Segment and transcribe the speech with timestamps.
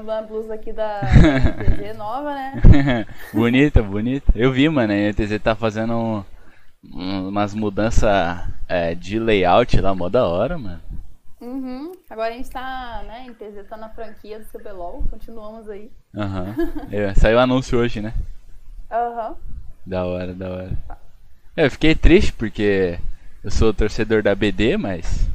[0.00, 2.60] uma blusa aqui da NTZ nova, né?
[3.32, 4.32] bonita, bonita.
[4.34, 6.24] Eu vi, mano, a NTZ tá fazendo um,
[6.84, 8.10] um, umas mudanças
[8.68, 10.80] é, de layout lá, mó da hora, mano.
[11.40, 11.92] Uhum.
[12.10, 15.90] Agora a gente tá, né, NTZ tá na franquia do CBLOL, continuamos aí.
[16.16, 16.54] Aham.
[16.88, 17.14] Uhum.
[17.14, 18.12] Saiu o anúncio hoje, né?
[18.90, 19.30] Aham.
[19.30, 19.36] Uhum.
[19.86, 20.72] Da hora, da hora.
[21.56, 22.98] Eu fiquei triste porque
[23.42, 25.28] eu sou torcedor da BD, mas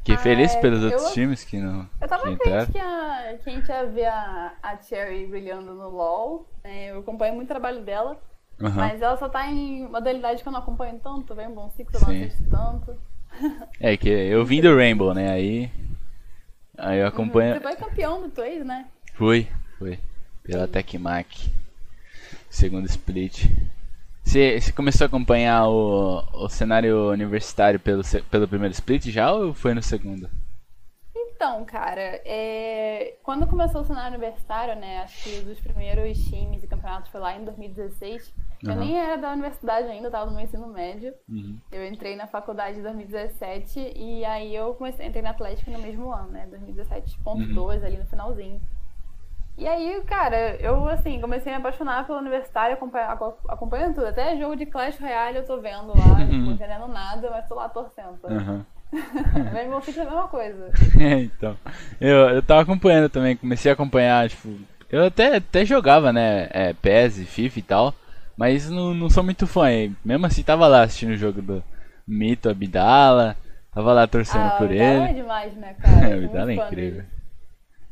[0.00, 1.86] Fiquei ah, feliz pelos eu, outros times que não.
[2.00, 5.90] Eu tava crente que a, que a gente ia ver a, a Cherry brilhando no
[5.90, 6.46] LoL.
[6.64, 6.90] Né?
[6.90, 8.18] Eu acompanho muito o trabalho dela.
[8.58, 8.70] Uhum.
[8.70, 11.96] Mas ela só tá em modalidade que eu não acompanho tanto, vem um bom ciclo,
[11.96, 12.96] eu não assisto tanto.
[13.78, 15.30] É que eu vim do Rainbow, né?
[15.30, 15.70] Aí.
[16.76, 17.54] Aí eu acompanho.
[17.54, 17.60] Uhum.
[17.60, 18.86] Você foi campeão do Tways, né?
[19.14, 19.46] Fui,
[19.78, 19.98] fui.
[20.42, 21.50] Pela Tecmac.
[22.50, 23.46] Segundo split.
[24.30, 29.52] Você, você começou a acompanhar o, o cenário universitário pelo, pelo primeiro split já ou
[29.52, 30.30] foi no segundo?
[31.12, 33.16] Então, cara, é...
[33.24, 37.36] quando começou o cenário universitário, né, acho que dos primeiros times e campeonatos foi lá
[37.36, 38.32] em 2016.
[38.62, 38.70] Uhum.
[38.70, 41.12] Eu nem era da universidade ainda, eu tava no meu ensino médio.
[41.28, 41.58] Uhum.
[41.72, 46.12] Eu entrei na faculdade em 2017 e aí eu comecei, entrei na Atlética no mesmo
[46.12, 47.68] ano, né, 2017.2 uhum.
[47.68, 48.60] ali no finalzinho.
[49.60, 54.06] E aí, cara, eu assim, comecei a me apaixonar pelo universitário, acompanhando, acompanhando tudo.
[54.06, 57.56] Até jogo de Clash Royale eu tô vendo lá, não tô entendendo nada, mas tô
[57.56, 58.18] lá torcendo.
[58.24, 58.64] Uhum.
[59.82, 60.70] Six é a mesma coisa.
[60.98, 61.54] É, então.
[62.00, 64.48] Eu, eu tava acompanhando também, comecei a acompanhar, tipo.
[64.90, 66.48] Eu até, até jogava, né?
[66.50, 67.94] É, PES e FIFA e tal.
[68.38, 69.66] Mas não, não sou muito fã.
[70.02, 71.62] Mesmo assim, tava lá assistindo o jogo do
[72.08, 73.36] Mito Abdala.
[73.74, 74.82] Tava lá torcendo ah, por ele.
[74.82, 76.08] é demais, né, cara?
[76.08, 77.02] É, Abdala é incrível.
[77.02, 77.19] Dele.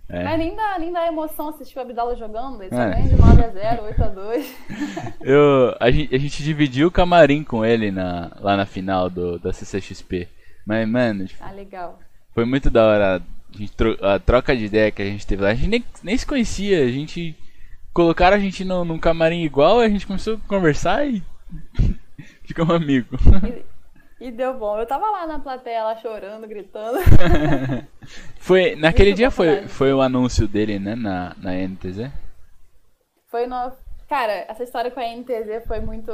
[0.08, 0.24] É.
[0.24, 2.90] Mas nem dá, nem dá emoção assistir o Abdala jogando, ele só é.
[2.90, 5.14] ganha de 9x0, 8x2.
[5.20, 9.38] Eu, a, gente, a gente dividiu o camarim com ele na, lá na final do,
[9.38, 10.26] da CCXP.
[10.64, 11.26] Mas, mano.
[11.40, 11.98] Ah, legal.
[12.34, 15.50] Foi muito da hora a, gente, a troca de ideia que a gente teve lá.
[15.50, 17.36] A gente nem, nem se conhecia, a gente.
[17.92, 21.22] Colocaram a gente no, num camarim igual, a gente começou a conversar e.
[22.44, 23.20] ficamos amigos.
[24.20, 24.78] E deu bom.
[24.78, 26.98] Eu tava lá na plateia, lá chorando, gritando.
[28.38, 32.10] foi, naquele dia foi, foi o anúncio dele, né, na, na NTZ?
[33.26, 33.72] Foi no...
[34.08, 36.10] Cara, essa história com a NTZ foi muito...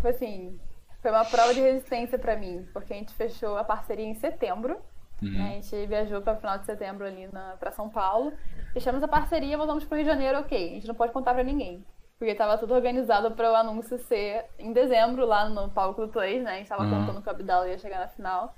[0.00, 0.58] Foi assim...
[1.02, 2.66] Foi uma prova de resistência pra mim.
[2.72, 4.78] Porque a gente fechou a parceria em setembro.
[5.22, 5.30] Uhum.
[5.30, 8.32] Né, a gente viajou para o final de setembro ali na, pra São Paulo.
[8.72, 10.70] Fechamos a parceria, voltamos pro Rio de Janeiro, ok.
[10.70, 11.84] A gente não pode contar pra ninguém.
[12.18, 16.50] Porque tava tudo organizado para o anúncio ser em dezembro, lá no palco do né?
[16.50, 17.06] A gente tava uhum.
[17.06, 18.54] contando que o Abdala ia chegar na final.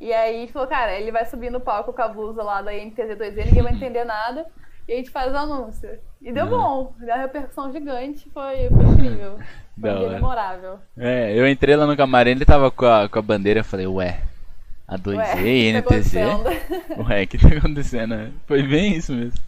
[0.00, 2.62] E aí a gente falou, cara, ele vai subir no palco com a blusa lá
[2.62, 4.46] da NTZ2Z, ninguém vai entender nada.
[4.88, 5.88] E a gente faz o anúncio.
[6.20, 6.50] E deu uhum.
[6.50, 9.38] bom, deu uma repercussão gigante, foi, foi incrível.
[9.80, 10.78] Foi um memorável.
[10.98, 13.86] É, eu entrei lá no camarim, ele tava com a, com a bandeira, eu falei,
[13.86, 14.20] ué,
[14.86, 16.12] a 2Z, ué, NTZ?
[16.12, 18.32] Tá ué, o que tá acontecendo?
[18.46, 19.40] Foi bem isso mesmo.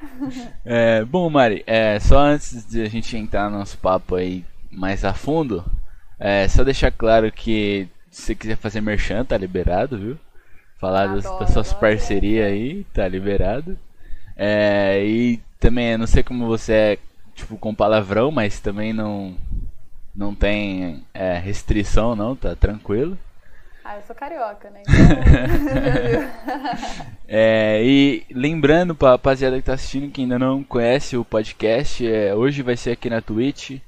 [0.64, 5.04] É, bom, Mari, é, só antes de a gente entrar no nosso papo aí mais
[5.04, 5.64] a fundo,
[6.18, 10.18] é, só deixar claro que se você quiser fazer merchan, tá liberado, viu?
[10.78, 13.78] Falar adoro, das, das suas parcerias aí, tá liberado.
[14.36, 16.98] É, e também, não sei como você é,
[17.34, 19.34] tipo, com palavrão, mas também não,
[20.14, 23.18] não tem é, restrição, não, tá tranquilo.
[23.90, 24.82] Ah, eu sou carioca, né?
[24.82, 24.94] Então...
[27.26, 32.34] é, e lembrando pra rapaziada que tá assistindo, que ainda não conhece o podcast, é,
[32.34, 33.78] hoje vai ser aqui na Twitch.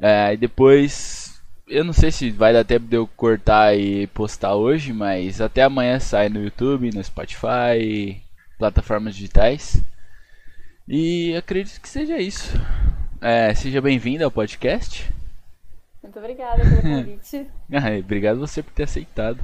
[0.00, 4.56] É, e depois, eu não sei se vai dar tempo de eu cortar e postar
[4.56, 8.20] hoje, mas até amanhã sai no YouTube, no Spotify,
[8.58, 9.80] plataformas digitais.
[10.88, 12.60] E acredito que seja isso.
[13.20, 15.19] É, seja bem-vindo ao podcast.
[16.02, 17.46] Muito obrigada pelo convite.
[17.72, 19.40] ah, obrigado você por ter aceitado.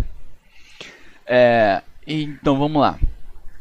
[1.27, 2.99] É, então vamos lá.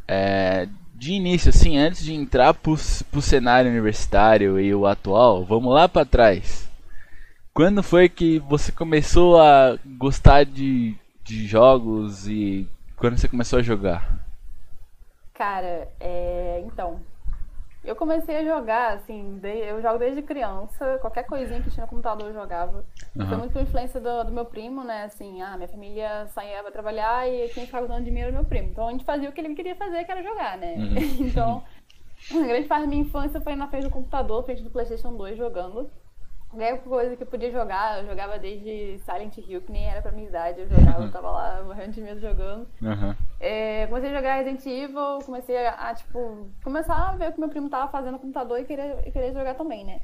[0.07, 2.75] É, de início, assim, antes de entrar pro,
[3.11, 6.69] pro cenário universitário e o atual, vamos lá para trás.
[7.53, 13.63] Quando foi que você começou a gostar de, de jogos e quando você começou a
[13.63, 14.25] jogar?
[15.33, 17.01] Cara, é, então,
[17.85, 21.89] eu comecei a jogar, assim, de, eu jogo desde criança, qualquer coisinha que tinha no
[21.89, 22.83] computador eu jogava.
[23.15, 23.27] Uhum.
[23.27, 25.03] Foi muito por influência do, do, meu primo, né?
[25.03, 28.69] Assim, ah, minha família saía pra trabalhar e quem ficava dando dinheiro era meu primo.
[28.69, 30.75] Então a gente fazia o que ele queria fazer, que era jogar, né?
[30.75, 30.95] Uhum.
[31.27, 31.63] então,
[32.31, 35.37] uma grande parte da minha infância foi na frente do computador, frente do PlayStation 2
[35.37, 35.89] jogando.
[36.55, 40.13] Qualquer coisa que eu podia jogar, eu jogava desde Silent Hill, que nem era pra
[40.13, 42.65] minha idade, eu jogava, eu tava lá morrendo de medo jogando.
[42.81, 43.13] Uhum.
[43.41, 47.39] É, comecei a jogar Resident Evil, comecei a, a, tipo, começar a ver o que
[47.41, 49.99] meu primo tava fazendo no computador e querer, e querer jogar também, né?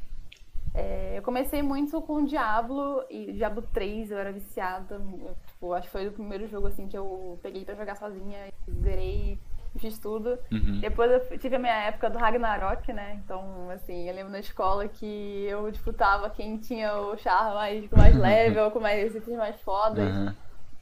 [0.73, 4.95] É, eu comecei muito com Diablo e Diablo 3, eu era viciada.
[4.95, 8.51] Eu, tipo, acho que foi o primeiro jogo assim que eu peguei pra jogar sozinha,
[8.81, 9.39] zerei
[9.79, 10.37] fiz tudo.
[10.51, 10.79] Uhum.
[10.79, 13.19] Depois eu tive a minha época do Ragnarok, né?
[13.23, 17.97] Então, assim, eu lembro na escola que eu disputava quem tinha o char mais, com
[17.97, 20.13] mais level, com mais itens mais fodas.
[20.13, 20.33] Uhum.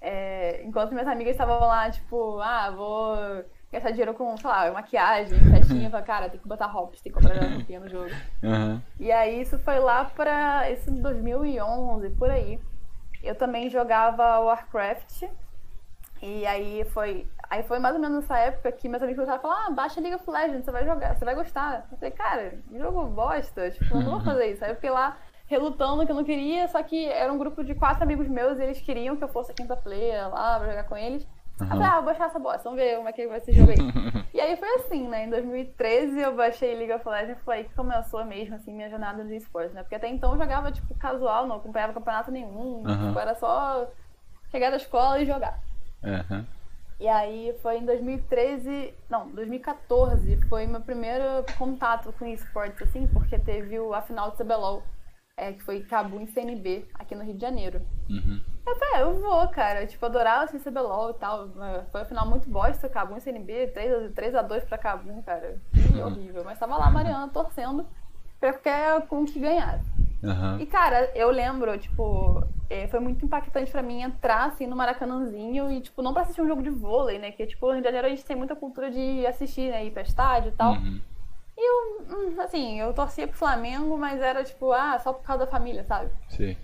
[0.02, 5.38] É, enquanto minhas amigas estavam lá, tipo, ah, vou gastar dinheiro com, sei lá, maquiagem,
[5.52, 8.10] festinha, falei, cara, tem que botar hops, tem que comprar roupinha no jogo.
[8.42, 8.82] Uhum.
[9.00, 12.60] E aí isso foi lá pra esse 2011, por aí.
[13.22, 15.24] Eu também jogava Warcraft.
[16.22, 17.28] E aí foi.
[17.50, 20.00] Aí foi mais ou menos nessa época que meus amigos começaram a falar, ah, baixa
[20.00, 21.88] League of Legends, você vai jogar, você vai gostar.
[21.92, 24.64] Eu falei, cara, jogo bosta, tipo, eu não vou fazer isso.
[24.64, 25.18] Aí eu fiquei lá
[25.48, 28.64] relutando que eu não queria, só que era um grupo de quatro amigos meus e
[28.64, 31.24] eles queriam que eu fosse a quinta player lá pra jogar com eles.
[31.60, 31.66] Uhum.
[31.66, 33.72] Eu falei, ah, vou baixar essa bosta, vamos ver como é que vai ser jogo
[33.72, 33.78] aí.
[34.32, 35.26] e aí foi assim, né?
[35.26, 38.92] Em 2013 eu baixei League of Legends e foi aí que começou mesmo, assim, minha
[38.92, 39.82] jornada de esportes, né?
[39.82, 42.84] Porque até então eu jogava, tipo, casual, não acompanhava campeonato nenhum.
[42.86, 43.08] Uhum.
[43.08, 43.88] Tipo, era só
[44.52, 45.60] chegar da escola e jogar.
[46.04, 46.46] Uhum.
[47.00, 53.40] E aí foi em 2013, não, 2014 foi meu primeiro contato com esportes, assim, porque
[53.40, 54.84] teve a final do CBLOL
[55.40, 57.82] é, que foi Cabu em CNB, aqui no Rio de Janeiro.
[58.10, 58.42] Uhum.
[58.68, 59.88] Eu falei, é, eu vou, cara.
[59.88, 61.50] Tipo, adorava assim, CBLOL e tal.
[61.92, 65.58] Foi um final muito bosta, Cabu em CNB, 3, 3 a 2 pra Cabu, cara.
[65.72, 66.44] Que horrível.
[66.44, 67.88] Mas tava lá, Mariana, torcendo
[68.40, 69.90] pra qualquer com que ganhasse.
[70.22, 70.60] Uhum.
[70.60, 75.72] E, cara, eu lembro, tipo, é, foi muito impactante pra mim entrar, assim, no Maracanãzinho
[75.72, 77.32] e, tipo, não pra assistir um jogo de vôlei, né?
[77.32, 79.86] Que, tipo, no Rio de Janeiro a gente tem muita cultura de assistir, né?
[79.86, 80.74] Ir pra estádio e tal.
[80.74, 81.00] Uhum.
[81.58, 85.46] E eu, hum, assim, eu torcia pro Flamengo, mas era tipo, ah, só por causa
[85.46, 86.10] da família, sabe?
[86.30, 86.56] Sim.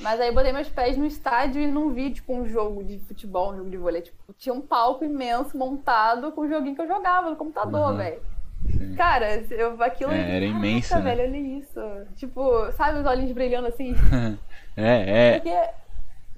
[0.00, 2.98] Mas aí eu botei meus pés no estádio e não vi, tipo, um jogo de
[2.98, 4.02] futebol, um jogo de vôlei.
[4.02, 7.96] Tipo, tinha um palco imenso montado com o joguinho que eu jogava no computador, uhum.
[7.96, 8.20] velho.
[8.96, 10.12] Cara, eu, aquilo.
[10.12, 10.94] É, era imenso.
[10.96, 11.02] Né?
[11.02, 11.80] velho, olha isso.
[12.16, 13.94] Tipo, sabe os olhinhos brilhando assim?
[14.76, 15.38] é, é.
[15.38, 15.56] Porque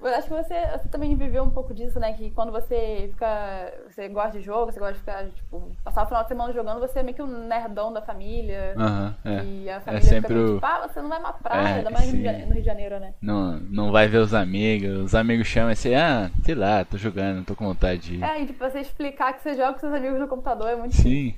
[0.00, 2.12] eu acho que você, você, também viveu um pouco disso, né?
[2.12, 3.72] Que quando você fica.
[3.88, 6.80] Você gosta de jogo, você gosta de ficar, tipo, passar o final de semana jogando,
[6.80, 8.74] você é meio que um nerdão da família.
[8.76, 9.44] Aham, é.
[9.44, 11.74] E a família é sempre fica meio, tipo, ah, você não vai pra praia, é,
[11.78, 13.14] ainda mais no Rio de Janeiro, né?
[13.20, 17.44] Não, não vai ver os amigos, os amigos chamam assim, ah, sei lá, tô jogando,
[17.44, 18.22] tô com vontade de ir.
[18.22, 20.94] É, e tipo, você explicar que você joga com seus amigos no computador é muito
[20.94, 21.34] Sim.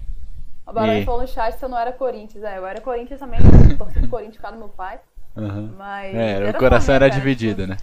[0.71, 2.45] O Barão falou no chat se eu não era Corinthians.
[2.45, 3.41] É, eu era Corinthians também,
[3.77, 5.01] torci pro Corinthians por causa do meu pai.
[5.37, 5.75] Uhum.
[5.77, 6.15] Mas.
[6.15, 7.77] É, o coração era dividido, tipo, né?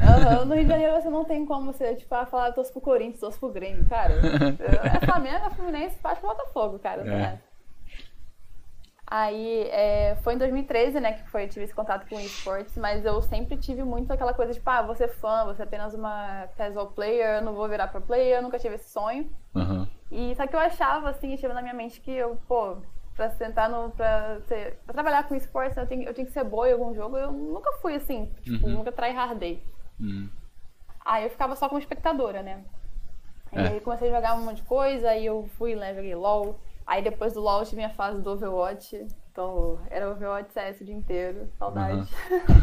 [0.00, 2.72] Uhum, no Rio de Janeiro você não tem como você, tipo, ah, falar, eu torço
[2.72, 4.14] pro Corinthians, torço pro Grêmio, cara.
[5.02, 7.02] é Flamengo, é Fluminense, parte pro Botafogo, cara.
[7.06, 7.38] É.
[9.10, 13.06] Aí é, foi em 2013, né, que foi, eu tive esse contato com esportes, mas
[13.06, 15.94] eu sempre tive muito aquela coisa de, tipo, ah, você é fã, você é apenas
[15.94, 19.30] uma casual player, eu não vou virar pro player, eu nunca tive esse sonho.
[19.54, 19.88] Uhum.
[20.10, 22.76] E só que eu achava, assim, tinha na minha mente que eu, pô,
[23.16, 23.90] pra sentar no.
[23.90, 26.94] pra, ser, pra trabalhar com esportes, eu tenho, eu tenho que ser boa em algum
[26.94, 27.16] jogo.
[27.16, 28.74] Eu nunca fui assim, tipo, uhum.
[28.74, 29.64] nunca tryhardei.
[29.98, 30.28] Uhum.
[31.04, 32.62] Aí eu ficava só como espectadora, né?
[33.52, 33.62] É.
[33.62, 36.60] E aí comecei a jogar um monte de coisa, aí eu fui lá, joguei LOL.
[36.88, 39.06] Aí depois do LOL tive minha fase do Overwatch.
[39.30, 41.46] Então era Overwatch CS o dia inteiro.
[41.58, 42.08] Saudade.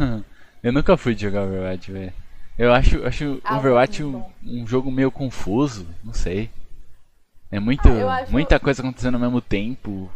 [0.01, 0.23] Uhum.
[0.63, 2.11] eu nunca fui jogar Overwatch, velho.
[2.57, 6.49] Eu acho, acho ah, Overwatch um, um, jogo meio confuso, não sei.
[7.51, 8.31] É muito, ah, acho...
[8.31, 10.09] muita coisa acontecendo ao mesmo tempo.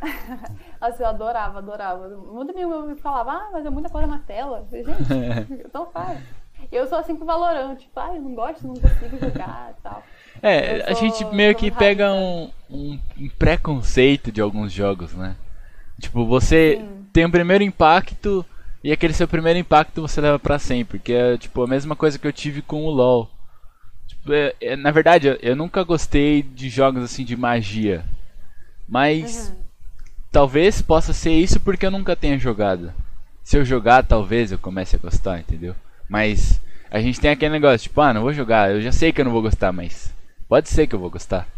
[0.80, 2.08] Nossa, eu adorava, adorava.
[2.08, 4.66] Muito amigo me falava, ah, mas é muita coisa na tela.
[4.70, 6.18] falei, gente, então faz.
[6.72, 9.82] Eu sou assim com o Valorant, tipo, ah, eu não gosto, não consigo jogar e
[9.82, 10.02] tal.
[10.42, 12.98] É, a gente meio que pega um, um,
[13.38, 15.36] preconceito de alguns jogos, né?
[16.00, 17.06] Tipo, você Sim.
[17.12, 18.44] tem um primeiro impacto
[18.82, 22.18] e aquele seu primeiro impacto você leva para sempre, que é tipo a mesma coisa
[22.18, 23.30] que eu tive com o LoL.
[24.06, 28.04] Tipo, é, é, na verdade, eu, eu, nunca gostei de jogos assim de magia,
[28.88, 29.56] mas uhum.
[30.30, 32.92] talvez possa ser isso porque eu nunca tenha jogado.
[33.42, 35.74] Se eu jogar, talvez eu comece a gostar, entendeu?
[36.08, 36.60] Mas
[36.90, 39.24] a gente tem aquele negócio, tipo, ah, não vou jogar, eu já sei que eu
[39.24, 40.13] não vou gostar, mas
[40.54, 41.48] pode ser que eu vou gostar.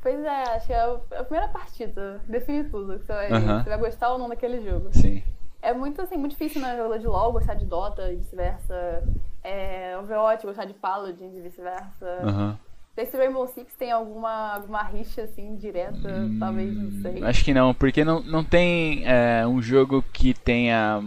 [0.00, 3.62] Pois é, acho que é a primeira partida, define tudo, que você vai, uhum.
[3.62, 4.88] você vai gostar ou não daquele jogo.
[4.92, 5.22] Sim.
[5.60, 9.04] É muito assim, muito difícil na né, jogo de LoL gostar de Dota e vice-versa.
[9.44, 12.18] É, Overwatch gostar de Paladin e vice-versa.
[12.22, 12.56] Uhum.
[13.04, 17.22] Se Rainbow Six tem alguma, alguma rixa assim direta, hum, talvez, não sei.
[17.22, 20.98] Acho que não, porque não, não tem é, um jogo que tenha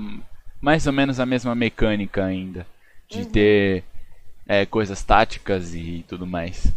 [0.62, 2.67] mais ou menos a mesma mecânica ainda.
[3.10, 3.25] De uhum.
[3.25, 3.84] ter
[4.48, 6.72] é, coisas táticas e tudo mais.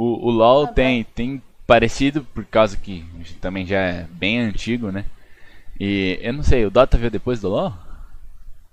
[0.00, 3.04] O, o LoL tem, tem parecido, por causa que
[3.38, 5.04] também já é bem antigo, né?
[5.78, 7.74] E eu não sei, o Dota veio depois do LoL?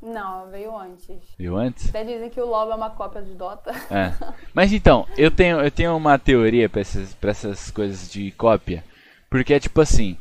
[0.02, 1.18] Não, veio antes.
[1.38, 1.90] Veio antes?
[1.90, 3.72] Até dizem que o LoL é uma cópia de Dota.
[3.92, 4.14] É.
[4.56, 8.82] Mas então, eu tenho, eu tenho uma teoria pra essas, pra essas coisas de cópia.
[9.30, 10.18] Porque é tipo assim.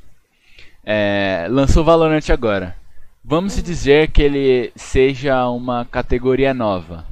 [0.85, 2.77] É, lançou Valorant agora.
[3.25, 3.63] Vamos uhum.
[3.63, 7.05] dizer que ele seja uma categoria nova.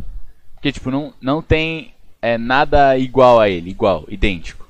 [0.54, 1.93] Porque, tipo, não, não tem
[2.25, 4.66] é nada igual a ele, igual, idêntico.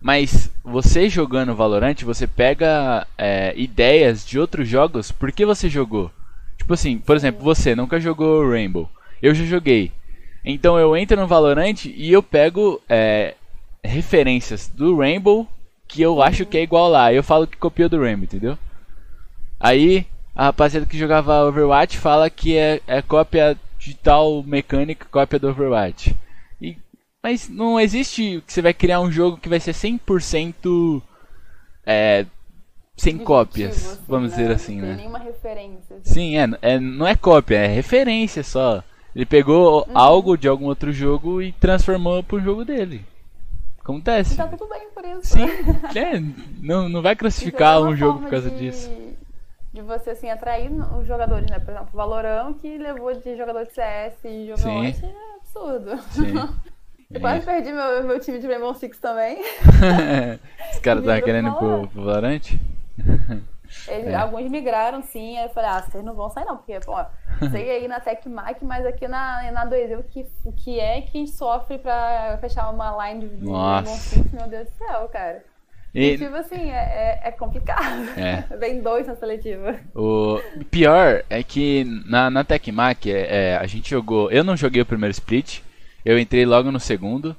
[0.00, 6.10] Mas você jogando Valorant, você pega é, ideias de outros jogos porque você jogou.
[6.58, 8.90] Tipo assim, por exemplo, você nunca jogou Rainbow.
[9.22, 9.92] Eu já joguei.
[10.44, 13.34] Então eu entro no Valorant e eu pego é,
[13.84, 15.46] referências do Rainbow
[15.86, 17.12] que eu acho que é igual lá.
[17.12, 18.58] Eu falo que copia do Rainbow, entendeu?
[19.60, 25.38] Aí a rapaziada que jogava Overwatch fala que é, é cópia de tal mecânica, cópia
[25.38, 26.16] do Overwatch.
[27.22, 31.02] Mas não existe que você vai criar um jogo que vai ser 100%
[31.84, 32.26] é,
[32.96, 34.36] sem cópias, vamos né?
[34.36, 34.94] dizer assim, né?
[34.96, 35.96] Nenhuma referência.
[35.96, 36.14] Assim.
[36.14, 38.82] Sim, é, é, não é cópia, é referência só.
[39.14, 39.98] Ele pegou uhum.
[39.98, 43.04] algo de algum outro jogo e transformou pro jogo dele.
[43.80, 44.34] Acontece.
[44.34, 45.34] E tá tudo bem por isso.
[45.34, 45.46] Sim,
[45.98, 46.20] é,
[46.62, 48.58] não, não vai classificar um jogo por causa de...
[48.58, 49.06] disso
[49.76, 51.58] de você assim atrair os jogadores, né?
[51.58, 55.98] Por exemplo, o Valorão que levou de jogador de CS e jogador é absurdo.
[56.12, 56.32] Sim.
[57.10, 57.52] Eu quase é.
[57.52, 59.38] perdi meu, meu time de Rainbow Six também.
[60.72, 62.42] Os caras estavam querendo ir pro, pro Valorant?
[63.88, 64.14] Eles, é.
[64.14, 65.36] Alguns migraram, sim.
[65.38, 66.96] Aí eu falei, ah, vocês não vão sair não, porque, pô,
[67.50, 71.16] sei aí na TecMac, mas aqui na, na 2 o que, o que é que
[71.16, 75.44] a gente sofre pra fechar uma line de Rainbow Six, meu Deus do céu, cara.
[75.94, 78.06] E, e tipo assim, é, é, é complicado.
[78.18, 78.44] É.
[78.58, 79.76] Vem dois na seletiva.
[79.94, 80.38] O
[80.70, 84.30] pior é que na, na Tecmac é, é, a gente jogou.
[84.30, 85.60] Eu não joguei o primeiro split,
[86.06, 87.36] eu entrei logo no segundo.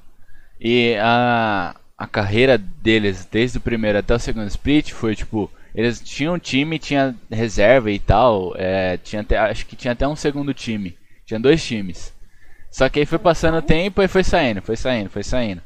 [0.60, 5.50] E a, a carreira deles, desde o primeiro até o segundo split, foi tipo.
[5.74, 8.52] Eles tinham um time, tinha reserva e tal.
[8.56, 10.94] É, tinha até, acho que tinha até um segundo time.
[11.24, 12.12] Tinha dois times.
[12.70, 15.62] Só que aí foi passando o tempo e foi saindo, foi saindo, foi saindo.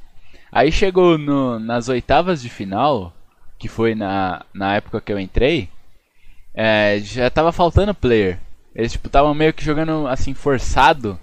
[0.52, 3.12] Aí chegou no, nas oitavas de final,
[3.58, 5.68] que foi na, na época que eu entrei,
[6.54, 8.38] é, já tava faltando player.
[8.74, 11.18] Eles tipo estavam meio que jogando assim forçado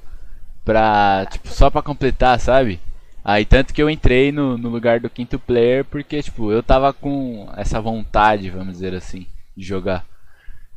[0.69, 2.79] pra tipo só para completar, sabe?
[3.25, 6.93] Aí tanto que eu entrei no, no lugar do quinto player porque tipo eu tava
[6.93, 9.25] com essa vontade, vamos dizer assim,
[9.57, 10.05] de jogar.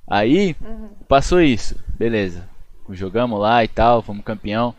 [0.09, 0.89] Aí uhum.
[1.07, 2.49] passou isso, beleza.
[2.89, 4.75] Jogamos lá e tal, fomos campeão.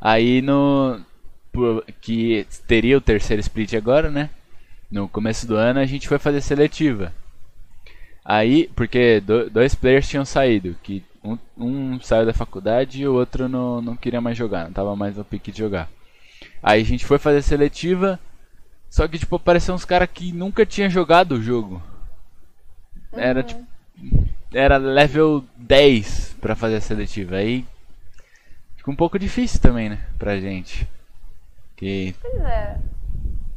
[0.00, 1.00] Aí no
[2.00, 4.28] que teria o terceiro split agora, né?
[4.90, 7.12] No começo do ano a gente foi fazer seletiva.
[8.24, 9.22] Aí, porque
[9.52, 13.96] dois players tinham saído, que um, um, saiu da faculdade e o outro não, não
[13.96, 15.88] queria mais jogar, não tava mais no pique de jogar.
[16.62, 18.18] Aí a gente foi fazer seletiva,
[18.88, 21.82] só que tipo apareceu uns caras que nunca tinha jogado o jogo.
[23.12, 23.46] Era uhum.
[23.46, 23.66] tipo
[24.52, 27.36] era level 10 para fazer a seletiva.
[27.36, 27.66] Aí
[28.76, 30.88] fica um pouco difícil também, né, pra gente.
[31.76, 32.14] Que...
[32.20, 32.78] Pois é.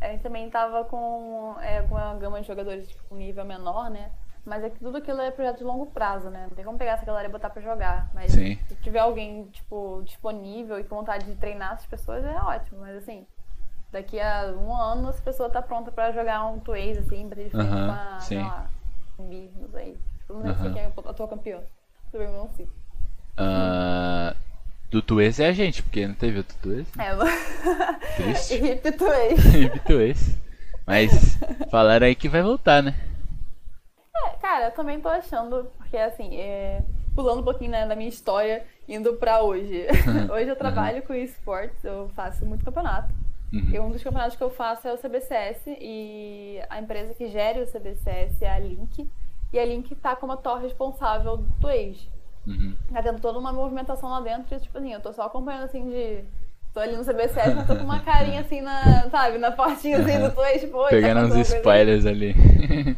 [0.01, 4.10] A gente também tava com é, uma gama de jogadores tipo, com nível menor, né?
[4.45, 6.48] Mas é que tudo aquilo é projeto de longo prazo, né?
[6.50, 8.10] Não tem como pegar essa galera e botar pra jogar.
[8.13, 8.57] Mas Sim.
[8.67, 12.79] se tiver alguém, tipo, disponível e com vontade de treinar essas pessoas, é ótimo.
[12.81, 13.25] Mas assim,
[13.91, 17.55] daqui a um ano essa pessoa tá pronta pra jogar um Tways, assim, pra gente
[17.55, 17.69] uh -huh.
[17.69, 18.69] com a, sei lá,
[19.19, 19.98] um bi, não sei.
[20.19, 20.74] Tipo, não sei uh -huh.
[20.74, 21.60] quem é a tua campeã.
[22.12, 22.69] Do Rainbow Six.
[23.38, 24.36] Uh,
[24.89, 26.88] Tutuês é a gente, porque não teve o Tutuês.
[26.95, 27.05] Né?
[27.05, 28.55] É, Triste.
[28.65, 30.38] Hip Tutuês.
[30.86, 31.38] Mas
[31.69, 32.95] falaram aí que vai voltar, né?
[34.15, 36.84] É, cara, eu também tô achando, porque assim, é...
[37.15, 39.88] pulando um pouquinho né, da minha história, indo pra hoje.
[40.32, 41.08] hoje eu trabalho uhum.
[41.08, 43.13] com esportes, eu faço muito campeonato.
[43.53, 43.70] Uhum.
[43.70, 47.62] E um dos campeonatos que eu faço é o CBCS e a empresa que gere
[47.62, 49.10] o CBCS é a Link.
[49.51, 52.10] E a Link tá como a responsável do Twage.
[52.48, 52.75] Uhum.
[52.91, 55.89] Tá tendo toda uma movimentação lá dentro e, tipo assim, eu tô só acompanhando assim
[55.89, 56.24] de.
[56.74, 60.20] Tô ali no CBCS, mas tô com uma carinha assim na, sabe, na portinha assim
[60.20, 62.34] do Twitch, tipo, Pegando tá uns spoilers ali.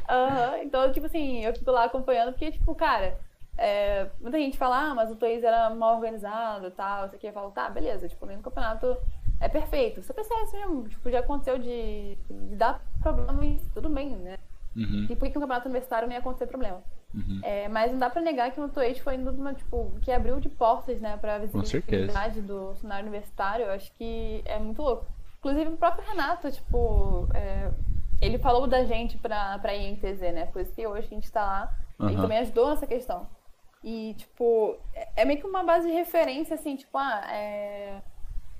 [0.08, 0.63] Aham, uhum.
[0.63, 3.18] então, tipo assim, eu fico lá acompanhando, porque, tipo, cara,
[3.58, 7.27] é, muita gente fala, ah, mas o Twitch era mal organizado e tal, isso aqui.
[7.27, 8.96] Eu falo, tá, beleza, tipo, nem no campeonato
[9.39, 10.00] é perfeito.
[10.00, 14.38] O CBCS mesmo, tipo, já aconteceu de, de dar problema e tudo bem, né?
[14.75, 15.08] Uhum.
[15.10, 16.82] E por que um campeonato universitário não ia acontecer problema?
[17.13, 17.39] Uhum.
[17.44, 20.39] É, mas não dá pra negar que o Twitch foi indo uma, tipo, que abriu
[20.39, 23.65] de portas, né, pra visibilidade do cenário universitário.
[23.65, 25.06] Eu acho que é muito louco.
[25.39, 27.70] Inclusive o próprio Renato, tipo, é,
[28.22, 30.46] ele falou da gente pra, pra INTZ, né?
[30.46, 31.77] Por isso que hoje a gente tá lá.
[32.00, 32.10] Uhum.
[32.10, 33.27] Ele também ajudou nessa questão.
[33.84, 38.01] E, tipo, é, é meio que uma base de referência, assim, tipo, ah, é,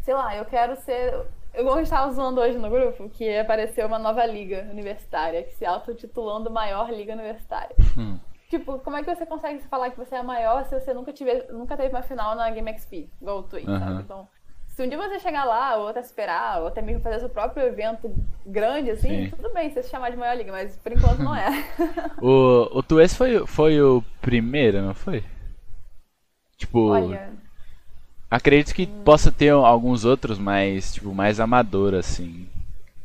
[0.02, 1.26] sei lá, eu quero ser.
[1.54, 6.50] Eu estava usando hoje no grupo que apareceu uma nova liga universitária, que se autotitulando
[6.50, 7.76] maior liga universitária.
[7.98, 8.20] Hum.
[8.50, 11.48] Tipo, como é que você consegue falar que você é maior se você nunca, tiver,
[11.52, 13.80] nunca teve uma final na Game XP, igual o Twitch, uhum.
[13.80, 14.02] sabe?
[14.02, 14.28] Então,
[14.68, 17.66] se um dia você chegar lá, ou até esperar, ou até mesmo fazer seu próprio
[17.66, 18.12] evento
[18.46, 19.30] grande, assim, Sim.
[19.36, 21.50] tudo bem você se chamar de maior liga, mas por enquanto não é.
[22.22, 25.24] o o Twitch foi, foi o primeiro, não foi?
[26.58, 26.90] Tipo.
[26.90, 27.32] Olha.
[28.34, 32.48] Acredito que possa ter alguns outros, mas, tipo, mais amador, assim.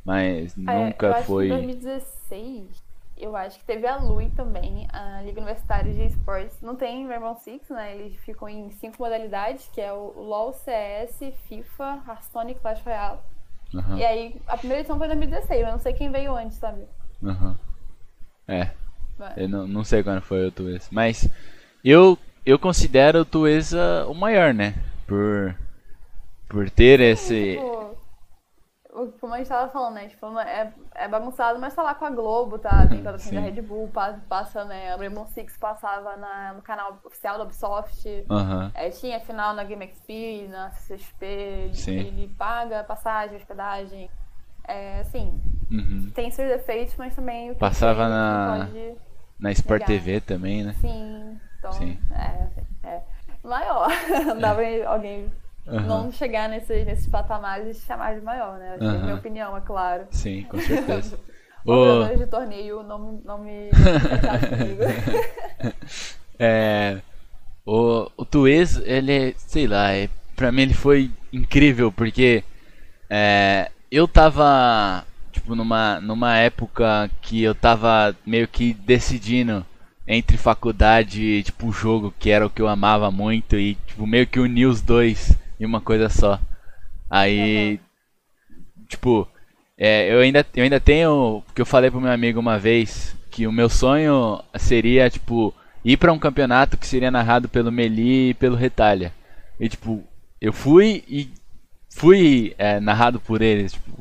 [0.04, 1.47] Mas é, nunca foi.
[1.47, 2.88] em 2016
[3.20, 6.56] eu acho que teve a LUI também, a Liga Universitária de Esportes.
[6.62, 7.97] Não tem Rainbow Six, né?
[7.97, 13.18] Eles ficam em cinco modalidades, que é o LoL, CS, FIFA, Hearthstone e Clash Royale.
[13.75, 13.99] Uhum.
[13.99, 16.85] E aí, a primeira edição foi em 2016, eu não sei quem veio antes, sabe?
[17.20, 17.56] Uhum.
[18.47, 18.70] É.
[19.37, 20.88] Eu não, não sei quando foi o Tuesa.
[20.92, 21.28] Mas
[21.85, 22.16] eu,
[22.47, 24.75] eu considero o Tuesa o maior, né?
[25.09, 25.57] Por,
[26.49, 27.57] por ter esse...
[27.57, 27.79] Tipo
[29.21, 30.09] como a gente tava falando, né?
[30.09, 32.87] Tipo, é, é bagunçado, mas tá lá com a Globo, tá?
[32.88, 34.95] Tem toda a da Red Bull, passa, passa né?
[34.95, 38.07] O Rainbow Six passava na, no canal oficial da Ubisoft.
[38.29, 38.71] Uhum.
[38.75, 41.71] É, tinha final na Game XP, na CCXP.
[41.75, 41.97] Sim.
[41.99, 44.11] Ele paga passagem, hospedagem.
[44.67, 46.11] É, assim, uhum.
[46.15, 47.55] tem seus defeitos, mas também...
[47.55, 48.69] Passava na,
[49.38, 50.75] na Sport TV também, né?
[50.75, 51.99] Sim, então, Sim.
[52.12, 52.49] é,
[53.42, 53.88] maior.
[54.40, 55.30] Dava alguém
[55.68, 55.80] Uhum.
[55.83, 58.78] Não chegar nesse, nesses patamares e chamar de maior, né?
[58.80, 58.90] Uhum.
[58.90, 60.07] é minha opinião, é claro.
[60.11, 61.18] Sim, com certeza.
[61.66, 63.68] o de torneio não, não me
[64.49, 64.83] comigo.
[66.40, 66.99] é,
[67.66, 72.42] o, o Tuez, ele, sei lá, é, pra mim ele foi incrível, porque
[73.11, 79.66] é, eu tava, tipo, numa, numa época que eu tava meio que decidindo
[80.09, 84.27] entre faculdade e, tipo, jogo, que era o que eu amava muito, e, tipo, meio
[84.27, 86.41] que unir os dois em uma coisa só.
[87.11, 88.85] Aí, uhum.
[88.88, 89.29] tipo,
[89.77, 91.43] é, eu, ainda, eu ainda tenho.
[91.55, 95.99] que eu falei pro meu amigo uma vez que o meu sonho seria, tipo, ir
[95.99, 99.12] para um campeonato que seria narrado pelo Meli e pelo Retalha.
[99.61, 100.03] E, tipo,
[100.41, 101.29] eu fui e
[101.91, 103.73] fui é, narrado por eles.
[103.73, 103.93] Tipo,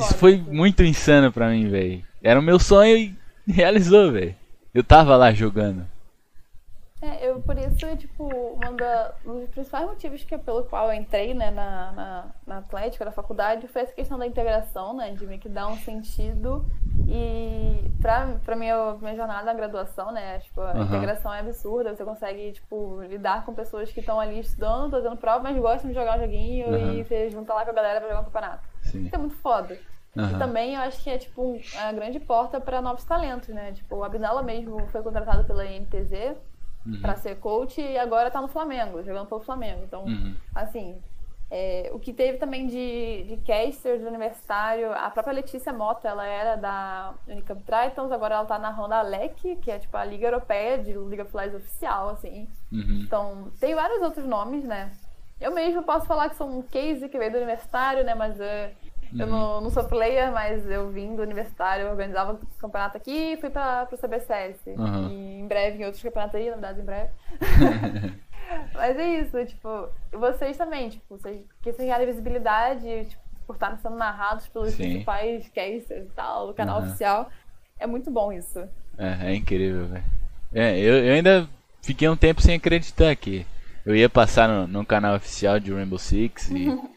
[0.00, 2.02] isso foi muito insano pra mim, velho.
[2.22, 3.14] Era o meu sonho e
[3.52, 4.34] realizou, velho.
[4.74, 5.86] Eu tava lá jogando.
[7.04, 11.50] É, eu por isso, tipo, um dos principais motivos que, pelo qual eu entrei, né,
[11.50, 15.48] na, na, na Atlética, da faculdade, foi essa questão da integração, né, de meio que
[15.48, 16.64] dar um sentido
[17.06, 20.84] e pra, pra minha, minha jornada na graduação, né, tipo, a uhum.
[20.84, 25.42] integração é absurda, você consegue, tipo, lidar com pessoas que estão ali estudando, fazendo prova,
[25.42, 26.94] mas gostam de jogar um joguinho uhum.
[26.94, 28.66] e você junta lá com a galera pra jogar um campeonato.
[28.82, 29.04] Sim.
[29.04, 29.78] Isso é muito foda.
[30.16, 30.30] Uhum.
[30.30, 33.72] E também eu acho que é tipo a grande porta para novos talentos, né?
[33.72, 36.36] Tipo, o Abdala mesmo foi contratado pela NTZ
[36.86, 37.00] uhum.
[37.00, 39.82] para ser coach e agora tá no Flamengo, jogando pelo Flamengo.
[39.84, 40.34] Então, uhum.
[40.54, 41.00] assim,
[41.50, 46.26] é, o que teve também de, de caster de universitário, a própria Letícia Mota, ela
[46.26, 50.26] era da Unicamp Tritons, agora ela tá narrando a LEC, que é tipo a Liga
[50.26, 52.48] Europeia de League of Legends oficial, assim.
[52.72, 53.00] Uhum.
[53.02, 54.92] Então, tem vários outros nomes, né?
[55.40, 58.14] Eu mesmo posso falar que sou um case que veio do universitário, né?
[58.14, 58.83] Mas uh,
[59.18, 63.50] eu não, não, sou player, mas eu vim do universitário, organizava campeonato aqui e fui
[63.50, 64.60] para o CBCS.
[64.66, 65.08] Uhum.
[65.08, 67.10] E em breve em outros campeonatos aí, novidades em breve.
[68.74, 73.78] mas é isso, tipo, vocês também, tipo, vocês que vocês ganharam visibilidade, tipo, por estarem
[73.78, 74.84] sendo narrados pelos Sim.
[74.84, 76.86] principais casters e tal, do canal uhum.
[76.86, 77.30] oficial.
[77.78, 78.60] É muito bom isso.
[78.96, 80.04] É, é incrível, velho.
[80.52, 81.48] É, eu, eu ainda
[81.82, 83.46] fiquei um tempo sem acreditar que
[83.84, 86.66] eu ia passar no, no canal oficial de Rainbow Six e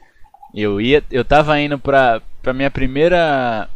[0.59, 3.69] Eu ia, eu tava indo pra, pra minha primeira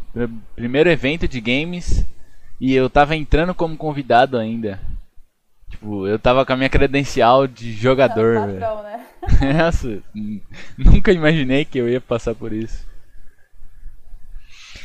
[0.56, 2.04] primeiro evento de games
[2.60, 4.80] e eu tava entrando como convidado ainda.
[5.70, 8.82] Tipo, eu tava com a minha credencial de jogador, velho.
[8.82, 9.06] Né?
[9.56, 10.02] Nossa,
[10.76, 12.84] nunca imaginei que eu ia passar por isso.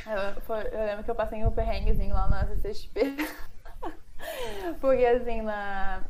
[0.06, 3.28] Eu, eu lembro que eu passei um perrenguezinho lá na CCXP.
[4.80, 6.04] Porque assim, na,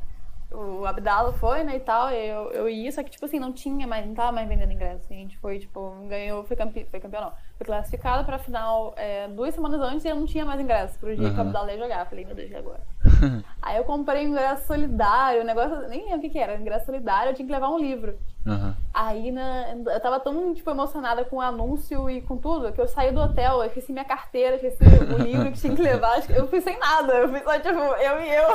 [0.51, 3.85] o Abdalo foi, né, e tal, eu, eu ia, só que, tipo assim, não tinha
[3.85, 6.99] mais, não tava mais vendendo ingresso, assim, a gente foi, tipo, ganhou, foi, campe, foi
[6.99, 10.59] campeão, não, foi classificado pra final é, duas semanas antes e eu não tinha mais
[10.61, 11.33] ingresso pro dia uhum.
[11.33, 12.81] que o Abdalo ia jogar, falei, meu Deus, e agora?
[13.61, 17.31] Aí eu comprei ingresso solidário, o negócio, nem lembro o que que era, ingresso solidário,
[17.31, 18.17] eu tinha que levar um livro.
[18.45, 18.73] Uhum.
[18.93, 22.87] Aí na, eu tava tão, tipo, emocionada com o anúncio e com tudo, que eu
[22.87, 24.81] saí do hotel, eu esqueci minha carteira, esqueci
[25.13, 28.21] o livro que tinha que levar, eu fui sem nada, eu fui só, tipo, eu
[28.21, 28.47] e eu.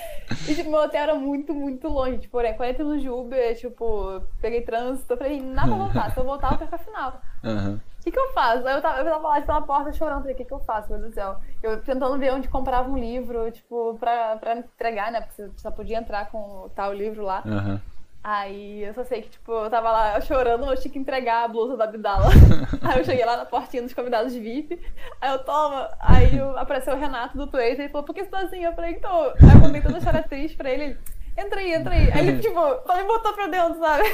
[0.48, 2.18] E, tipo, meu hotel era muito, muito longe.
[2.18, 5.12] Tipo, é 40 minutos de Uber, tipo, peguei trânsito.
[5.12, 6.12] Eu falei, nada pra voltar.
[6.12, 7.20] Se eu voltar, eu perco a final.
[7.46, 7.74] Uhum.
[7.76, 8.66] O que, que eu faço?
[8.66, 10.20] Aí eu tava, eu tava lá pela porta chorando.
[10.20, 11.36] Falei, o que, que eu faço, meu Deus do céu?
[11.62, 15.20] Eu tentando ver onde comprava um livro, tipo, pra, pra entregar, né?
[15.20, 17.42] Porque você só podia entrar com tal livro lá.
[17.44, 17.80] Uhum.
[18.22, 21.48] Aí eu só sei que, tipo, eu tava lá chorando, eu tinha que entregar a
[21.48, 22.26] blusa da Abdala.
[22.82, 24.80] aí eu cheguei lá na portinha dos convidados de VIP.
[25.20, 25.88] Aí eu, toma.
[26.00, 28.64] Aí eu, apareceu o Renato do Twitter e falou, por que você tá assim?
[28.64, 29.32] Eu falei, então.
[29.40, 30.96] Aí eu comentei toda a história triste pra ele.
[31.38, 32.10] Entra aí, entra aí.
[32.12, 34.04] Aí ele, tipo, só me botou pra dentro, sabe?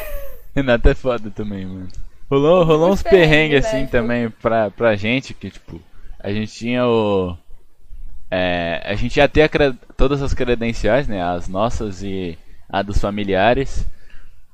[0.55, 1.89] Renato é foda também, mano.
[2.31, 5.81] Rolou, rolou uns perrengues assim né, também pra, pra gente, que, tipo,
[6.19, 7.37] a gente tinha o.
[8.31, 11.23] É, a gente ia ter a, todas as credenciais, né?
[11.23, 12.39] As nossas e
[12.73, 13.87] a dos familiares.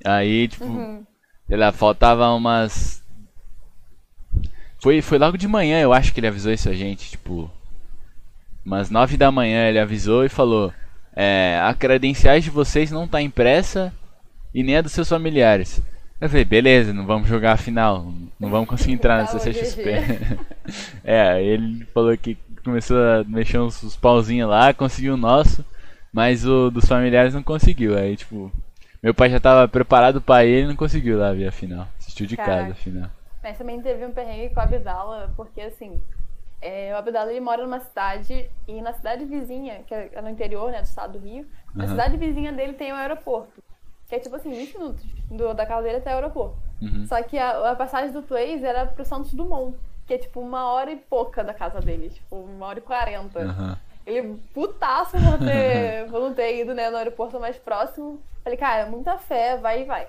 [0.04, 1.06] Aí, tipo, uhum.
[1.48, 3.02] lá, faltava umas.
[4.80, 7.50] Foi, foi logo de manhã, eu acho que ele avisou isso a gente, tipo.
[8.66, 10.72] Umas nove da manhã ele avisou e falou:
[11.16, 13.92] é, a credenciais de vocês não tá impressa
[14.54, 15.82] e nem a dos seus familiares.
[16.20, 19.82] Eu falei, beleza, não vamos jogar a final, não vamos conseguir entrar nessa CXP.
[21.04, 25.64] é, ele falou que começou a mexer uns, uns pauzinhos lá, conseguiu o nosso,
[26.12, 27.96] mas o dos familiares não conseguiu.
[27.96, 28.50] Aí, tipo,
[29.02, 31.86] meu pai já tava preparado pra ir e não conseguiu lá ver a final.
[31.98, 32.60] Assistiu de Caraca.
[32.60, 33.10] casa a final.
[33.42, 36.00] Mas também teve um perrengue com a Abdala, porque assim,
[36.60, 40.72] é, o Abdala ele mora numa cidade e na cidade vizinha, que é no interior,
[40.72, 41.46] né, do estado do Rio, uhum.
[41.74, 43.62] na cidade vizinha dele tem um aeroporto.
[44.08, 46.56] Que é tipo assim, 20 minutos do, da casa dele até o aeroporto.
[46.80, 47.06] Uhum.
[47.06, 50.66] Só que a, a, passagem do Twaze era pro Santos Dumont, que é tipo uma
[50.72, 53.40] hora e pouca da casa dele, tipo uma hora e quarenta.
[53.40, 53.76] Uhum.
[54.08, 58.20] Ele putaço por, ter, por não ter ido né, no aeroporto mais próximo.
[58.42, 60.08] Falei, cara, muita fé, vai e vai.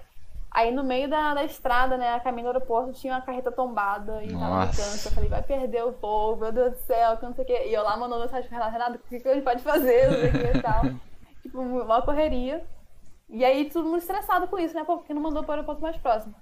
[0.52, 4.24] Aí no meio da, da estrada, né, a caminho do aeroporto, tinha uma carreta tombada
[4.24, 5.06] e tava no canto.
[5.06, 7.64] Eu falei, vai perder o povo, meu Deus do céu, que não sei o quê.
[7.68, 10.10] E eu lá mandando mensagem pro Renato, Renato, o que, que a gente pode fazer,
[10.10, 10.82] não sei o que e tal.
[11.44, 12.66] tipo, uma correria.
[13.30, 14.84] E aí todo mundo estressado com isso, né?
[14.84, 16.34] porque não mandou para o aeroporto mais próximo.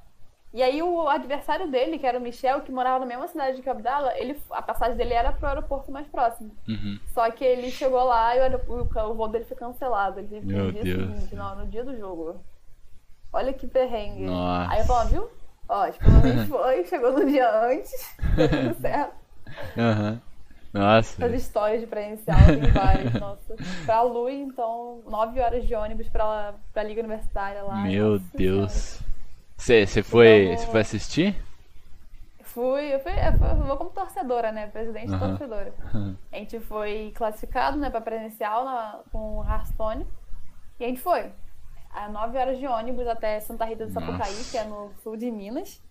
[0.53, 3.69] E aí o adversário dele, que era o Michel, que morava na mesma cidade que
[3.69, 6.51] Abdala, ele, a passagem dele era pro aeroporto mais próximo.
[6.67, 6.99] Uhum.
[7.13, 10.19] Só que ele chegou lá e o, o, o voo dele foi cancelado.
[10.19, 11.15] Ele teve no dia Deus.
[11.15, 12.41] seguinte, não, no dia do jogo.
[13.31, 14.25] Olha que perrengue.
[14.25, 14.71] Nossa.
[14.71, 15.29] Aí eu falo, viu?
[15.67, 16.05] Ó, tipo,
[16.47, 19.15] foi, chegou no dia antes, tudo certo.
[19.77, 20.11] Aham.
[20.11, 20.27] Uhum.
[20.73, 21.25] Nossa.
[21.25, 23.55] As histórias de presencial tem várias, nossa.
[23.85, 27.77] Pra Lu, então, nove horas de ônibus pra, pra Liga Universitária lá.
[27.77, 29.01] Meu nossa, Deus.
[29.57, 31.35] Você foi, então, foi assistir?
[32.43, 34.67] Fui, eu fui, eu vou como torcedora, né?
[34.67, 35.19] Presidente uhum.
[35.19, 35.73] torcedora.
[36.31, 40.07] A gente foi classificado, né, pra presencial na, com o Hearthstone.
[40.79, 41.31] E a gente foi.
[41.91, 44.51] A nove horas de ônibus até Santa Rita do Sapucaí, Nossa.
[44.51, 45.81] que é no sul de Minas.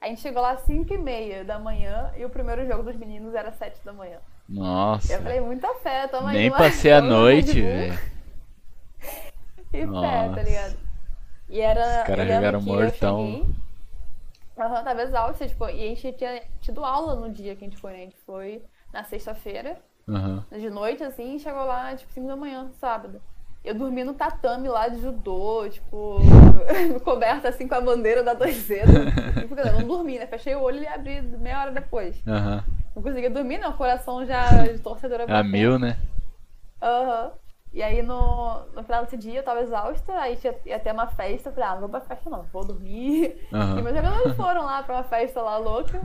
[0.00, 2.94] A gente chegou lá às 5 e meia da manhã e o primeiro jogo dos
[2.94, 4.18] meninos era às 7 da manhã.
[4.46, 5.12] Nossa.
[5.12, 7.98] Eu falei, muita fé, toma Nem passei a noite, velho.
[9.72, 10.83] E fé, tá ligado?
[11.48, 12.00] E era.
[12.00, 13.54] Os caras jogaram mortão.
[14.56, 17.80] Aham, tava exausta, tipo, e a gente tinha tido aula no dia que a gente
[17.80, 17.98] foi, né?
[17.98, 19.76] A gente foi na sexta-feira,
[20.06, 20.42] uhum.
[20.52, 23.20] de noite, assim, e chegou lá, tipo, 5 da manhã, sábado.
[23.64, 26.18] Eu dormi no tatame lá de judô, tipo,
[27.02, 28.86] coberta assim com a bandeira da doiseira.
[29.40, 30.26] Tipo, eu não dormi, né?
[30.26, 32.16] Fechei o olho e abri meia hora depois.
[32.26, 32.62] Uhum.
[32.94, 33.70] Não conseguia dormir, não.
[33.70, 35.24] O coração já de torcedora.
[35.28, 35.96] A mil, né?
[36.80, 37.24] Aham.
[37.24, 37.43] Uhum.
[37.74, 41.08] E aí no, no final desse dia eu tava exausta, aí ia, ia ter uma
[41.08, 43.36] festa, eu falei, ah, não vou pra festa não, vou dormir.
[43.52, 43.78] Uhum.
[43.78, 46.00] E meus jogadores foram lá pra uma festa lá louca.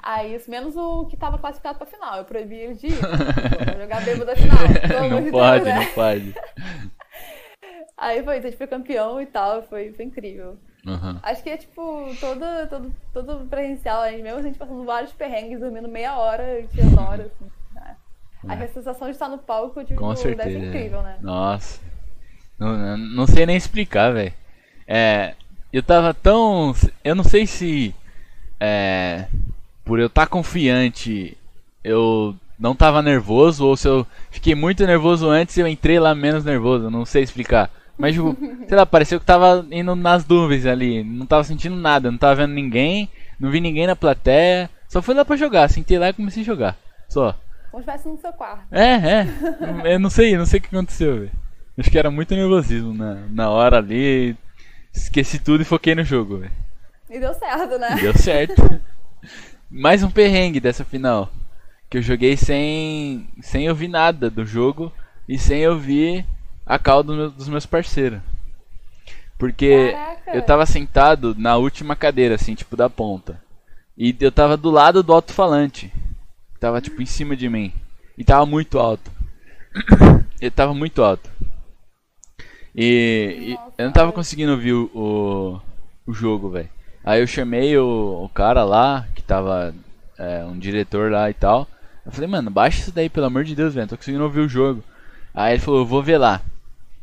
[0.00, 2.16] Aí, isso menos o que tava classificado pra final.
[2.16, 2.92] Eu proibi eles de ir.
[2.92, 4.56] Vou jogar bêbado da final.
[5.10, 5.84] não pode, Deus, né?
[5.84, 6.34] não pode.
[7.98, 10.56] Aí foi, a gente foi campeão e tal, foi, foi incrível.
[10.86, 11.18] Uhum.
[11.22, 15.88] Acho que é tipo, todo, todo, todo presencial, mesmo a gente passando vários perrengues, dormindo
[15.88, 17.26] meia hora, tinha horas.
[17.26, 17.59] Assim.
[18.48, 18.52] É.
[18.52, 20.48] A sensação de estar no palco tipo, Com certeza.
[20.48, 21.16] deve ser incrível, né?
[21.20, 21.80] Nossa.
[22.58, 24.32] Não, não sei nem explicar, velho.
[24.86, 25.34] É,
[25.72, 26.74] eu tava tão.
[27.04, 27.94] Eu não sei se.
[28.58, 29.26] É,
[29.84, 31.36] por eu estar tá confiante,
[31.82, 36.44] eu não tava nervoso, ou se eu fiquei muito nervoso antes eu entrei lá menos
[36.44, 37.70] nervoso, não sei explicar.
[37.96, 38.36] Mas, tipo,
[38.68, 42.46] sei lá, pareceu que tava indo nas nuvens ali, não tava sentindo nada, não tava
[42.46, 46.12] vendo ninguém, não vi ninguém na plateia, só fui lá pra jogar, sentei lá e
[46.12, 46.76] comecei a jogar,
[47.08, 47.34] só.
[47.70, 48.64] Como se no seu quarto.
[48.72, 49.94] É, é.
[49.94, 51.32] Eu não sei, não sei o que aconteceu, velho.
[51.78, 54.36] Acho que era muito nervosismo na, na hora ali.
[54.92, 56.52] Esqueci tudo e foquei no jogo, velho.
[57.08, 57.96] E deu certo, né?
[57.96, 58.80] E deu certo.
[59.70, 61.30] Mais um perrengue dessa final.
[61.88, 64.92] Que eu joguei sem, sem ouvir nada do jogo
[65.28, 66.26] e sem ouvir
[66.66, 68.20] a call do meu, dos meus parceiros.
[69.38, 70.36] Porque Caraca.
[70.36, 73.40] eu tava sentado na última cadeira, assim, tipo da ponta.
[73.96, 75.92] E eu tava do lado do alto-falante.
[76.60, 77.72] Tava tipo em cima de mim.
[78.18, 79.10] E tava muito alto.
[80.40, 81.30] Ele tava muito alto.
[82.74, 85.60] E, e eu não tava conseguindo ouvir o, o,
[86.06, 86.68] o jogo, velho.
[87.02, 89.74] Aí eu chamei o, o, cara lá, que tava
[90.18, 91.66] é, um diretor lá e tal.
[92.04, 93.88] Eu falei, mano, baixa isso daí, pelo amor de Deus, velho.
[93.88, 94.84] Tô conseguindo ouvir o jogo.
[95.34, 96.42] Aí ele falou, eu vou ver lá.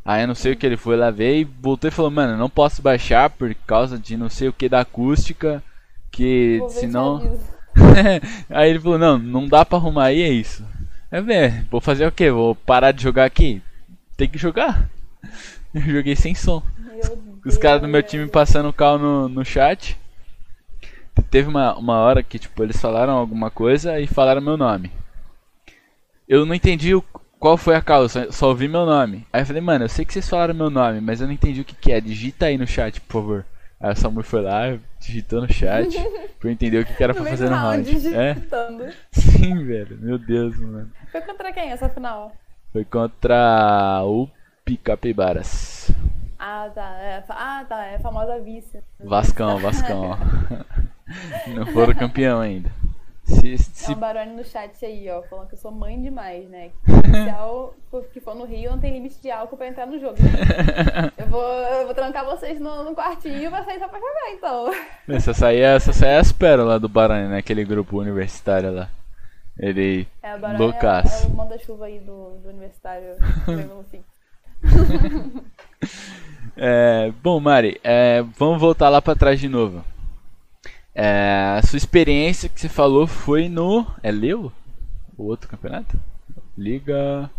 [0.05, 2.37] Aí eu não sei o que ele foi lá ver e voltou e falou, mano,
[2.37, 5.63] não posso baixar por causa de não sei o que da acústica.
[6.11, 7.39] Que senão.
[8.49, 10.65] aí ele falou, não, não dá pra arrumar aí, é isso.
[11.11, 12.29] É, ver, vou fazer o que?
[12.29, 13.61] Vou parar de jogar aqui?
[14.15, 14.89] Tem que jogar.
[15.73, 16.61] Eu joguei sem som.
[17.45, 19.97] Os caras do meu time passando o cal no, no chat.
[21.29, 24.91] Teve uma, uma hora que tipo, eles falaram alguma coisa e falaram meu nome.
[26.27, 27.03] Eu não entendi o,
[27.39, 28.31] qual foi a causa?
[28.31, 29.25] Só ouvi meu nome.
[29.31, 31.61] Aí eu falei, mano, eu sei que vocês falaram meu nome, mas eu não entendi
[31.61, 32.01] o que, que é.
[32.01, 33.45] Digita aí no chat, por favor.
[33.79, 35.95] Aí a Samu foi lá, digitou no chat,
[36.39, 38.15] pra eu entender o que, que era pra fazer no round.
[38.15, 38.35] É?
[39.11, 39.97] Sim, velho.
[39.99, 40.91] Meu Deus, mano.
[41.11, 42.31] Foi contra quem essa final?
[42.73, 44.27] Foi contra o
[44.65, 45.91] Picapibaras.
[46.39, 46.97] Ah, tá.
[46.99, 47.85] É, ah, tá.
[47.85, 48.79] É a famosa vice.
[48.99, 50.17] Vascão, Vascão.
[51.55, 52.69] não foram campeão ainda.
[53.27, 53.91] Se, se...
[53.91, 56.71] É o Baroni no chat aí, ó, falando que eu sou mãe demais, né?
[57.89, 60.15] Que que for no Rio não tem limite de álcool pra entrar no jogo.
[60.21, 61.11] Né?
[61.17, 64.71] eu, vou, eu vou trancar vocês no, no quartinho e vocês só pra jogar, então.
[65.07, 67.37] Essa sair, essa sair é as pérolas do Baroni, né?
[67.37, 68.89] Aquele grupo universitário lá.
[69.57, 70.07] Ele.
[70.21, 71.23] É, o Baroni Lucas.
[71.23, 73.15] É, é o manda-chuva aí do, do universitário.
[73.81, 74.03] assim.
[76.55, 79.83] é, bom, Mari, é, vamos voltar lá pra trás de novo.
[80.99, 83.85] É, a sua experiência que você falou foi no.
[84.01, 84.51] É Leo?
[85.15, 85.95] O outro campeonato?
[86.57, 87.29] Liga.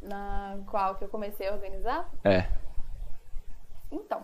[0.00, 2.08] Na qual que eu comecei a organizar?
[2.24, 2.46] É.
[3.92, 4.22] Então,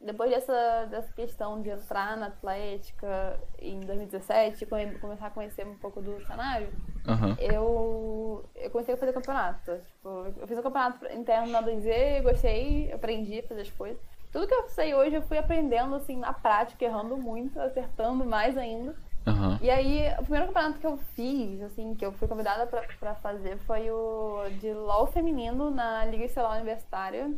[0.00, 4.64] depois dessa, dessa questão de entrar na Atlética em 2017,
[4.98, 6.68] começar a conhecer um pouco do cenário,
[7.06, 7.36] uhum.
[7.38, 9.78] eu, eu comecei a fazer campeonato.
[9.86, 14.00] Tipo, eu fiz um campeonato interno na 2Z, gostei, aprendi a fazer as coisas.
[14.32, 18.56] Tudo que eu sei hoje eu fui aprendendo assim na prática, errando muito, acertando mais
[18.56, 18.94] ainda.
[19.26, 19.58] Uhum.
[19.60, 23.58] E aí, o primeiro campeonato que eu fiz, assim, que eu fui convidada para fazer
[23.58, 27.30] foi o de LOL feminino na Liga Estelar Universitária.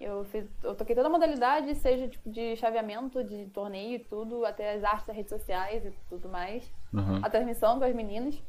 [0.00, 4.44] Eu, fiz, eu toquei toda a modalidade, seja tipo de chaveamento, de torneio e tudo,
[4.44, 6.70] até as artes das redes sociais e tudo mais.
[6.92, 7.20] Uhum.
[7.22, 8.42] A transmissão com as meninas.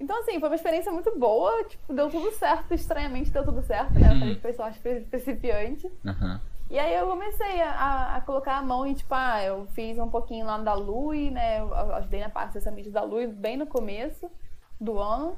[0.00, 3.92] Então, assim, foi uma experiência muito boa, tipo, deu tudo certo, estranhamente deu tudo certo,
[3.94, 4.12] né?
[4.12, 5.86] Eu falei que foi sorte principiante.
[6.04, 6.40] Uhum.
[6.72, 10.08] E aí eu comecei a, a, colocar a mão e, tipo, ah, eu fiz um
[10.08, 11.60] pouquinho lá da Lui, né?
[11.60, 14.30] Eu ajudei na parte dessa mídia da Lui bem no começo
[14.80, 15.36] do ano.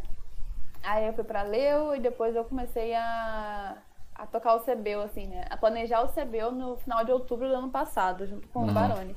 [0.80, 3.76] Aí eu fui pra Leu e depois eu comecei a,
[4.14, 5.44] a tocar o CBU, assim, né?
[5.50, 8.70] A planejar o CBU no final de outubro do ano passado, junto com uhum.
[8.70, 9.16] o Barone.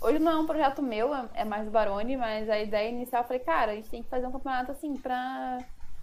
[0.00, 3.24] Hoje não é um projeto meu, é, é mais do Barone, mas a ideia inicial
[3.24, 5.58] eu falei, cara, a gente tem que fazer um campeonato assim pra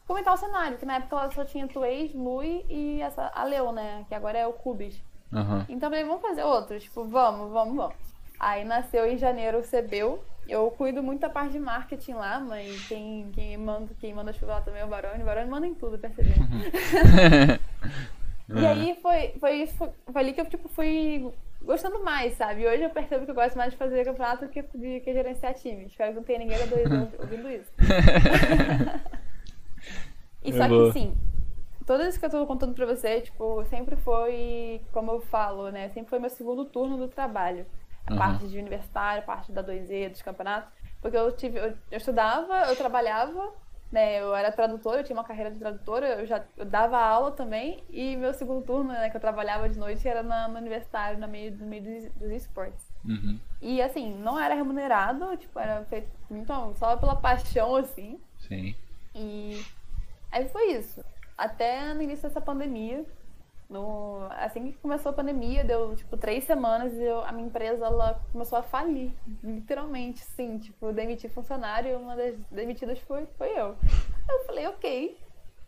[0.06, 3.72] comentar o cenário, que na época ela só tinha Tuês, Lui e essa, a Leu,
[3.72, 4.06] né?
[4.08, 5.02] Que agora é o Cubis.
[5.32, 5.66] Uhum.
[5.70, 7.96] Então falei, vamos fazer outro, tipo, vamos, vamos, vamos.
[8.40, 10.20] Aí nasceu em janeiro o CBU.
[10.48, 14.54] Eu cuido muito da parte de marketing lá, mas quem, quem, manda, quem manda chuva
[14.54, 15.24] lá também é o Barone.
[15.24, 16.36] O Barone manda em tudo, percebeu?
[18.56, 21.34] e aí foi, foi, foi, foi, ali que eu tipo, fui
[21.64, 22.68] gostando mais, sabe?
[22.68, 25.56] Hoje eu percebo que eu gosto mais de fazer campeonato do que de que gerenciar
[25.56, 25.86] time.
[25.86, 27.72] Espero que não tenha ninguém dois ouvindo isso.
[30.44, 31.18] e só que sim,
[31.86, 35.90] tudo isso que eu tô contando pra você, tipo, sempre foi, como eu falo, né?
[35.90, 37.66] Sempre foi meu segundo turno do trabalho.
[38.08, 38.18] A uhum.
[38.18, 40.72] parte de universitário, a parte da 2E, dos campeonatos.
[41.00, 41.60] Porque eu tive.
[41.60, 43.54] Eu, eu, estudava, eu trabalhava,
[43.92, 44.20] né?
[44.20, 47.84] Eu era tradutora, eu tinha uma carreira de tradutora, eu já eu dava aula também.
[47.92, 51.28] E meu segundo turno, né, que eu trabalhava de noite, era na, no universitário, no
[51.28, 52.84] meio, no meio dos, dos esportes.
[53.04, 53.40] Uhum.
[53.62, 58.20] E assim, não era remunerado, tipo, era feito então, só pela paixão, assim.
[58.40, 58.76] Sim.
[59.14, 59.64] E
[60.32, 61.04] aí foi isso
[61.38, 63.06] até no início dessa pandemia.
[63.68, 67.88] No, assim que começou a pandemia, deu tipo três semanas e eu, a minha empresa
[67.88, 69.12] ela começou a falir,
[69.44, 73.76] literalmente, sim, tipo, demitir funcionário e uma das demitidas foi, foi eu.
[74.30, 75.18] Eu falei, ok,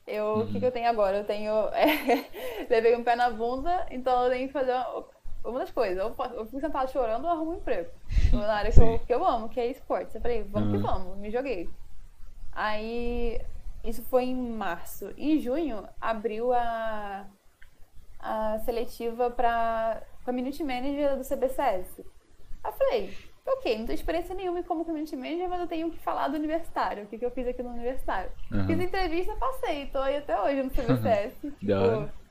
[0.07, 0.47] eu, o uhum.
[0.47, 1.17] que, que, eu tenho agora?
[1.17, 1.51] Eu tenho.
[1.73, 5.05] É, levei um pé na bunda, então eu tenho que fazer uma,
[5.43, 5.97] uma das coisas.
[5.97, 7.89] Eu, eu fico sentado chorando ou arrumo um emprego.
[8.31, 10.15] Na área que eu, que eu, amo, que é esporte.
[10.15, 10.77] Eu falei, vamos uhum.
[10.77, 11.69] que vamos, me joguei.
[12.53, 13.41] Aí
[13.87, 15.13] isso foi em março.
[15.17, 17.25] Em junho, abriu a,
[18.19, 21.99] a seletiva para Community Manager do CBCS.
[22.65, 23.13] Eu falei,
[23.45, 27.05] ok, não tenho experiência nenhuma como Community Manager, mas eu tenho que falar do universitário.
[27.05, 28.29] O que, que eu fiz aqui no universitário.
[28.51, 28.67] Uhum.
[28.67, 29.87] Fiz entrevista, passei.
[29.87, 31.39] Tô aí até hoje no CBCS.
[31.57, 32.26] tipo,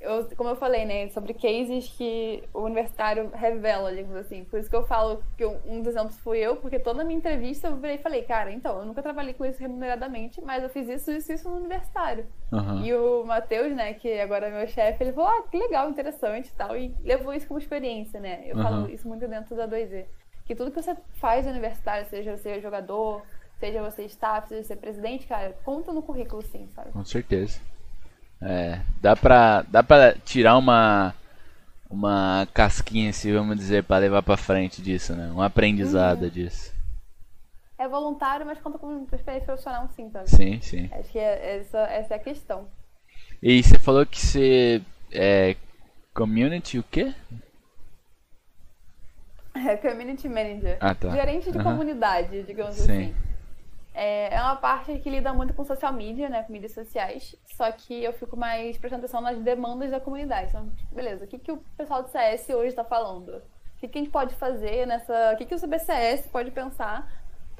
[0.00, 4.44] eu, como eu falei, né, sobre cases que o universitário revela, digamos assim.
[4.44, 7.18] Por isso que eu falo que um dos exemplos fui eu, porque toda a minha
[7.18, 10.70] entrevista eu virei e falei, cara, então, eu nunca trabalhei com isso remuneradamente, mas eu
[10.70, 12.26] fiz isso, isso, isso no universitário.
[12.50, 12.82] Uhum.
[12.82, 16.48] E o Matheus, né, que agora é meu chefe, ele falou, ah, que legal, interessante
[16.48, 18.42] e tal, e levou isso como experiência, né.
[18.46, 18.62] Eu uhum.
[18.62, 20.06] falo isso muito dentro da 2E.
[20.46, 23.22] Que tudo que você faz no universitário, seja você jogador,
[23.58, 26.90] seja você staff, seja você presidente, cara, conta no currículo sim, sabe?
[26.90, 27.60] Com certeza.
[28.42, 31.14] É, dá pra, dá pra tirar uma,
[31.90, 35.30] uma casquinha, se vamos dizer, para levar para frente disso, né?
[35.34, 36.30] Um aprendizado uhum.
[36.30, 36.72] disso.
[37.78, 40.26] É voluntário, mas conta com experiência profissional sim, tá?
[40.26, 40.88] Sim, sim.
[40.92, 42.68] Acho que é, essa, essa é a questão.
[43.42, 45.56] E você falou que você é
[46.14, 47.14] community o quê?
[49.54, 50.76] É community manager.
[50.80, 51.10] Ah, tá.
[51.10, 51.64] Gerente de uhum.
[51.64, 52.82] comunidade, digamos sim.
[52.82, 53.14] assim.
[53.92, 57.70] É, é uma parte que lida muito com social media, né, com mídias sociais, só
[57.72, 60.50] que eu fico mais prestando atenção nas demandas da comunidade.
[60.50, 63.36] Então, beleza, o que, que o pessoal do CS hoje está falando?
[63.36, 65.32] O que, que a gente pode fazer nessa...
[65.32, 67.08] O que, que o CBCS pode pensar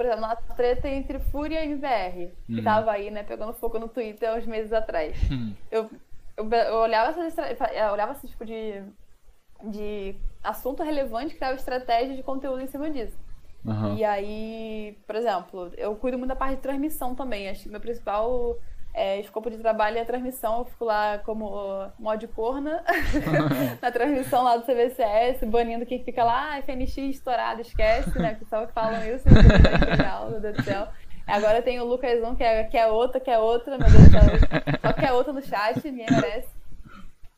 [0.01, 2.65] por exemplo, na treta entre Fúria e MBR, que uhum.
[2.65, 5.15] tava aí, né, pegando fogo no Twitter uns meses atrás.
[5.31, 5.55] Uhum.
[5.71, 5.91] Eu,
[6.39, 8.83] eu, eu, olhava eu olhava esse tipo de,
[9.63, 13.15] de assunto relevante, criava estratégia de conteúdo em cima disso.
[13.65, 13.97] Uhum.
[13.97, 17.49] E aí, por exemplo, eu cuido muito da parte de transmissão também.
[17.49, 18.57] Acho que meu principal
[18.95, 20.59] é, escopo de trabalho é a transmissão.
[20.59, 22.83] Eu fico lá como mod corna
[23.81, 28.33] na transmissão lá do CVCS, banindo quem fica lá, ah, FNX estourado, esquece, né?
[28.33, 30.89] O pessoal que falam isso, legal, meu Deus do céu.
[31.27, 34.05] Agora tem o Lucas 1, que é, que é outra, que é outra, meu Deus
[34.05, 34.23] do céu.
[34.81, 36.60] Só que é outra no chat, ninguém merece.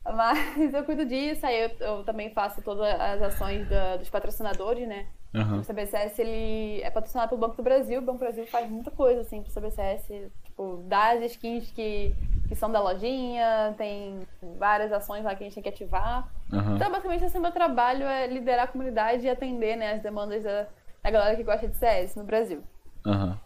[0.05, 4.87] Mas eu cuido disso, aí eu, eu também faço todas as ações da, dos patrocinadores,
[4.89, 5.07] né?
[5.35, 5.61] Uhum.
[5.61, 8.01] O CBCS ele é patrocinado pelo Banco do Brasil.
[8.01, 12.15] O Banco do Brasil faz muita coisa assim pro CBCS, tipo, dá as skins que,
[12.49, 14.27] que são da lojinha, tem
[14.59, 16.29] várias ações lá que a gente tem que ativar.
[16.53, 16.77] Uhum.
[16.77, 20.67] Então, basicamente, assim, meu trabalho é liderar a comunidade e atender né, as demandas da,
[21.03, 22.63] da galera que gosta de CS no Brasil.
[23.07, 23.37] Aham, uhum.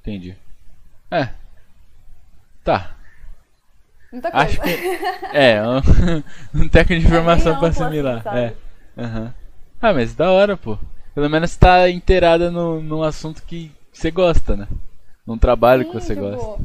[0.00, 0.36] entendi.
[1.10, 1.28] É.
[2.64, 2.96] Tá.
[4.12, 4.46] Muita coisa.
[4.46, 4.70] Acho que.
[5.32, 8.26] É, um, um técnico de informação é pra assimilar.
[8.26, 8.54] Assim, é.
[8.96, 9.32] Uhum.
[9.80, 10.78] Ah, mas da hora, pô.
[11.14, 14.68] Pelo menos tá inteirada no, num assunto que você gosta, né?
[15.26, 16.64] Num trabalho Sim, que você tipo, gosta.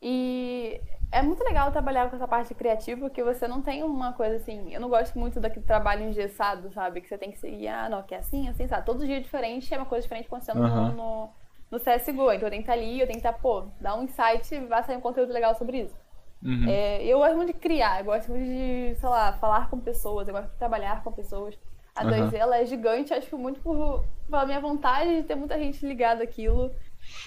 [0.00, 0.80] E
[1.12, 4.72] é muito legal trabalhar com essa parte criativa, porque você não tem uma coisa assim.
[4.72, 7.00] Eu não gosto muito daquele trabalho engessado, sabe?
[7.00, 8.86] Que você tem que seguir, ah, não, que é assim, assim, sabe?
[8.86, 10.92] Todo dia é diferente, é uma coisa diferente acontecendo uhum.
[10.92, 11.30] no,
[11.70, 12.32] no CSGO.
[12.32, 14.60] Então eu tenho que estar ali, eu tenho que estar, pô, dar um insight e
[14.60, 16.05] vai sair um conteúdo legal sobre isso.
[16.42, 16.68] Uhum.
[16.68, 20.28] É, eu gosto muito de criar, eu gosto muito de, sei lá, falar com pessoas,
[20.28, 21.58] eu gosto de trabalhar com pessoas.
[21.94, 22.10] A uhum.
[22.10, 25.84] 2 ela é gigante, acho que muito por, pela minha vontade de ter muita gente
[25.86, 26.70] ligada àquilo.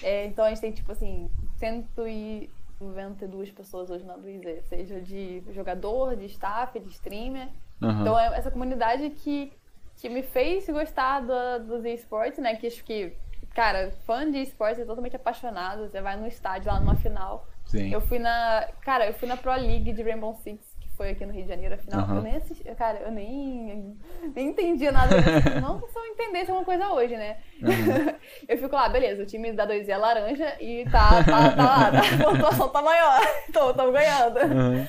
[0.02, 6.16] É, então a gente tem, tipo assim, 192 pessoas hoje na 2Z, seja de jogador,
[6.16, 7.48] de staff, de streamer.
[7.82, 8.00] Uhum.
[8.00, 9.52] Então é essa comunidade que,
[9.96, 12.54] que me fez gostar do, dos esportes, né?
[12.54, 13.12] Que acho que,
[13.54, 15.88] cara, fã de esportes é totalmente apaixonado.
[15.88, 17.46] Você vai no estádio lá numa final.
[17.70, 17.92] Sim.
[17.92, 18.66] Eu fui na.
[18.82, 21.74] Cara, eu fui na Pro League de Rainbow Six foi aqui no Rio de Janeiro,
[21.74, 22.16] afinal, uhum.
[22.16, 23.96] eu nem assisti, cara, eu nem,
[24.36, 25.16] nem entendia nada.
[25.58, 27.38] Não se eu entendesse alguma coisa hoje, né?
[27.62, 28.14] Uhum.
[28.46, 31.90] eu fico lá, beleza, o time da 2 é laranja e tá, tá, tá lá,
[31.90, 34.40] tá, a pontuação tá maior, então estamos ganhando.
[34.40, 34.86] Uhum.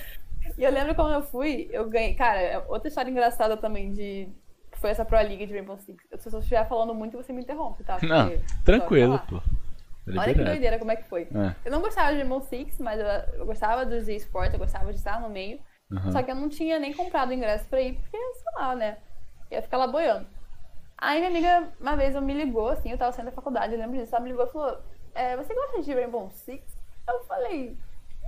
[0.57, 4.27] E eu lembro quando eu fui, eu ganhei, cara, outra história engraçada também de
[4.81, 6.03] foi essa Pro League de Rainbow Six.
[6.19, 7.93] Se eu estiver falando muito, você me interrompe, tá?
[7.93, 8.33] Porque, não,
[8.65, 9.41] tranquilo, pô.
[10.07, 11.23] Olha que doideira como é que foi.
[11.23, 11.55] É.
[11.65, 13.05] Eu não gostava de Rainbow Six, mas eu,
[13.39, 15.59] eu gostava dos esportes, eu gostava de estar no meio.
[15.91, 16.11] Uhum.
[16.11, 18.97] Só que eu não tinha nem comprado ingresso pra ir, porque, sei lá, né?
[19.51, 20.25] Ia ficar lá boiando.
[20.97, 23.79] Aí minha amiga, uma vez, eu me ligou, assim, eu tava saindo da faculdade, eu
[23.79, 24.15] lembro disso.
[24.15, 24.79] Ela me ligou e falou:
[25.13, 26.63] é, Você gosta de Rainbow Six?
[27.07, 27.77] Eu falei: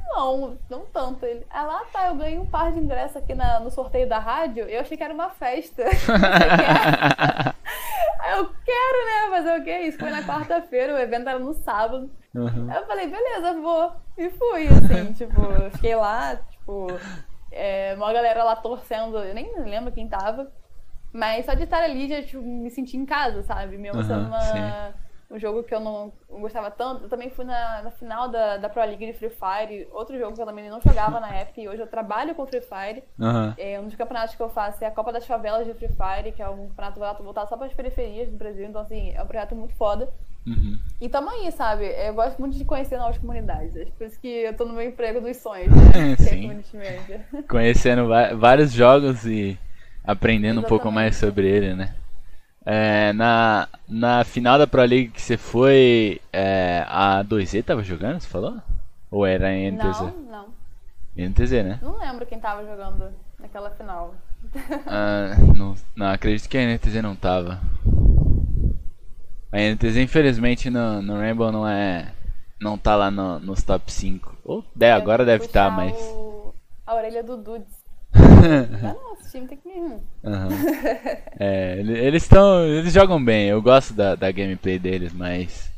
[0.10, 1.26] Não, não tanto.
[1.26, 4.20] Ele, ela, ah, tá, eu ganhei um par de ingressos aqui na, no sorteio da
[4.20, 4.66] rádio.
[4.66, 5.84] Eu achei que era uma festa.
[8.36, 9.38] Eu quero, né?
[9.38, 9.78] Fazer o que?
[9.80, 12.10] Isso foi na quarta-feira, o evento era no sábado.
[12.34, 12.72] Uhum.
[12.72, 13.92] Eu falei: Beleza, vou.
[14.18, 16.88] E fui, assim, tipo, fiquei lá, tipo
[17.54, 20.52] é, uma galera lá torcendo, eu nem lembro quem tava.
[21.12, 23.78] Mas só de estar ali já tipo, me senti em casa, sabe?
[23.78, 24.94] Me emocionando uhum,
[25.34, 27.04] um jogo que eu não gostava tanto.
[27.04, 30.36] Eu também fui na, na, final da, da Pro League de Free Fire, outro jogo
[30.36, 33.04] que eu também não jogava na época e hoje eu trabalho com Free Fire.
[33.18, 33.54] Uhum.
[33.58, 36.32] É, um dos campeonatos que eu faço é a Copa das Favelas de Free Fire,
[36.32, 38.66] que é um campeonato voltado só para as periferias do Brasil.
[38.66, 40.08] Então, assim, é um projeto muito foda.
[40.46, 40.78] Uhum.
[41.02, 41.86] E tamo aí, sabe?
[41.86, 43.76] Eu gosto muito de conhecer novas comunidades.
[43.76, 46.16] É por isso que eu tô no meu emprego dos sonhos, né?
[46.18, 46.62] Sim.
[46.76, 49.58] É Conhecendo vários jogos e
[50.04, 50.66] aprendendo Exatamente.
[50.66, 51.96] um pouco mais sobre ele, né?
[52.66, 58.22] É, na, na final da Pro League que você foi, é, a 2Z tava jogando,
[58.22, 58.58] você falou?
[59.12, 60.00] Ou era a NTZ?
[60.02, 60.54] Não, não.
[61.16, 61.80] NTZ, né?
[61.82, 64.16] Não lembro quem tava jogando naquela final.
[64.86, 67.62] Ah, não, não, acredito que a NTZ não tava.
[69.52, 72.12] A NTZ, infelizmente, no, no Rainbow não é.
[72.60, 74.38] Não tá lá no, nos top 5.
[74.44, 75.96] Ou é, agora deve estar, tá, mas.
[75.96, 76.54] O,
[76.86, 77.83] a orelha do Dudes.
[79.20, 79.80] esse time tem que me.
[79.80, 80.02] Uhum.
[81.40, 82.66] É, eles estão.
[82.66, 85.72] Eles jogam bem, eu gosto da, da gameplay deles, mas.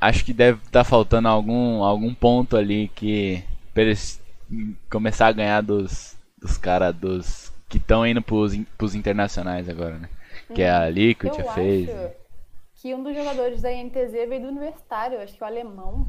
[0.00, 3.42] Acho que deve estar tá faltando algum, algum ponto ali que.
[3.72, 4.22] Pra eles
[4.88, 7.52] começar a ganhar dos, dos caras dos.
[7.68, 10.08] que estão indo pros, pros internacionais agora, né?
[10.54, 10.88] Que é a.
[10.88, 11.90] Liquid, a FaZe
[12.84, 16.06] que um dos jogadores da INTZ veio do universitário, acho que o alemão.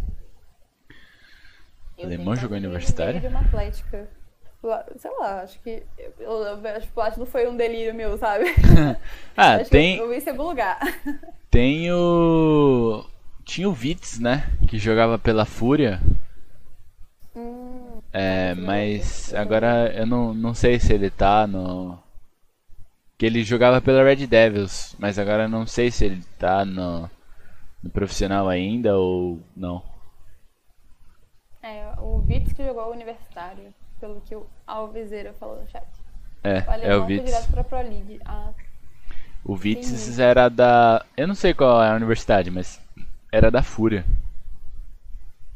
[1.98, 3.22] Alemão jogou universitário?
[3.22, 4.10] De uma atlética.
[4.98, 5.84] Sei lá, acho que.
[6.20, 8.46] Eu, eu, acho que não foi um delírio meu, sabe?
[9.38, 9.98] ah, tem.
[9.98, 10.80] Eu, eu vi em segundo lugar.
[11.52, 13.06] Tem o.
[13.46, 14.50] tinha o Vitz, né?
[14.68, 16.02] Que jogava pela Fúria.
[17.36, 21.98] Hum, É, mas agora eu não, não sei se ele tá no.
[23.18, 27.10] Que ele jogava pela Red Devils, mas agora eu não sei se ele tá no,
[27.84, 29.84] no profissional ainda ou não.
[31.62, 33.74] é, o Vitz que jogou o universitário,
[34.06, 35.84] pelo que o Alviseira falou no chat.
[36.44, 37.26] É, O é o Vitz.
[37.26, 37.66] direto pra.
[38.26, 38.52] Ah,
[39.44, 41.04] O Vitz era da.
[41.18, 42.80] Eu não sei qual é a universidade, mas
[43.32, 44.06] era da Fúria.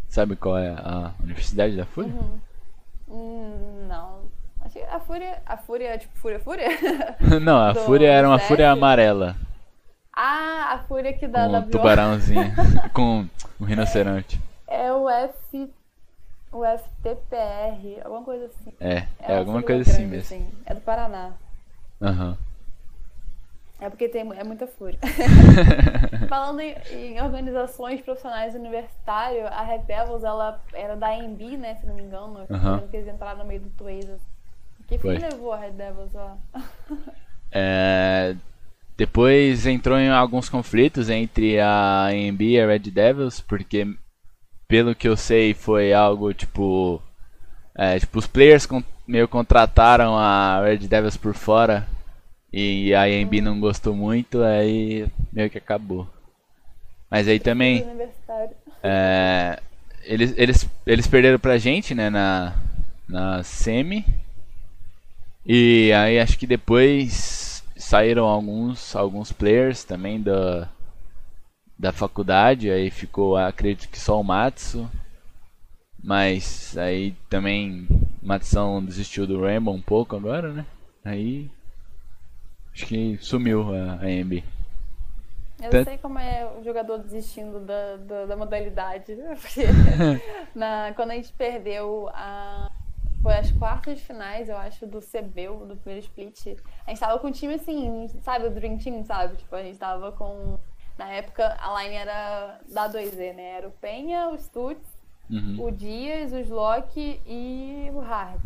[0.07, 2.11] Sabe qual é a universidade da Fúria?
[2.11, 2.39] uhum.
[3.07, 4.21] Hum, não.
[4.61, 5.41] Acho que a Fúria.
[5.45, 6.67] A Fúria é tipo Fúria Fúria?
[7.41, 8.47] não, a Do Fúria era uma CS?
[8.47, 9.35] Fúria amarela.
[10.15, 12.51] ah, a Fúria que dá com da um tubarãozinho.
[12.93, 13.27] com
[13.61, 14.41] um rinoceronte.
[14.67, 15.71] É o F.
[16.51, 18.73] O FTPR, alguma coisa assim.
[18.79, 20.35] É, é, uma alguma coisa assim mesmo.
[20.35, 20.51] assim.
[20.65, 21.33] É do Paraná.
[22.01, 22.37] Aham.
[23.81, 24.99] É porque tem é muita fúria.
[26.27, 31.85] Falando em, em organizações profissionais universitárias, a Red Devils, ela era da AMB, né, se
[31.85, 32.45] não me engano.
[32.49, 34.21] Lembro que eles entraram no meio do Twazers.
[34.85, 36.37] Que fim levou a Red Devils lá?
[37.51, 38.35] É,
[38.95, 43.87] depois entrou em alguns conflitos entre a AMB e a Red Devils, porque
[44.69, 47.01] pelo que eu sei foi algo tipo.
[47.75, 51.87] é, tipo, os players con- meio contrataram a Red Devils por fora
[52.53, 56.07] e a AMB não gostou muito, aí meio que acabou.
[57.09, 57.79] Mas aí também.
[58.83, 59.59] É,
[60.03, 62.53] eles, eles, eles perderam pra gente, né, na,
[63.07, 64.05] na semi.
[65.45, 70.69] E aí acho que depois saíram alguns, alguns players também da,
[71.79, 72.69] da faculdade.
[72.69, 74.89] Aí ficou, acredito que só o Matsu.
[76.03, 77.87] Mas aí também
[78.21, 80.65] o Matsão desistiu do Rainbow um pouco agora, né?
[81.03, 81.49] Aí
[82.73, 84.43] acho que sumiu a, a AMB.
[85.61, 89.13] Eu Tanto- sei como é o jogador desistindo da, da, da modalidade.
[89.41, 89.63] Porque
[90.55, 92.71] na, quando a gente perdeu a.
[93.21, 96.57] Foi as quartas de finais, eu acho, do CBU, do primeiro split.
[96.87, 99.35] A gente tava com um time assim, sabe, o Dream Team, sabe?
[99.35, 100.57] Tipo, a gente tava com.
[100.99, 103.51] Na época a line era da 2Z, né?
[103.57, 104.85] Era o Penha, o Stutz,
[105.31, 105.57] Uhum.
[105.65, 108.41] o Dias, o Slock e o Hard.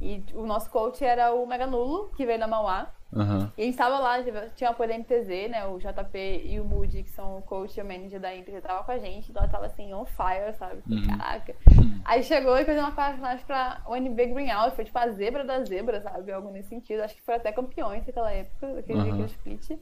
[0.00, 2.86] E o nosso coach era o Meganulo, que veio da Mauá.
[3.14, 3.50] Aham.
[3.56, 4.16] E a gente tava lá,
[4.54, 5.66] tinha apoio da MTZ, né?
[5.66, 8.84] O JP e o Moody, que são o coach e o manager da MTZ, tava
[8.84, 9.30] com a gente.
[9.30, 10.82] Então ela tava assim, on fire, sabe?
[10.88, 11.06] Uhum.
[11.06, 11.54] Caraca.
[12.04, 15.44] Aí chegou e fez uma personagem pra o NB Green Out, foi tipo a zebra
[15.44, 16.30] da zebra, sabe?
[16.32, 17.02] Algo nesse sentido.
[17.02, 19.08] Acho que foi até campeões naquela época, daquele, Uhum.
[19.08, 19.78] aquele split.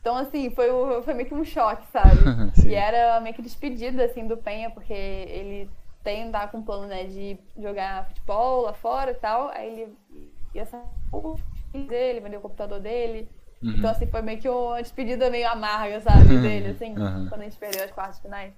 [0.00, 2.34] Então, assim, foi, o- foi meio que um choque, sabe?
[2.62, 5.70] E era meio que despedida, assim, do Penha, porque ele
[6.02, 9.48] tem, tá com um plano, né, de jogar futebol lá fora e tal.
[9.50, 9.98] Aí ele
[10.54, 10.82] ia sair
[11.12, 11.38] o
[11.72, 13.30] dele, vendeu o computador dele.
[13.62, 13.76] Uhum.
[13.78, 17.28] Então, assim, foi meio que uma despedida meio amarga, sabe, dele, assim, Uhum.
[17.28, 18.54] quando a gente perdeu as quartas finais.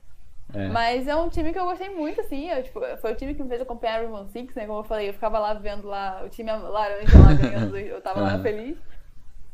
[0.55, 0.69] É.
[0.69, 2.49] Mas é um time que eu gostei muito, assim.
[2.49, 4.67] Eu, tipo, foi o time que me fez acompanhar o Rainbow Six, né?
[4.67, 8.21] Como eu falei, eu ficava lá vendo lá o time laranja lá ganhando, eu tava
[8.21, 8.41] lá Aham.
[8.41, 8.79] feliz.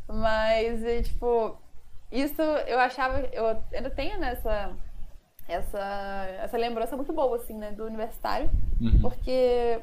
[0.09, 1.61] Mas, e, tipo,
[2.11, 3.21] isso eu achava.
[3.33, 4.73] Eu ainda tenho nessa.
[5.47, 7.73] Essa, essa lembrança muito boa, assim, né?
[7.73, 8.51] Do universitário.
[8.79, 9.01] Uhum.
[9.01, 9.81] Porque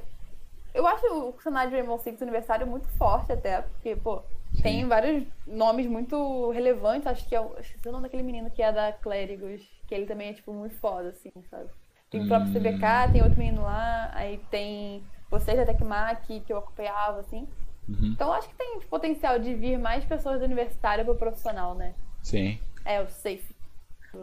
[0.75, 4.21] eu acho o cenário de Rainbow Six universitário muito forte até, porque, pô,
[4.61, 4.87] tem Sim.
[4.87, 7.07] vários nomes muito relevantes.
[7.07, 7.57] Acho que é o.
[7.59, 10.75] Esqueci o nome daquele menino que é da Clérigos, que ele também é, tipo, muito
[10.75, 11.69] foda, assim, sabe?
[12.11, 12.53] Tem o próprio Hum.
[12.53, 17.47] CBK, tem outro menino lá, aí tem vocês da Tecmac, que eu acompanhava, assim.
[17.89, 18.11] Uhum.
[18.13, 21.93] Então acho que tem potencial de vir mais pessoas do universitário pro profissional, né?
[22.25, 22.57] Sim.
[22.83, 23.55] É, o Safe,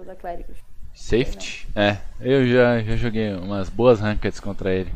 [0.05, 0.57] da Clérigos.
[0.93, 1.69] Safety?
[1.77, 4.93] É, eu já, já joguei umas boas rankeds contra ele.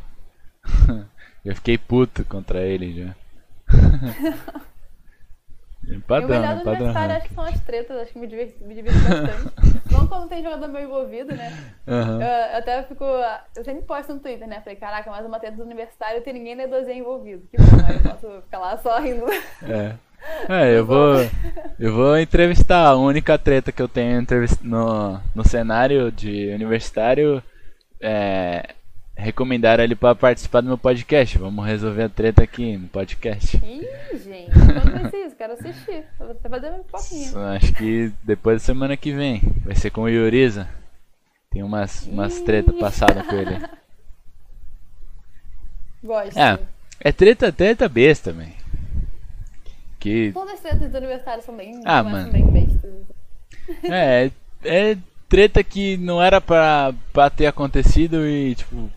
[1.45, 3.15] eu fiquei puto contra ele já.
[5.87, 6.63] e o melhor né?
[6.65, 9.83] do universitário acho que são as tretas, acho que me divirto, me divirto bastante.
[9.93, 11.53] Não quando tem jogador meu envolvido, né?
[11.87, 12.21] Aham.
[12.21, 13.05] Eu, eu até fico.
[13.55, 14.61] Eu sempre posto no Twitter, né?
[14.63, 17.47] Falei, caraca, mais uma treta do universitário e tem ninguém da 2 envolvido.
[17.53, 19.27] Que bom, aí eu posso ficar lá só rindo.
[19.63, 19.95] É.
[20.49, 21.15] É, eu vou.
[21.79, 24.25] Eu vou entrevistar a única treta que eu tenho
[24.63, 27.43] no, no cenário de universitário.
[28.01, 28.75] É.
[29.19, 31.39] Recomendar ele pra participar do meu podcast.
[31.39, 33.57] Vamos resolver a treta aqui no podcast.
[33.57, 35.37] Ih, gente, ser isso?
[35.37, 36.05] Quero assistir.
[36.19, 37.39] Vou até fazer uma pipoquinha.
[37.57, 39.41] Acho que depois da semana que vem.
[39.65, 40.69] Vai ser com o Yuriza.
[41.51, 43.59] Tem umas, umas treta passadas com ele.
[46.05, 46.39] Gosto.
[46.39, 46.59] É,
[47.01, 48.55] é treta, treta besta, também.
[49.99, 52.31] Que Todas as tretas do universitário são bem, Ah, mano.
[52.33, 52.93] bem bestas.
[53.85, 54.31] É,
[54.65, 54.97] é
[55.29, 58.89] treta que não era pra, pra ter acontecido e, tipo,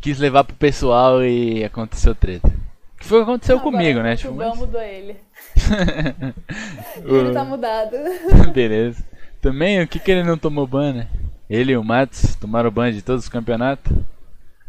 [0.00, 2.52] quis levar pro pessoal e aconteceu treta.
[2.98, 4.12] Que foi o que aconteceu Agora, comigo, né?
[4.12, 4.56] O Tipo, mas...
[4.58, 5.16] mudou ele.
[7.04, 7.96] Ele tá mudado.
[8.54, 9.02] Beleza.
[9.40, 11.08] Também, o que que ele não tomou ban, né?
[11.50, 13.92] Ele e o Matos tomaram ban de todos os campeonatos.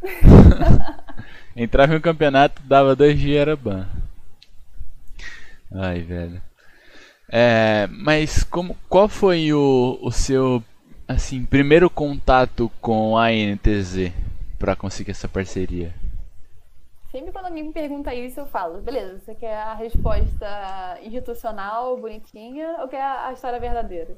[1.56, 3.88] Entrava em um campeonato, dava dois dias, era ban.
[5.74, 6.42] Ai, velho.
[7.30, 10.64] É, mas como, qual foi o, o seu
[11.08, 14.12] assim primeiro contato com a NTZ
[14.60, 15.94] para conseguir essa parceria?
[17.12, 22.78] Sempre quando alguém me pergunta isso, eu falo, beleza, você quer a resposta institucional, bonitinha,
[22.80, 24.18] ou quer a história verdadeira?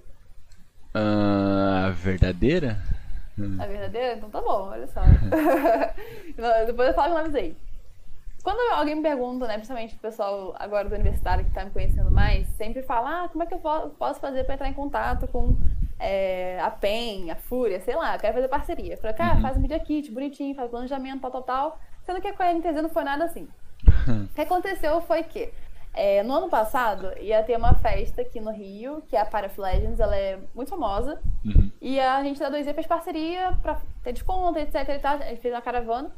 [0.96, 2.78] Uh, a verdadeira?
[3.60, 4.16] A verdadeira?
[4.16, 5.02] Então tá bom, olha só.
[6.66, 7.56] Depois eu falo que não avisei.
[8.46, 12.12] Quando alguém me pergunta, né, principalmente o pessoal agora do universitário que tá me conhecendo
[12.12, 13.60] mais, sempre fala, ah, como é que eu
[13.98, 15.58] posso fazer para entrar em contato com
[16.00, 18.94] é, a PEN, a Fúria, sei lá, eu quero fazer parceria.
[18.94, 19.42] Eu falei, cara, uhum.
[19.42, 21.80] faz um media kit bonitinho, faz planejamento, tal, tal, tal.
[22.06, 23.48] Sendo que com a NTZ não foi nada assim.
[24.30, 25.52] o que aconteceu foi que
[25.92, 29.50] é, no ano passado ia ter uma festa aqui no Rio, que é a Para
[29.58, 31.20] Legends, ela é muito famosa.
[31.44, 31.72] Uhum.
[31.82, 34.88] E a gente da 2 e fez parceria pra ter desconto, etc.
[34.88, 35.16] E tal.
[35.16, 36.12] A gente fez uma caravana.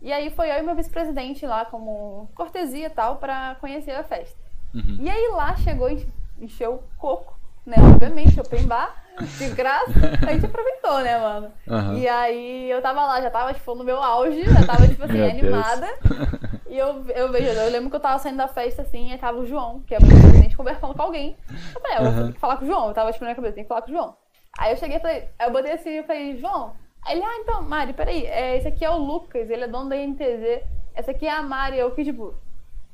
[0.00, 4.04] E aí foi eu e meu vice-presidente lá como cortesia e tal pra conhecer a
[4.04, 4.38] festa.
[4.74, 4.98] Uhum.
[5.00, 6.06] E aí lá chegou e
[6.40, 7.38] encheu o coco
[7.68, 7.76] né?
[7.92, 9.92] Obviamente, open bar, de graça,
[10.26, 11.52] a gente aproveitou, né, mano?
[11.66, 11.98] Uhum.
[11.98, 15.20] E aí eu tava lá, já tava, tipo, no meu auge, já tava, tipo assim,
[15.28, 15.86] animada.
[16.68, 19.38] E eu, eu vejo, eu lembro que eu tava saindo da festa, assim, e tava
[19.38, 21.34] o João, que é muito presente, conversando com alguém.
[21.74, 23.28] Eu falei, é, eu vou ter que falar com o João, eu tava, tipo, na
[23.28, 24.14] minha cabeça, tem que falar com o João.
[24.58, 26.74] Aí eu cheguei e falei, eu botei assim, eu falei, João,
[27.10, 29.96] ele, ah, então, Mari, peraí, é, esse aqui é o Lucas, ele é dono da
[29.96, 30.62] NTZ,
[30.94, 32.34] essa aqui é a Mari, eu que, tipo,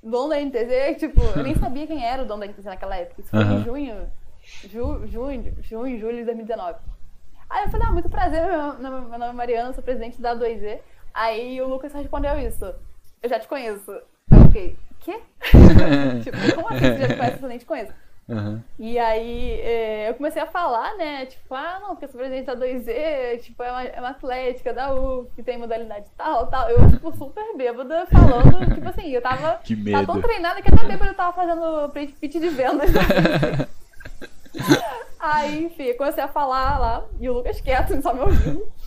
[0.03, 3.21] dono da NTZ, tipo, eu nem sabia quem era o dono da NTZ naquela época,
[3.21, 3.59] isso foi uhum.
[3.61, 4.09] em junho
[4.45, 6.79] Ju, junho, junho, julho de 2019.
[7.49, 10.81] Aí eu falei, ah, muito prazer, meu, meu nome é Mariana, sou presidente da 2E.
[11.13, 12.75] Aí o Lucas respondeu isso.
[13.23, 13.91] Eu já te conheço.
[13.91, 15.21] Eu fiquei, quê?
[16.23, 17.43] tipo, como assim você já me conhece?
[17.43, 17.93] Eu nem te conheço.
[18.27, 18.63] Uhum.
[18.79, 21.27] E aí é, eu comecei a falar, né?
[21.27, 24.95] Tipo, ah, não, porque sou presidente da 2E, tipo, é uma, é uma atlética da
[24.95, 26.71] U, que tem modalidade tal, tal.
[26.71, 29.93] Eu, tipo, super bêbada falando, tipo assim, eu tava, que medo.
[29.93, 32.91] tava tão treinada que até bêbada eu tava fazendo pitch de vendas.
[35.21, 38.67] Aí, enfim, eu comecei a falar lá, e o Lucas quieto, só me ouvindo.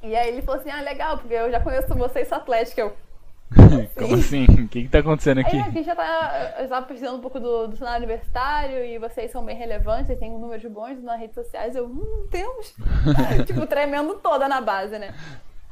[0.00, 2.80] E aí ele falou assim, ah, legal, porque eu já conheço vocês Atlético.
[2.80, 2.96] Eu,
[3.98, 4.44] Como assim?
[4.44, 5.56] O que, que tá acontecendo aqui?
[5.56, 8.98] Aí, a gente já tá, eu estava pesquisando um pouco do, do cenário universitário e
[8.98, 11.74] vocês são bem relevantes, tem um número de bons nas redes sociais.
[11.74, 12.74] Eu, hum, temos.
[13.46, 15.14] tipo, tremendo toda na base, né?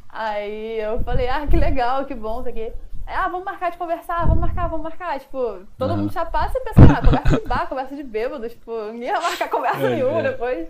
[0.09, 2.73] Aí eu falei, ah, que legal, que bom, isso aqui.
[3.07, 5.21] Ah, vamos marcar de conversar, vamos marcar, vamos marcar.
[5.21, 5.99] Tipo, todo uhum.
[5.99, 9.21] mundo já passa e pensa, ah, conversa de bar, conversa de bêbado, tipo, ninguém ia
[9.21, 10.23] marcar conversa é, nenhuma é.
[10.23, 10.69] depois.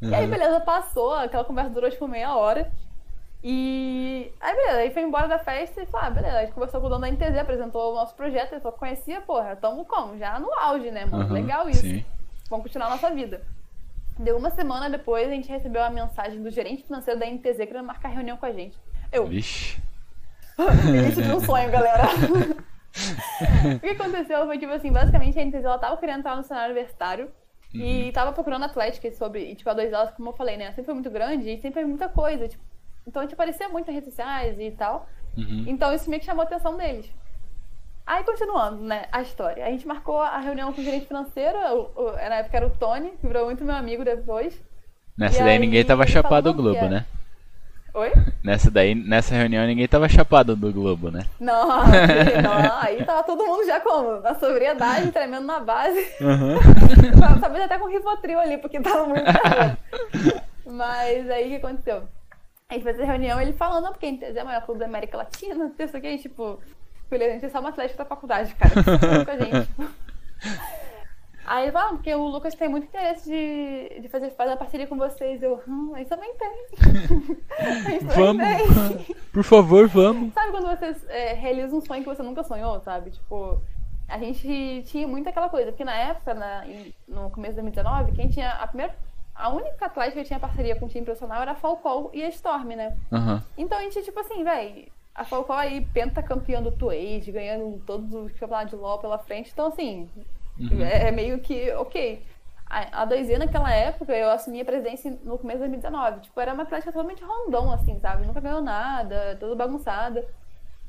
[0.00, 0.10] Uhum.
[0.10, 2.70] E aí, beleza, passou, aquela conversa durou tipo meia hora.
[3.42, 6.80] E aí, beleza, aí foi embora da festa e falou, ah, beleza, a gente conversou
[6.80, 10.18] com o dono da NTZ, apresentou o nosso projeto, ele falou, conhecia, porra, tamo como?
[10.18, 11.26] Já no auge, né, mano?
[11.26, 11.82] Uhum, Legal isso.
[11.82, 12.04] Sim.
[12.50, 13.42] Vamos continuar a nossa vida.
[14.18, 17.84] Deu uma semana depois, a gente recebeu a mensagem do gerente financeiro da NTZ querendo
[17.84, 18.76] marcar reunião com a gente.
[19.12, 19.28] Eu.
[19.28, 19.80] Vixe.
[20.88, 22.08] Início de um sonho, galera.
[23.76, 26.74] o que aconteceu foi, tipo assim, basicamente a NTZ ela tava querendo entrar no cenário
[26.74, 27.30] universitário
[27.72, 27.80] uhum.
[27.80, 30.66] e tava procurando Atlética sobre, e, tipo, a dois aulas, como eu falei, né?
[30.70, 32.48] Sempre foi muito grande e sempre foi muita coisa.
[32.48, 32.64] Tipo,
[33.08, 35.08] então a gente aparecia muito nas redes sociais e tal.
[35.36, 35.64] Uhum.
[35.66, 37.10] Então isso meio que chamou a atenção deles.
[38.06, 39.66] Aí, continuando, né, a história.
[39.66, 42.70] A gente marcou a reunião com o gerente financeiro, o, o, na época era o
[42.70, 44.58] Tony, que virou muito meu amigo depois.
[45.16, 47.04] Nessa e daí ninguém tava chapado o Globo, né?
[47.94, 48.12] Oi?
[48.44, 51.24] Nessa daí, nessa reunião ninguém tava chapado do Globo, né?
[51.40, 54.20] Não, não, aí tava todo mundo já como?
[54.20, 56.00] Na sobriedade, tremendo na base.
[56.20, 56.58] Uhum.
[57.40, 59.24] Talvez até com Rivotril ali, porque tava muito
[60.64, 62.02] Mas aí o que aconteceu?
[62.70, 64.78] A gente fez essa reunião, ele falando, não, porque a gente é o maior clube
[64.78, 66.60] da América Latina, isso aqui, tipo,
[67.08, 68.74] beleza, a gente é só uma atlética da faculdade, cara,
[69.24, 69.84] com a gente, tipo.
[71.46, 74.58] Aí ele falou, ah, porque o Lucas tem muito interesse de, de fazer, fazer uma
[74.58, 75.42] parceria com vocês.
[75.42, 76.68] Eu, hum, a gente também tem.
[78.04, 79.16] vamos, tem.
[79.32, 80.34] por favor, vamos.
[80.34, 83.12] Sabe quando você é, realiza um sonho que você nunca sonhou, sabe?
[83.12, 83.62] Tipo,
[84.06, 86.66] a gente tinha muito aquela coisa, porque na época, na,
[87.08, 88.94] no começo de 2019, quem tinha a primeira
[89.38, 92.28] a única atleta que tinha parceria com o time profissional era a Falcão e a
[92.28, 92.96] Storm, né?
[93.10, 93.40] Uhum.
[93.56, 98.32] Então a gente, tipo assim, velho, a Falcão aí pentacampeã do Twage, ganhando todos os
[98.32, 99.50] campeonatos de LoL pela frente.
[99.52, 100.08] Então, assim,
[100.58, 100.82] Uhum.
[100.82, 102.22] É, é, meio que, ok.
[102.66, 106.20] A, a 2 naquela época, eu assumi a presidência no começo de 2019.
[106.20, 108.26] Tipo, era uma atlética totalmente rondão, assim, sabe?
[108.26, 110.26] Nunca ganhou nada, toda bagunçada.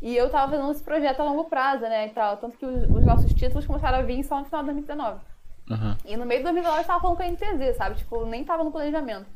[0.02, 2.38] E eu tava fazendo esse projeto a longo prazo, né, e tal.
[2.38, 5.22] Tanto que os, os nossos títulos começaram a vir só no final de 2019.
[5.70, 5.96] Uhum.
[6.06, 7.96] E no meio de 2019 eu tava falando com a NTZ, sabe?
[7.96, 9.28] Tipo, nem tava no planejamento.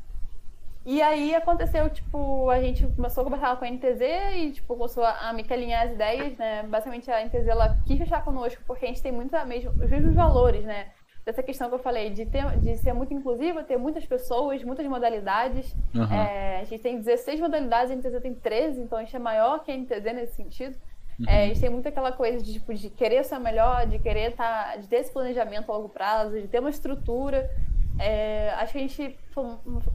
[0.86, 4.00] E aí aconteceu, tipo, a gente começou a conversar com a NTZ
[4.34, 6.62] e, tipo, começou a, me alinhar as ideias, né?
[6.64, 10.14] Basicamente a NTZ, ela quis fechar conosco porque a gente tem muita mesmo, os mesmos
[10.14, 10.88] valores, né?
[11.24, 14.86] dessa questão que eu falei, de, ter, de ser muito inclusiva, ter muitas pessoas, muitas
[14.86, 15.74] modalidades.
[15.94, 16.04] Uhum.
[16.12, 19.64] É, a gente tem 16 modalidades, a NTZ tem 13, então a gente é maior
[19.64, 20.76] que a NTZ nesse sentido.
[21.18, 21.26] Uhum.
[21.28, 24.32] É, a gente tem muito aquela coisa de, tipo, de querer ser melhor, de querer
[24.32, 27.50] tá, de ter esse planejamento a longo prazo, de ter uma estrutura.
[27.98, 29.18] É, acho que a gente,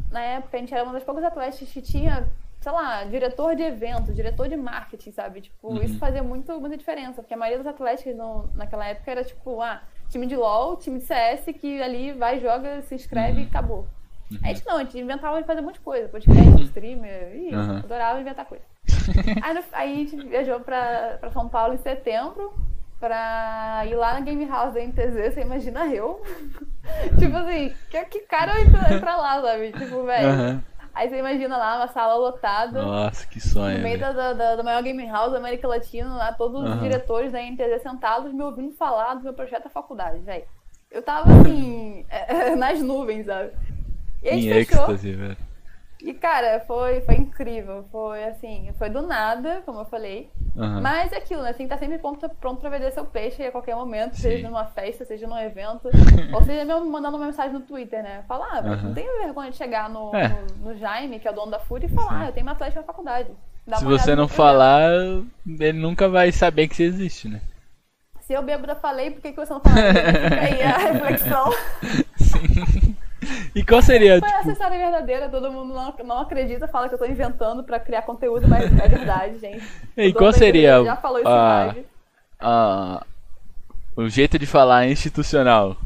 [0.09, 2.29] na época, a gente era uma das poucas atletas que tinha,
[2.61, 5.41] sei lá, diretor de evento, diretor de marketing, sabe?
[5.41, 5.81] Tipo, uhum.
[5.83, 9.61] isso fazia muito, muita diferença, porque a maioria dos atletas no, naquela época era tipo,
[9.61, 13.43] ah, time de LOL, time de CS, que ali vai, joga, se inscreve uhum.
[13.43, 13.87] e acabou.
[14.31, 14.39] Uhum.
[14.43, 16.61] A gente não, a gente inventava de fazer um monte de coisa, podcast, uhum.
[16.61, 17.77] streamer, e uhum.
[17.77, 18.63] adorava inventar coisa.
[19.41, 22.53] aí, no, aí, a gente viajou pra, pra São Paulo em setembro,
[22.99, 26.21] pra ir lá na Game House da NTZ, você imagina eu.
[27.17, 29.71] tipo assim, que, que cara ir pra lá, sabe?
[29.71, 30.29] Tipo, velho.
[30.29, 30.61] Uhum.
[30.93, 32.81] Aí você imagina lá uma sala lotada.
[32.81, 33.77] Nossa, que sonho.
[33.77, 36.73] No meio da, da, da, maior game house da América Latina, lá todos uhum.
[36.73, 40.43] os diretores da NTZ sentados me ouvindo falar do meu projeto da faculdade, velho.
[40.91, 42.05] Eu tava assim,
[42.57, 43.51] nas nuvens, sabe?
[44.23, 45.37] E em êxtase, velho.
[46.01, 47.83] E, cara, foi, foi incrível.
[47.91, 50.29] Foi assim, foi do nada, como eu falei.
[50.55, 50.81] Uhum.
[50.81, 51.51] Mas é aquilo, né?
[51.51, 54.21] Tem que estar sempre pronto, pronto pra vender seu peixe a qualquer momento, Sim.
[54.21, 55.89] seja numa festa, seja num evento,
[56.33, 58.23] ou seja mesmo mandando uma mensagem no Twitter, né?
[58.27, 58.83] Falar, ah, uhum.
[58.83, 60.29] não tenho vergonha de chegar no, é.
[60.29, 62.53] no, no, Jaime, que é o dono da FURIA, e falar, ah, eu tenho uma
[62.53, 63.29] atleta na faculdade.
[63.77, 64.89] Se você não falar,
[65.45, 67.41] ele nunca vai saber que você existe, né?
[68.21, 69.77] Se eu bêbada falei, por que, que você não falou?
[69.83, 71.51] Fica aí a reflexão.
[72.15, 72.95] Sim.
[73.55, 74.19] E qual seria?
[74.19, 77.79] Foi essa história verdadeira, todo mundo não, não acredita, fala que eu tô inventando pra
[77.79, 79.63] criar conteúdo, mas é verdade, gente.
[79.97, 81.75] E qual seria já falou isso a,
[82.39, 83.05] a,
[83.95, 85.77] o jeito de falar institucional?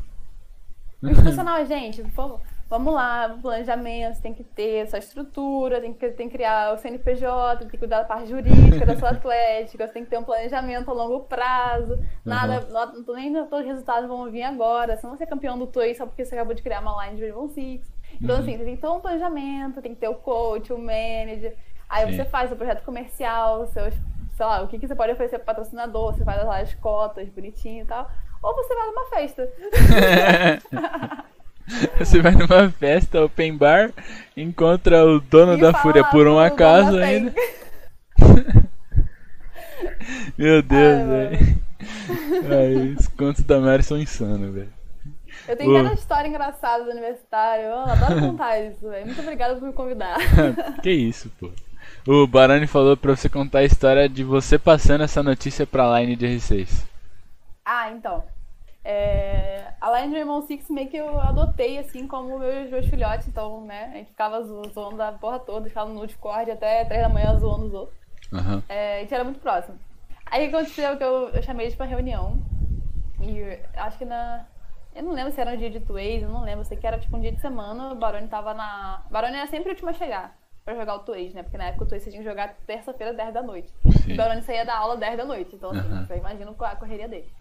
[1.01, 6.27] Institucional, gente, por favor vamos lá, planejamento, tem que ter sua estrutura, tem que, tem
[6.27, 10.03] que criar o CNPJ, tem que cuidar da parte jurídica da sua atlética, você tem
[10.03, 11.99] que ter um planejamento a longo prazo.
[12.25, 13.03] Nada, uhum.
[13.05, 14.95] não, nem todos os resultados vão vir agora.
[14.95, 17.17] Você não vai ser campeão do Tour só porque você acabou de criar uma line
[17.17, 17.91] de Rainbow Six.
[18.21, 18.41] Então, uhum.
[18.41, 21.55] assim, você tem que ter um planejamento, tem que ter o coach, o manager.
[21.89, 22.15] Aí Sim.
[22.15, 23.93] você faz o projeto comercial, seus,
[24.35, 27.83] sei lá, o que, que você pode oferecer para patrocinador, você faz as cotas bonitinho
[27.83, 28.09] e tal.
[28.41, 29.47] Ou você vai numa festa.
[31.97, 33.91] Você vai numa festa, open bar,
[34.35, 37.33] encontra o dono e da Fúria por um acaso ainda.
[40.37, 41.63] Meu Deus, velho.
[42.99, 44.73] Os contos da Mary são insanos, velho.
[45.47, 47.65] Eu tenho cada história engraçada do universitário.
[47.65, 49.05] Eu adoro contar isso, velho.
[49.05, 50.17] Muito obrigada por me convidar.
[50.81, 51.49] que isso, pô.
[52.07, 56.15] O Barani falou pra você contar a história de você passando essa notícia pra line
[56.15, 56.85] de R6.
[57.65, 58.23] Ah, então.
[58.85, 63.27] É, a Line Rainbow Six meio que eu adotei, assim, como meus, meus filhotes.
[63.27, 67.09] Então, né, a gente ficava zoando a porra toda, ficava no Discord até 3 da
[67.09, 67.97] manhã zoando os outros.
[68.31, 68.61] Uhum.
[68.67, 69.77] É, a gente era muito próximo.
[70.25, 72.37] Aí o que aconteceu que eu, eu chamei eles pra reunião.
[73.21, 74.45] E acho que na.
[74.95, 76.61] Eu não lembro se era um dia de Tways, eu não lembro.
[76.61, 79.03] Eu sei que era tipo um dia de semana, o Barone tava na.
[79.07, 81.43] O Barone era sempre o último a chegar pra jogar o Tways, né?
[81.43, 83.71] Porque na época o você tinha que jogar terça-feira, 10 da noite.
[84.03, 84.13] Sim.
[84.13, 85.55] O Barone saía da aula 10 da noite.
[85.55, 86.05] Então, assim, uhum.
[86.09, 87.31] eu imagino a correria dele.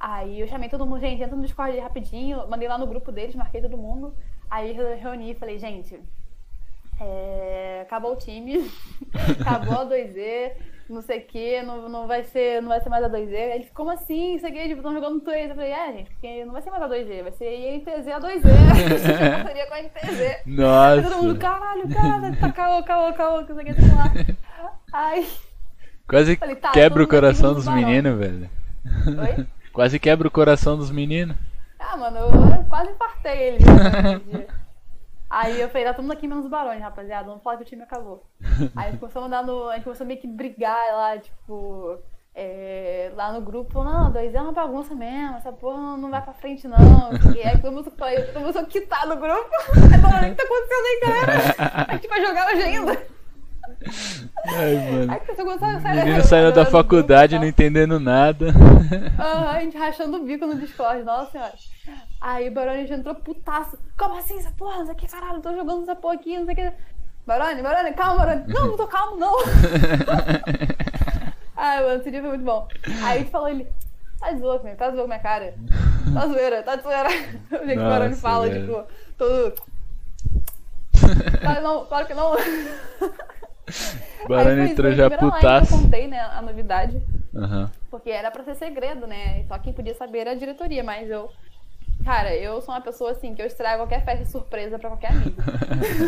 [0.00, 3.34] Aí eu chamei todo mundo, gente, entra no Discord rapidinho, mandei lá no grupo deles,
[3.34, 4.14] marquei todo mundo.
[4.50, 6.00] Aí eu reuni e falei, gente,
[6.98, 8.70] é, acabou o time,
[9.38, 10.52] acabou a 2Z,
[10.88, 13.30] não sei o que, não, não, vai ser, não vai ser mais a 2Z.
[13.30, 14.36] Ele ficou como assim?
[14.36, 16.82] Isso aqui, tipo, estão jogando 2 Eu falei, é, gente, porque não vai ser mais
[16.82, 18.40] a 2Z, vai ser INTZ a 2Z.
[19.46, 20.46] Seria com a INTZ.
[20.46, 20.94] Nossa.
[20.94, 24.12] Aí todo mundo, caralho, cara, tá caô, caô, caô, que isso aqui, sei lá.
[24.94, 25.26] Ai.
[26.08, 28.50] Quase falei, tá, quebra o coração dos meninos, velho.
[29.06, 29.46] Oi?
[29.80, 31.34] Quase quebra o coração dos meninos.
[31.78, 33.64] Ah, mano, eu quase infartei eles.
[33.64, 34.46] Né,
[35.30, 37.26] Aí eu falei, tá todo mundo aqui menos os barões, rapaziada.
[37.26, 38.22] Vamos falar que o time acabou.
[38.76, 39.70] Aí a gente começou a mandar no.
[39.70, 41.98] A gente começou meio que brigar lá, tipo.
[42.34, 46.20] É, lá no grupo, não, dois é uma bagunça mesmo, essa porra não, não vai
[46.20, 47.10] pra frente não.
[47.34, 49.50] E aí todo mundo, todo mundo quitar do grupo.
[49.90, 51.86] Aí falando, o que tá acontecendo aí, galera?
[51.88, 53.19] A gente vai jogar hoje ainda.
[54.46, 55.12] Ai, mano.
[55.12, 55.20] Ai,
[56.04, 58.46] Menino saindo da faculdade, não entendendo nada.
[59.18, 61.52] Aham, a gente rachando o bico no Discord, nossa senhora.
[62.20, 63.78] Aí o Barone já entrou putaço.
[63.96, 64.78] Como assim essa porra?
[64.78, 66.72] Não sei o que, caralho, tô jogando essa porra aqui, não sei o que.
[67.26, 68.44] Barone, Barone, calma, Barone.
[68.48, 69.34] Não, não tô calmo, não.
[71.56, 72.68] Ai, mano, esse dia foi muito bom.
[73.02, 73.66] Aí a gente falou ele,
[74.18, 75.54] tá de zoa, tá de zoa com minha cara.
[76.12, 77.08] Tá zoeira, tá de zoeira.
[77.50, 78.66] O jeito que o Barone fala, velho.
[78.66, 78.84] tipo,
[79.16, 79.54] todo.
[81.40, 82.34] Claro, não, claro que não.
[84.28, 85.74] Barani entrou já putaço.
[85.74, 87.02] Eu contei, né, a novidade.
[87.32, 87.68] Uhum.
[87.90, 89.44] Porque era pra ser segredo, né?
[89.48, 91.30] Só quem podia saber era a diretoria, mas eu.
[92.04, 95.36] Cara, eu sou uma pessoa assim que eu estrago qualquer festa surpresa pra qualquer amigo.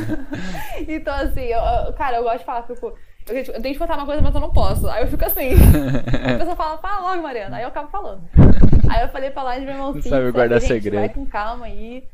[0.89, 2.95] então, assim, eu, cara, eu gosto de falar, fico.
[3.29, 4.89] Eu, eu tenho que contar uma coisa, mas eu não posso.
[4.89, 5.51] Aí eu fico assim.
[6.35, 7.59] a pessoa fala, fala logo, Mariana.
[7.59, 8.23] Aí eu acabo falando.
[8.89, 11.01] Aí eu falei pra lá de meu irmão, sabe guardar segredo.
[11.01, 12.05] Vai com calma aí.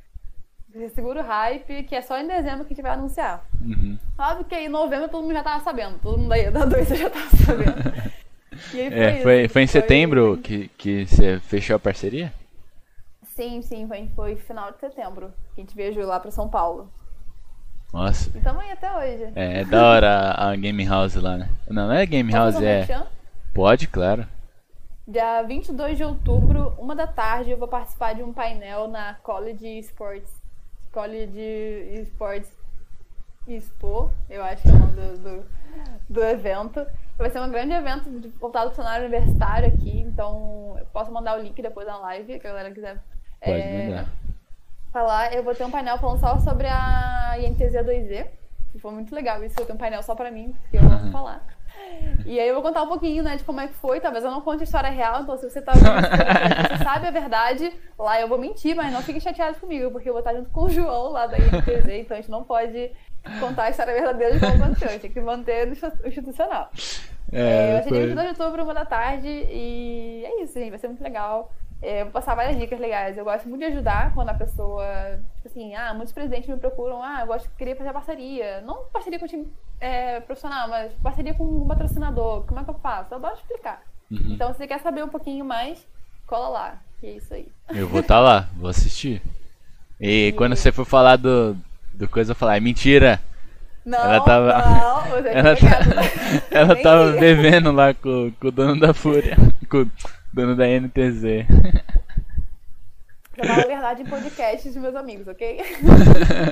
[0.95, 3.45] Segura o hype, que é só em dezembro que a gente vai anunciar.
[3.61, 3.99] Uhum.
[4.19, 5.99] Óbvio que em novembro todo mundo já tava sabendo.
[5.99, 8.19] Todo mundo aí da dois já tava sabendo.
[8.59, 10.43] Foi, é, foi, foi, em setembro foi...
[10.43, 12.33] Que, que você fechou a parceria?
[13.23, 16.91] Sim, sim, foi, foi final de setembro que a gente viajou lá pra São Paulo.
[17.93, 18.37] Nossa.
[18.37, 19.33] E tamo aí até hoje.
[19.37, 21.49] É, é da hora a, Game House lá, né?
[21.69, 22.87] Não, não é Game House, é.
[23.55, 24.27] Pode, claro.
[25.07, 29.79] Dia 22 de outubro, uma da tarde, eu vou participar de um painel na College
[29.79, 30.38] Sports.
[30.99, 32.51] College Sports
[33.47, 35.47] Expo, eu acho que é o nome do, do,
[36.09, 36.85] do evento.
[37.17, 41.39] Vai ser um grande evento voltado para o cenário universitário aqui, então eu posso mandar
[41.39, 43.01] o link depois na live, se a galera quiser
[43.41, 44.05] Pode é,
[44.93, 45.33] falar.
[45.33, 48.27] Eu vou ter um painel falando só sobre a INTZ 2Z,
[48.73, 51.13] que foi muito legal isso, eu tenho um painel só para mim, porque eu amo
[51.13, 51.47] falar.
[52.27, 54.01] E aí eu vou contar um pouquinho, né, de como é que foi.
[54.01, 57.73] Talvez eu não conte a história real, então se você tá você sabe a verdade,
[57.99, 60.65] lá eu vou mentir, mas não fique chateado comigo, porque eu vou estar junto com
[60.65, 62.93] o João lá da INTZ, então a gente não pode
[63.41, 65.73] contar a história verdadeira de como aconteceu, a gente tem que manter no
[66.07, 66.71] institucional.
[67.33, 70.71] É, é, vai ser dia 22 de outubro, uma da tarde, e é isso, gente,
[70.71, 71.53] vai ser muito legal.
[71.81, 73.17] É, vou passar várias dicas legais.
[73.17, 74.85] Eu gosto muito de ajudar quando a pessoa,
[75.37, 78.61] tipo assim, ah, muitos presidentes me procuram, ah, eu gosto, queria fazer parceria.
[78.63, 82.43] Não parceria com o time é, profissional, mas parceria com um patrocinador.
[82.45, 83.13] Como é que eu faço?
[83.13, 83.83] Eu adoro explicar.
[84.11, 84.33] Uhum.
[84.33, 85.87] Então, se você quer saber um pouquinho mais,
[86.27, 86.79] cola lá.
[87.01, 87.49] Que é isso aí.
[87.69, 89.23] Eu vou estar tá lá, vou assistir.
[90.01, 91.57] E, e, quando você for falar do,
[91.95, 93.21] do coisa, eu falar, é mentira.
[93.85, 95.79] Não, ela tava, não, ela, tá,
[96.51, 99.37] ela tava bebendo lá com, com o dono da Fúria.
[99.71, 99.87] Com,
[100.33, 101.47] Dono da NTZ.
[103.37, 105.61] Falo a verdade em podcasts de meus amigos, ok?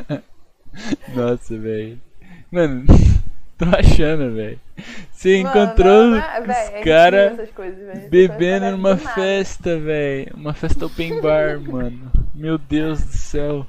[1.14, 2.00] Nossa, velho.
[2.50, 2.84] Mano,
[3.58, 4.60] tô achando, velho.
[5.10, 7.38] Você Mano, encontrou não, não, os caras
[8.08, 10.32] bebendo numa festa, velho.
[10.36, 12.12] Uma festa open bar, mano.
[12.34, 13.66] Meu Deus do céu.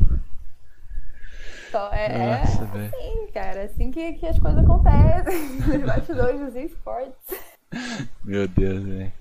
[1.91, 3.64] É, é Nossa, é assim, cara.
[3.64, 5.49] Assim que, que as coisas acontecem.
[5.60, 7.39] Nos bastidores dos esportes.
[8.24, 9.12] Meu Deus, velho.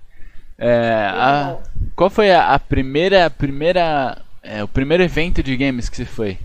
[0.59, 1.59] É, a,
[1.95, 6.39] qual foi a, a primeira, primeira, é, o primeiro evento de games que você foi?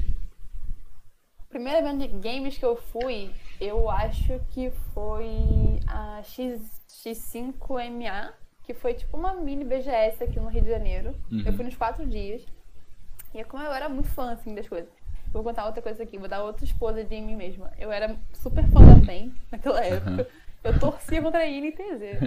[1.45, 8.31] O primeiro evento de games que eu fui, eu acho que foi a X, X5MA,
[8.63, 11.15] que foi tipo uma mini BGS aqui no Rio de Janeiro.
[11.31, 11.43] Uhum.
[11.45, 12.41] Eu fui nos quatro dias.
[13.33, 14.89] E é como eu era muito fã assim das coisas.
[15.31, 17.71] Vou contar outra coisa aqui, vou dar outra esposa de mim mesma.
[17.79, 20.11] Eu era super fã da PEN naquela época.
[20.11, 20.25] Uhum.
[20.63, 22.19] Eu torcia contra a INTZ.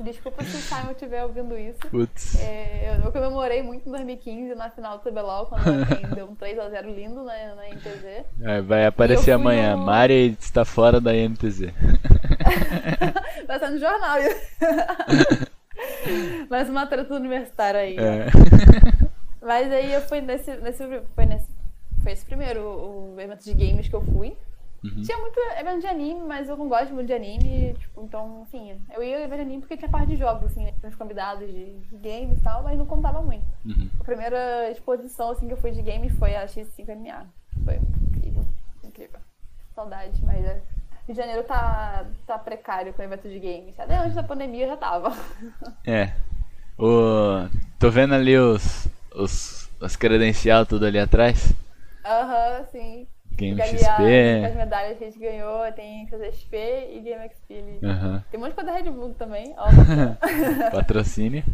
[0.00, 1.78] Desculpa se o Simon estiver ouvindo isso.
[1.90, 2.40] Putz.
[2.40, 6.92] É, eu, eu, comemorei muito em 2015 na final do CBLOL, quando deu um 3x0
[6.92, 8.24] lindo na, na INTZ.
[8.42, 9.76] É, vai aparecer amanhã.
[9.76, 9.84] No...
[9.84, 11.70] Mari está fora da INTZ.
[13.46, 14.18] vai estar no jornal.
[16.50, 17.96] Mais uma treta universitária aí.
[17.96, 18.26] É.
[19.40, 20.82] Mas aí eu fui nesse, nesse,
[21.14, 21.46] foi nesse.
[22.02, 24.36] Foi esse primeiro o evento de games que eu fui.
[24.84, 25.02] Uhum.
[25.02, 28.80] Tinha muito evento de anime, mas eu não gosto muito de anime, tipo, então, enfim,
[28.92, 30.74] eu ia evento de anime porque tinha parte de jogos, assim, né?
[30.82, 33.46] Os convidados de, games e tal, mas não contava muito.
[33.64, 33.88] Uhum.
[34.00, 37.26] A primeira exposição, assim, que eu fui de game foi a X5MA.
[37.64, 37.76] Foi
[38.10, 38.44] incrível,
[38.82, 39.20] incrível.
[39.74, 40.60] Saudade, mas é.
[41.06, 43.78] Rio de Janeiro tá, tá precário com evento de games.
[43.78, 45.12] Até antes da pandemia já tava.
[45.86, 46.12] É.
[46.78, 47.48] O...
[47.78, 51.52] Tô vendo ali os, os, as credencial tudo ali atrás.
[52.04, 53.06] Aham, uhum, sim.
[53.36, 54.44] Game XP.
[54.46, 56.56] As medalhas que a gente ganhou, tem XP
[56.92, 57.54] e Game XP.
[57.82, 58.22] Uhum.
[58.30, 59.54] Tem um monte de coisa da Red Bull também.
[60.72, 61.44] Patrocínio.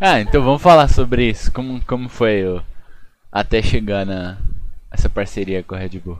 [0.00, 1.52] Ah, então vamos falar sobre isso.
[1.52, 2.62] Como, como foi o,
[3.32, 4.38] até chegar na
[4.90, 6.18] essa parceria com a Red Bull?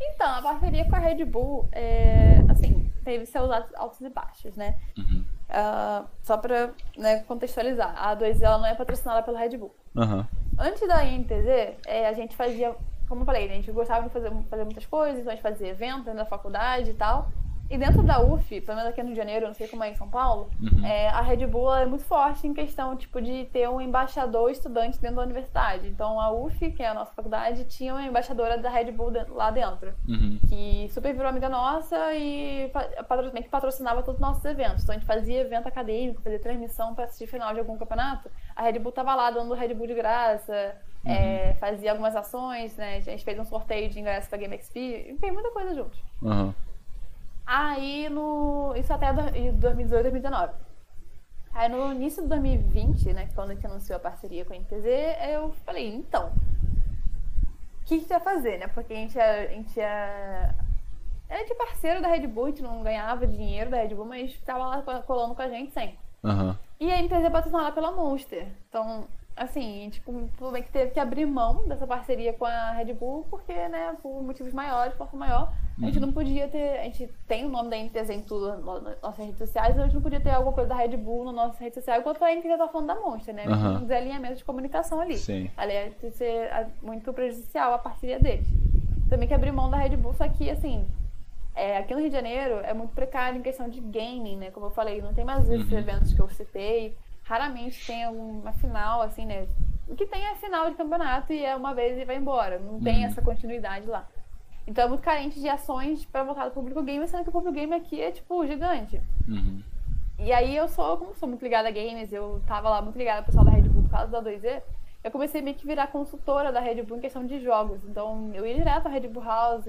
[0.00, 4.76] Então, a parceria com a Red Bull, é, assim, teve seus altos e baixos, né?
[4.98, 5.24] Uhum.
[5.48, 9.74] Uh, só pra né, contextualizar, a A2 ela não é patrocinada pela Red Bull.
[9.94, 10.24] Uhum.
[10.58, 12.74] Antes da INTZ, é, a gente fazia
[13.14, 15.42] como eu falei, né, a gente gostava de fazer, fazer muitas coisas, então a gente
[15.42, 17.30] fazia eventos dentro da faculdade e tal.
[17.70, 19.90] E dentro da UF, pelo menos aqui no Rio de Janeiro, não sei como é
[19.90, 20.84] em São Paulo, uhum.
[20.84, 25.00] é, a Red Bull é muito forte em questão tipo, de ter um embaixador estudante
[25.00, 25.88] dentro da universidade.
[25.88, 29.50] Então a UF, que é a nossa faculdade, tinha uma embaixadora da Red Bull lá
[29.50, 30.38] dentro, uhum.
[30.46, 32.70] que super virou amiga nossa e
[33.42, 34.82] que patrocinava todos os nossos eventos.
[34.82, 38.30] Então a gente fazia evento acadêmico, fazia transmissão para assistir final de algum campeonato.
[38.54, 40.76] A Red Bull tava lá dando Red Bull de graça.
[41.04, 41.12] Uhum.
[41.12, 42.96] É, fazia algumas ações, né?
[42.96, 45.98] A gente fez um sorteio de ingresso pra Game XP, tem muita coisa junto.
[46.22, 46.54] Uhum.
[47.46, 48.74] Aí no.
[48.76, 50.52] Isso até 2018, 2019.
[51.52, 54.86] Aí no início de 2020, né, quando a gente anunciou a parceria com a NTZ,
[55.30, 56.32] eu falei, então,
[57.80, 58.66] o que a gente vai fazer, né?
[58.66, 60.54] Porque a gente, é, a gente é,
[61.28, 64.32] era de parceiro da Red Bull, a gente não ganhava dinheiro da Red Bull, mas
[64.32, 65.98] estava lá colando com a gente sempre.
[66.24, 66.56] Uhum.
[66.80, 68.48] E a NTZ é patrocinada pela Monster.
[68.68, 69.06] Então,
[69.36, 72.92] assim, a gente tudo bem que teve que abrir mão dessa parceria com a Red
[72.94, 76.06] Bull, porque, né, por motivos maiores, força maior, a gente uhum.
[76.06, 76.78] não podia ter.
[76.78, 79.94] A gente tem o nome da NTZ em tudo nas nossas redes sociais, a gente
[79.94, 82.58] não podia ter alguma coisa da Red Bull nas nossas redes sociais, enquanto a NTZ
[82.58, 83.46] tá falando da Monster, né?
[83.46, 83.76] Uhum.
[83.76, 85.18] Um desalinhamento de comunicação ali.
[85.18, 85.50] Sim.
[85.56, 88.46] Ali ia ser muito prejudicial a parceria deles.
[89.10, 90.86] Também que abrir mão da Red Bull, só que, assim,
[91.56, 94.50] é, aqui no Rio de Janeiro é muito precário em questão de gaming, né?
[94.50, 95.78] Como eu falei, não tem mais esses uhum.
[95.78, 96.96] eventos que eu citei.
[97.24, 99.48] Raramente tem alguma final, assim, né?
[99.88, 102.58] O que tem é final de campeonato e é uma vez e vai embora.
[102.58, 103.06] Não tem uhum.
[103.06, 104.06] essa continuidade lá.
[104.66, 107.54] Então é muito carente de ações para voltar do público gamer, sendo que o público
[107.54, 109.00] gamer aqui é, tipo, gigante.
[109.28, 109.62] Uhum.
[110.18, 113.18] E aí eu sou, como sou muito ligada a games, eu tava lá muito ligada
[113.18, 114.62] ao pessoal da Red Bull por causa da 2E,
[115.02, 117.84] eu comecei meio que virar consultora da Red Bull em questão de jogos.
[117.84, 119.66] Então eu ia direto à Red Bull House,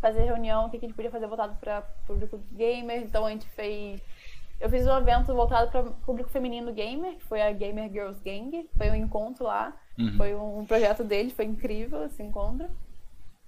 [0.00, 3.00] fazer reunião, o que a gente podia fazer voltado para público gamer.
[3.02, 4.02] Então a gente fez.
[4.62, 8.70] Eu fiz um evento voltado para público feminino gamer, que foi a Gamer Girls Gang.
[8.76, 9.72] Foi um encontro lá.
[9.98, 10.16] Uhum.
[10.16, 12.68] Foi um projeto deles, foi incrível esse encontro.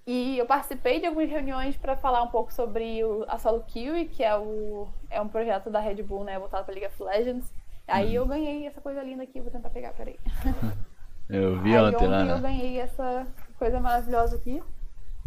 [0.05, 4.07] E eu participei de algumas reuniões para falar um pouco sobre o, a Solo Kiwi,
[4.07, 7.49] que é, o, é um projeto da Red Bull, né, voltado para League of Legends.
[7.87, 8.23] Aí uhum.
[8.23, 10.19] eu ganhei essa coisa linda aqui, vou tentar pegar, peraí.
[11.27, 12.25] Eu vi Aí ontem, ontem lá.
[12.25, 13.25] Eu ganhei essa
[13.57, 14.61] coisa maravilhosa aqui.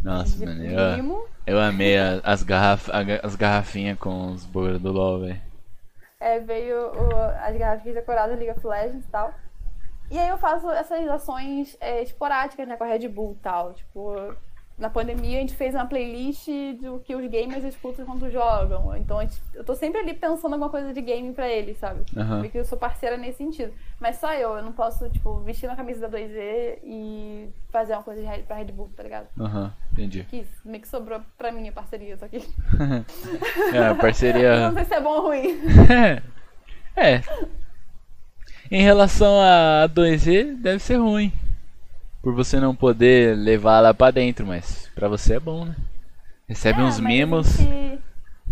[0.00, 2.88] Nossa, mano, eu, eu amei as, garraf,
[3.20, 5.47] as garrafinhas com os burgers do LoL, velho.
[6.20, 9.32] É, veio o, as garrafinhas decoradas League of Legends e tal.
[10.10, 13.74] E aí eu faço essas ações é, esporádicas, né, com a Red Bull e tal.
[13.74, 14.34] Tipo,
[14.78, 16.46] na pandemia a gente fez uma playlist
[16.80, 18.96] do que os gamers escutam quando jogam.
[18.96, 22.04] Então gente, eu tô sempre ali pensando alguma coisa de game pra eles, sabe?
[22.16, 22.42] Uhum.
[22.42, 23.72] Porque eu sou parceira nesse sentido.
[23.98, 28.04] Mas só eu, eu não posso, tipo, vestir uma camisa da 2Z e fazer uma
[28.04, 29.26] coisa de, pra Red Bull, tá ligado?
[29.38, 30.22] Aham, uhum, entendi.
[30.24, 32.48] Que meio que sobrou pra mim a parceria isso aqui.
[33.74, 34.68] é, parceria.
[34.68, 35.58] não sei se é bom ou ruim.
[36.96, 37.20] é.
[38.70, 41.32] Em relação a 2Z, deve ser ruim
[42.28, 45.74] por você não poder levar lá pra dentro, mas pra você é bom, né?
[46.46, 47.56] Recebe é, uns mimos.
[47.56, 48.02] Gente...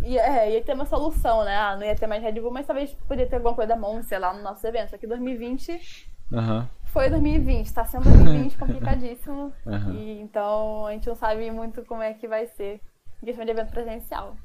[0.03, 1.55] Ia, é, ia ter uma solução, né?
[1.55, 4.18] Ah, não ia ter mais Red Bull, mas talvez poderia ter alguma coisa da Monster
[4.18, 4.89] lá no nosso evento.
[4.89, 6.66] Só que 2020 uhum.
[6.87, 9.53] foi 2020, tá sendo 2020 complicadíssimo.
[9.66, 9.93] Uhum.
[9.93, 12.81] E, então a gente não sabe muito como é que vai ser
[13.22, 14.39] em questão de evento presencial.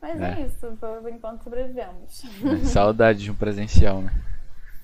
[0.00, 2.22] Mas é, é isso, por enquanto sobrevivemos.
[2.44, 4.12] É, saudade de um presencial, né?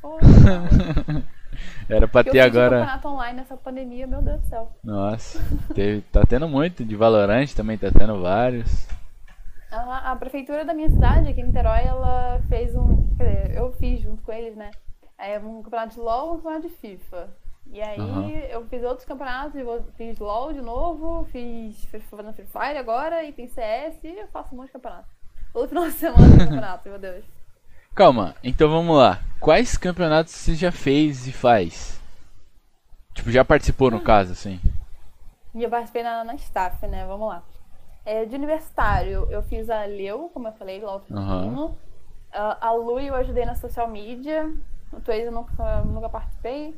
[0.03, 0.19] Pô,
[1.89, 2.81] Era pra ter agora.
[2.81, 4.73] campeonato online nessa pandemia, meu Deus do céu.
[4.83, 5.41] Nossa,
[5.75, 8.89] teve, tá tendo muito de Valorant também, tá tendo vários.
[9.71, 13.09] A, a, prefeitura da minha cidade, aqui em Niterói, ela fez um.
[13.17, 14.71] Quer dizer, eu fiz junto com eles, né?
[15.19, 17.29] É um campeonato de LOL e um campeonato de FIFA.
[17.73, 18.31] E aí uhum.
[18.31, 19.61] eu fiz outros campeonatos,
[19.97, 24.59] fiz LOL de novo, fiz Free Fire agora e tem CS e eu faço um
[24.59, 25.09] monte de campeonato.
[25.53, 27.25] Todo final de semana campeonato, meu Deus.
[27.95, 29.21] Calma, então vamos lá.
[29.39, 32.01] Quais campeonatos você já fez e faz?
[33.13, 34.03] Tipo, já participou no hum.
[34.03, 34.61] caso, assim?
[35.55, 37.07] Já participei na, na staff, né?
[37.07, 37.45] Vamos lá.
[38.05, 41.67] É, de universitário, eu fiz a Leu, como eu falei, lá uhum.
[41.67, 41.77] uh,
[42.33, 44.53] A Lu eu ajudei na social media.
[44.93, 46.77] O Twaze eu nunca, nunca participei.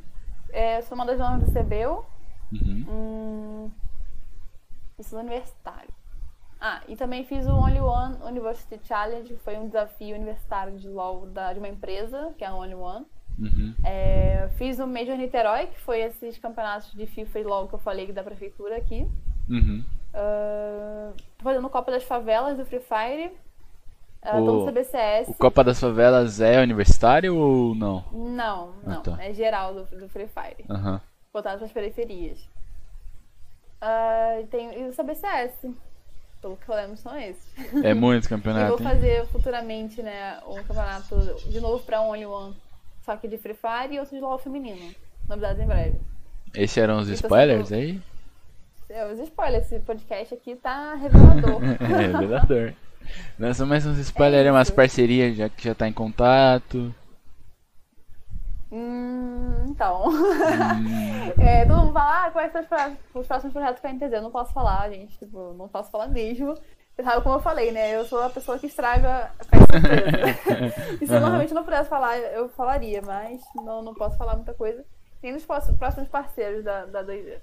[0.51, 2.05] É, sou uma das donas do CBU.
[2.51, 2.85] Uhum.
[2.87, 3.71] Hum,
[4.99, 5.89] isso no universitário.
[6.59, 10.87] Ah, e também fiz o Only One University Challenge, que foi um desafio universitário de
[10.87, 13.05] LoL da, de uma empresa, que é a Only One.
[13.37, 13.75] Uhum.
[13.83, 17.79] É, fiz o Major Niterói, que foi esses campeonatos de FIFA e LoL que eu
[17.79, 19.07] falei da prefeitura aqui.
[19.47, 19.83] Uhum.
[20.13, 23.31] Uh, tô fazendo Copa das Favelas do Free Fire.
[24.25, 25.29] Uh, o, no CBCS.
[25.29, 28.03] O Copa das Favelas é universitário ou não?
[28.11, 28.99] Não, ah, não.
[28.99, 29.23] Ah, tá.
[29.23, 30.65] É geral do, do Free Fire.
[30.67, 30.99] Uhum.
[31.31, 32.39] Voltado para as periferias.
[33.79, 35.67] Uh, tem, e o CBCS
[36.41, 37.43] pelo que eu lembro, são esses.
[37.83, 38.71] É muito campeonato.
[38.71, 41.15] eu vou fazer futuramente, né, um campeonato
[41.49, 42.55] de novo pra Only One,
[43.05, 44.93] só que de Free Fire e outro de LoL feminino.
[45.27, 45.99] Novidades em breve.
[46.53, 48.01] Esses eram os spoilers aí?
[48.89, 49.65] É, os spoilers.
[49.65, 51.61] Esse podcast aqui tá revelador.
[51.81, 52.73] é, revelador.
[53.37, 56.93] Lança mais uns spoilers, é umas parcerias já que já tá em contato.
[58.71, 60.09] Hum, então.
[60.09, 61.31] Hum.
[61.41, 62.61] é, todo mundo fala, ah, quais são
[63.13, 64.13] os próximos projetos que a NTZ?
[64.13, 65.17] Eu não posso falar, gente.
[65.17, 66.53] Tipo, não posso falar mesmo.
[66.97, 67.95] Você sabe como eu falei, né?
[67.95, 70.97] Eu sou a pessoa que estraga a surpresa.
[70.99, 74.53] e se eu normalmente não pudesse falar, eu falaria, mas não, não posso falar muita
[74.53, 74.83] coisa.
[75.21, 77.37] Nem nos próximos parceiros da, da 2Z.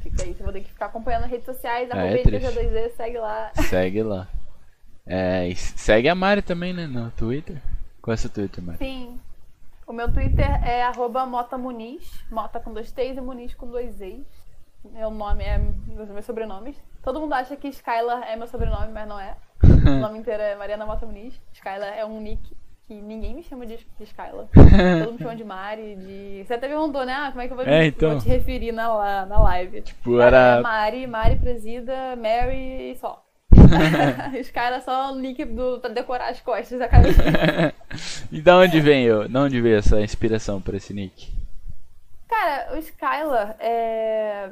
[0.00, 3.18] Fica aí, você vai ter que ficar acompanhando nas redes sociais, a é, 2Z, segue
[3.18, 3.50] lá.
[3.68, 4.28] Segue lá.
[5.06, 6.86] É, segue a Mari também, né?
[6.86, 7.60] No Twitter.
[8.00, 8.78] Qual é o seu Twitter, Mari?
[8.78, 9.20] Sim.
[9.86, 14.26] O meu Twitter é arroba motamuniz, mota com dois T's e muniz com dois E's.
[14.92, 16.76] Meu nome é meus, meus sobrenomes.
[17.02, 19.36] Todo mundo acha que Skylar é meu sobrenome, mas não é.
[19.62, 21.40] o nome inteiro é Mariana Mota Muniz.
[21.52, 22.54] Skylar é um nick.
[22.86, 24.48] que ninguém me chama de, de Skyla.
[24.52, 26.44] Todo mundo me chama de Mari, de.
[26.46, 27.14] Você até perguntou, né?
[27.14, 28.10] Ah, como é que eu vou, é, então...
[28.10, 29.82] vou te referir na, na live?
[29.82, 30.58] Tipo, era.
[30.58, 33.23] É Mari, Mari presida, Mary e só.
[34.40, 37.22] Skyla é só o nick do, pra decorar as costas da cabeça.
[38.30, 39.28] e da onde vem eu?
[39.28, 41.32] Da onde veio essa inspiração pra esse nick?
[42.28, 44.50] Cara, o Skylar é.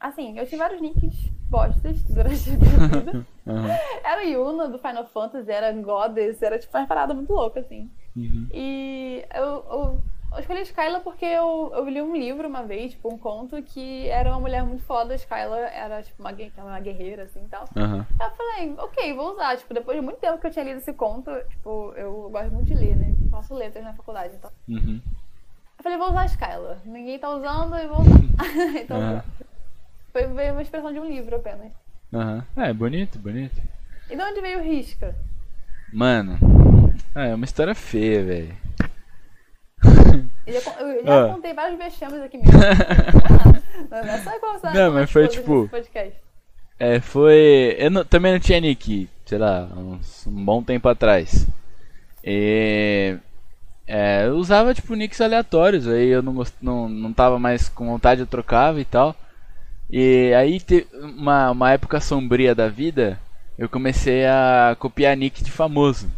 [0.00, 1.14] Assim, eu tive vários nicks
[1.50, 3.26] bostas durante a minha vida.
[3.46, 3.68] Uhum.
[4.04, 7.90] Era Yuna do Final Fantasy, era Goddess, era tipo uma parada muito louca, assim.
[8.16, 8.46] Uhum.
[8.52, 10.02] E eu, eu,
[10.32, 14.06] eu escolhi Skyla porque eu, eu li um livro uma vez, tipo, um conto, que
[14.08, 15.14] era uma mulher muito foda.
[15.14, 17.64] Skyla era, tipo, uma, uma guerreira, assim e tal.
[17.74, 18.04] Uhum.
[18.20, 19.56] Eu falei, ok, vou usar.
[19.56, 22.66] Tipo, depois de muito tempo que eu tinha lido esse conto, tipo, eu gosto muito
[22.66, 23.14] de ler, né?
[23.30, 24.50] Faço letras na faculdade, então.
[24.68, 25.00] Uhum.
[25.78, 26.78] Eu falei, vou usar Skyla.
[26.84, 28.18] Ninguém tá usando, eu vou usar.
[28.80, 29.22] então, uhum.
[30.12, 31.72] Foi uma expressão de um livro apenas.
[32.12, 32.44] Aham.
[32.56, 32.62] Uhum.
[32.62, 33.60] É, bonito, bonito.
[34.10, 35.14] E de onde veio o Risca?
[35.92, 36.38] Mano,
[37.14, 38.67] é uma história feia, velho.
[40.48, 41.34] Eu já, eu já ah.
[41.34, 42.52] contei vários vexames aqui mesmo.
[43.90, 45.70] não, não é só Não, mas foi tipo.
[46.78, 47.76] É, foi.
[47.78, 51.46] Eu não, também não tinha nick, sei lá, uns, um bom tempo atrás.
[52.24, 53.16] E.
[53.86, 58.20] É, eu usava tipo nicks aleatórios, aí eu não, não, não tava mais com vontade,
[58.20, 59.14] eu trocava e tal.
[59.90, 60.60] E aí,
[61.16, 63.18] uma, uma época sombria da vida,
[63.58, 66.08] eu comecei a copiar nick de famoso.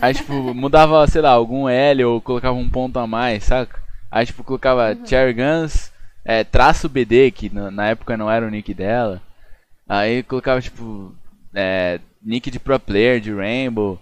[0.00, 3.80] Aí, tipo, mudava, sei lá, algum L ou colocava um ponto a mais, saca?
[4.10, 5.34] Aí, tipo, colocava uhum.
[5.34, 5.90] Guns,
[6.24, 9.22] é, traço BD, que na, na, época não era o nick dela.
[9.88, 11.14] Aí colocava, tipo,
[11.54, 13.98] é, nick de pro player, de Rainbow.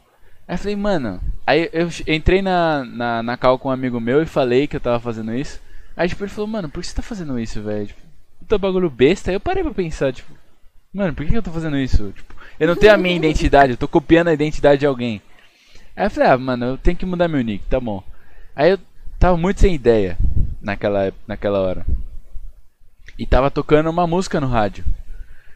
[0.49, 1.20] Aí falei, mano.
[1.47, 4.80] Aí eu entrei na, na, na call com um amigo meu e falei que eu
[4.80, 5.61] tava fazendo isso.
[5.97, 7.86] Aí, tipo, ele falou, mano, por que você tá fazendo isso, velho?
[7.86, 8.01] Tipo,
[8.40, 9.30] puta bagulho besta.
[9.30, 10.32] Aí eu parei pra pensar, tipo,
[10.92, 12.12] mano, por que eu tô fazendo isso?
[12.12, 15.22] Tipo, eu não tenho a minha identidade, eu tô copiando a identidade de alguém.
[15.97, 18.03] Aí eu falei, ah, mano, eu tenho que mudar meu nick, tá bom.
[18.55, 18.78] Aí eu
[19.18, 20.18] tava muito sem ideia
[20.61, 21.86] naquela, naquela hora.
[23.18, 24.84] E tava tocando uma música no rádio.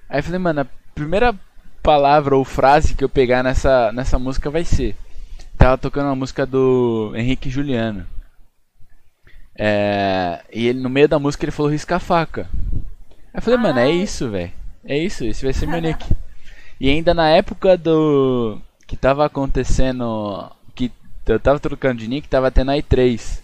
[0.09, 1.35] Aí eu falei, mano, a primeira
[1.83, 4.95] palavra ou frase que eu pegar nessa, nessa música vai ser.
[5.57, 8.07] Tava tocando uma música do Henrique Juliano.
[9.59, 12.49] É, e ele, no meio da música ele falou risca-faca.
[13.13, 14.53] Aí eu falei, mano, é isso, velho.
[14.85, 16.05] É isso, esse vai ser meu nick.
[16.81, 18.61] e ainda na época do.
[18.89, 20.51] Que tava acontecendo.
[20.75, 20.91] que
[21.27, 23.41] eu tava trocando de nick, tava tendo a E3.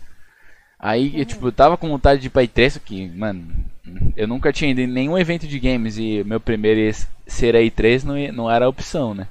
[0.81, 1.19] Aí, uhum.
[1.19, 3.47] eu, tipo, eu tava com vontade de ir pra E3, que, mano,
[4.17, 6.93] eu nunca tinha ido em nenhum evento de games e meu primeiro ia
[7.27, 9.29] ser a E3 não, não era a opção, né?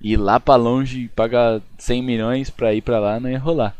[0.00, 3.76] Ir lá pra longe, pagar 100 milhões pra ir pra lá não ia rolar.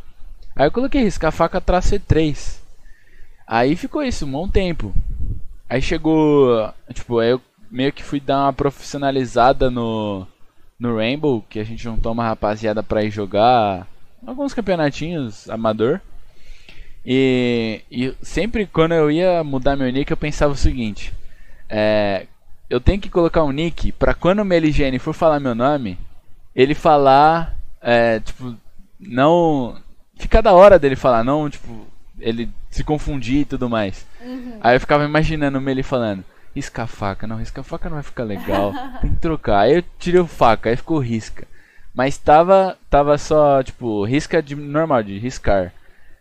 [0.54, 2.58] Aí eu coloquei riscar faca traço E3.
[3.46, 4.94] Aí ficou isso um bom tempo.
[5.68, 10.26] Aí chegou, tipo, aí eu meio que fui dar uma profissionalizada no
[10.80, 13.86] no Rainbow, que a gente juntou uma rapaziada pra ir jogar
[14.26, 16.00] alguns campeonatinhos amador.
[17.04, 21.12] E, e sempre quando eu ia mudar meu nick, eu pensava o seguinte:
[21.68, 22.26] é,
[22.68, 25.98] eu tenho que colocar um nick pra quando o Meligene for falar meu nome,
[26.56, 28.56] ele falar, é, tipo,
[28.98, 29.76] não
[30.16, 31.86] fica da hora dele falar, não, tipo,
[32.18, 34.06] ele se confundir e tudo mais.
[34.20, 34.58] Uhum.
[34.60, 36.24] Aí eu ficava imaginando ele falando,
[36.55, 39.61] risca a faca, não, risca a faca não vai ficar legal, tem que trocar.
[39.61, 41.46] Aí eu tirei o faca, aí ficou risca.
[41.94, 45.72] Mas tava, tava só, tipo, risca de normal, de riscar.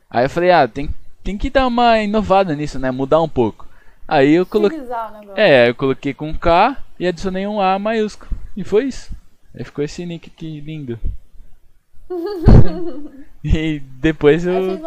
[0.10, 0.90] Aí eu falei, ah, tem,
[1.24, 2.90] tem que dar uma inovada nisso, né?
[2.90, 3.68] Mudar um pouco.
[4.08, 4.82] Aí eu coloquei.
[5.36, 8.32] É, eu coloquei com K e adicionei um A maiúsculo.
[8.58, 9.12] E foi isso.
[9.54, 11.00] Aí ficou esse nick aqui lindo.
[13.44, 14.82] e depois eu.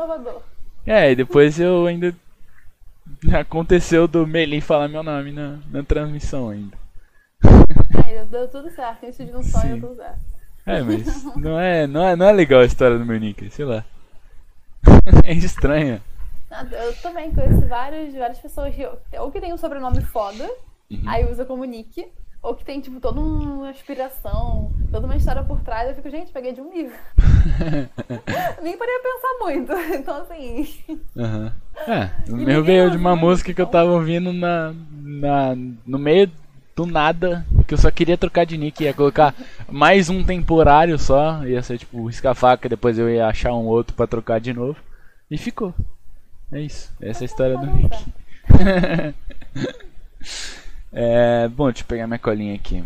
[0.85, 2.13] É, e depois eu ainda.
[3.39, 6.77] Aconteceu do Melim falar meu nome na, na transmissão ainda.
[8.09, 9.07] É, deu tudo certo.
[9.07, 10.33] Isso de um sonho tudo certo.
[10.65, 13.65] É, mas não é, não, é, não é legal a história do meu nick, sei
[13.65, 13.85] lá.
[15.25, 16.03] é estranha.
[16.71, 18.87] Eu também conheço várias, várias pessoas que,
[19.19, 20.45] ou que tem um sobrenome foda,
[20.91, 21.03] uhum.
[21.07, 22.07] aí usa como nick,
[22.43, 25.89] ou que tem, tipo, toda uma inspiração, toda uma história por trás.
[25.89, 26.95] Eu fico, gente, peguei de um livro.
[28.63, 29.73] Nem poderia pensar muito.
[29.95, 30.69] Então, assim.
[31.17, 31.53] Uhum.
[31.77, 35.55] É, o meu veio de uma música que eu tava ouvindo na, na,
[35.87, 36.31] no meio
[36.77, 39.35] do nada, que eu só queria trocar de nick, ia colocar
[39.69, 44.07] mais um temporário só, ia ser tipo risca-faca, depois eu ia achar um outro para
[44.07, 44.79] trocar de novo.
[45.31, 45.75] E ficou.
[46.51, 46.93] É isso.
[47.01, 48.13] Essa é a história do Nick.
[50.93, 52.85] é, bom, deixa eu pegar minha colinha aqui.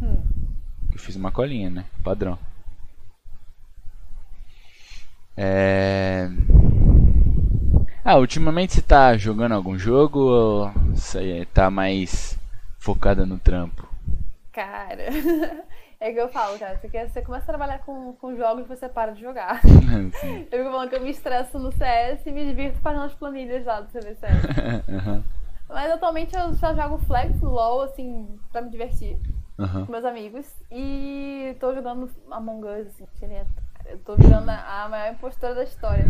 [0.00, 1.84] Eu fiz uma colinha, né?
[2.04, 2.38] Padrão.
[5.36, 6.28] É...
[8.04, 12.38] Ah, ultimamente você tá jogando algum jogo ou você tá mais
[12.78, 13.88] focada no trampo?
[14.52, 15.06] Cara,
[16.02, 19.12] É que eu falo, cara, você, começa a trabalhar com, com jogos e você para
[19.12, 19.60] de jogar.
[20.20, 20.48] Sim.
[20.50, 23.64] Eu fico falando que eu me estresso no CS e me divirto fazendo as planilhas
[23.64, 24.42] lá do CBCS.
[24.88, 25.22] uhum.
[25.70, 29.16] Mas atualmente eu só jogo Flex, LOL, assim, pra me divertir
[29.56, 29.86] uhum.
[29.86, 30.44] com meus amigos.
[30.72, 33.61] E tô jogando Among Us, assim, direto.
[33.86, 36.04] Eu tô virando a maior impostora da história.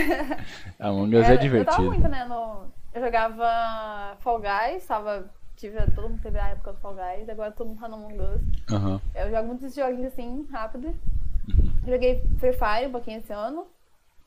[0.80, 1.70] Among Us é, é divertido.
[1.70, 2.64] Eu tava muito, né, no...
[2.94, 7.50] Eu jogava Fall Guys, tava tive, todo mundo teve a época do Fall Guys, agora
[7.50, 8.42] todo mundo tá no Among Us.
[8.70, 9.00] Uhum.
[9.14, 10.88] Eu jogo muitos joguinhos assim, rápido.
[10.88, 11.72] Uhum.
[11.86, 13.66] Joguei Free Fire um pouquinho esse ano.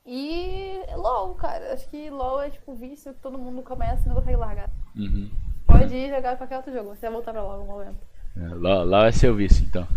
[0.06, 1.74] E LOL, cara.
[1.74, 4.70] Acho que LOL é tipo vício que todo mundo começa e não consegue largar.
[4.96, 5.30] Uhum.
[5.68, 8.00] Pode ir jogar qualquer outro jogo, você vai voltar pra LOL no momento.
[8.36, 9.88] É, LOL, LOL é seu vício, então.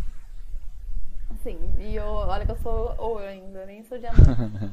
[1.42, 4.22] Sim, e eu, olha que eu sou ouro ainda, nem sou diamante.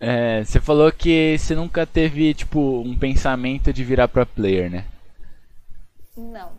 [0.00, 4.84] é, você falou que você nunca teve, tipo, um pensamento de virar pro player, né?
[6.16, 6.52] Não.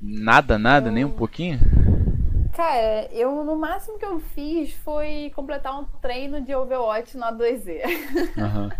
[0.00, 0.92] Nada, nada, eu...
[0.92, 1.58] nem um pouquinho?
[2.54, 7.82] Cara, eu no máximo que eu fiz foi completar um treino de Overwatch na 2Z.
[8.36, 8.70] Uhum.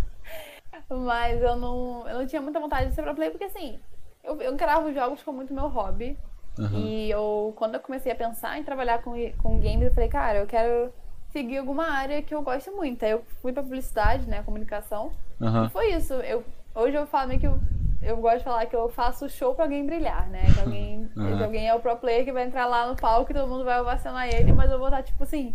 [1.04, 3.78] Mas eu não, eu não tinha muita vontade de ser pro player, porque assim,
[4.24, 4.56] eu, eu
[4.86, 6.16] os jogos como muito meu hobby.
[6.58, 6.78] Uhum.
[6.80, 10.38] E eu, quando eu comecei a pensar em trabalhar com, com games, eu falei, cara,
[10.38, 10.92] eu quero
[11.30, 13.04] seguir alguma área que eu gosto muito.
[13.04, 15.12] Aí eu fui pra publicidade, né, comunicação.
[15.40, 15.66] Uhum.
[15.66, 16.14] E foi isso.
[16.14, 16.44] Eu,
[16.74, 17.58] hoje eu falo meio que eu
[18.00, 20.44] eu gosto de falar que eu faço show pra alguém brilhar, né?
[20.54, 21.36] Que alguém, uhum.
[21.36, 23.64] que alguém é o pro player que vai entrar lá no palco e todo mundo
[23.64, 25.54] vai ovacionar ele, mas eu vou estar tipo assim.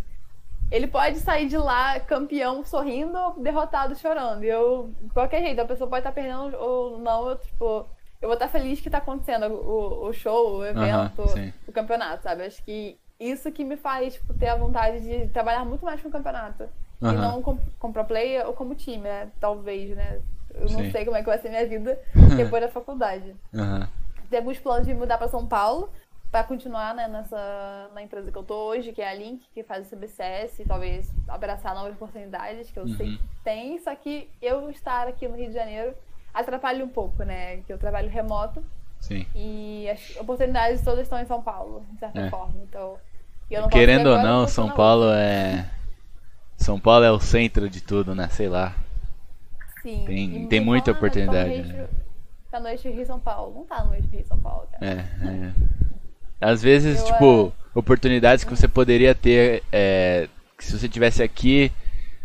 [0.71, 4.43] Ele pode sair de lá campeão sorrindo ou derrotado chorando.
[4.43, 7.85] E eu, de qualquer jeito, a pessoa pode estar perdendo ou não, eu, tipo,
[8.23, 12.23] eu vou estar feliz que está acontecendo o, o show, o evento, uhum, o campeonato,
[12.23, 12.45] sabe?
[12.45, 16.07] Acho que isso que me faz tipo, ter a vontade de trabalhar muito mais com
[16.07, 16.63] o campeonato.
[17.01, 17.11] Uhum.
[17.11, 19.27] E não com, com pro player ou como time, né?
[19.41, 20.21] Talvez, né?
[20.53, 20.91] Eu não Sim.
[20.91, 21.99] sei como é que vai ser minha vida
[22.37, 23.35] depois da faculdade.
[23.53, 23.85] Uhum.
[24.29, 25.89] Tem alguns planos de mudar para São Paulo
[26.31, 29.63] para continuar né, nessa na empresa que eu tô hoje, que é a Link, que
[29.63, 32.95] faz o CBCS, e talvez abraçar novas oportunidades que eu uhum.
[32.95, 35.93] sei que tem, só que eu estar aqui no Rio de Janeiro
[36.33, 37.57] atrapalha um pouco, né?
[37.57, 38.63] Que eu trabalho remoto.
[38.99, 39.25] Sim.
[39.35, 42.29] E as oportunidades todas estão em São Paulo, de certa é.
[42.29, 42.55] forma.
[42.63, 42.97] Então,
[43.69, 45.69] Querendo ou não, São Paulo é
[46.57, 48.27] São Paulo é o centro de tudo, né?
[48.29, 48.75] Sei lá.
[49.81, 50.03] Sim.
[50.05, 51.61] Tem, tem muita fala, oportunidade.
[51.61, 51.87] Né?
[52.49, 53.53] Tá no eixo Rio São Paulo.
[53.53, 54.85] Não tá no eixo Rio São Paulo, cara.
[54.85, 55.53] É, é.
[56.39, 57.79] Às vezes, eu, tipo, é...
[57.79, 59.63] oportunidades que você poderia ter.
[59.71, 61.71] É, se você tivesse aqui,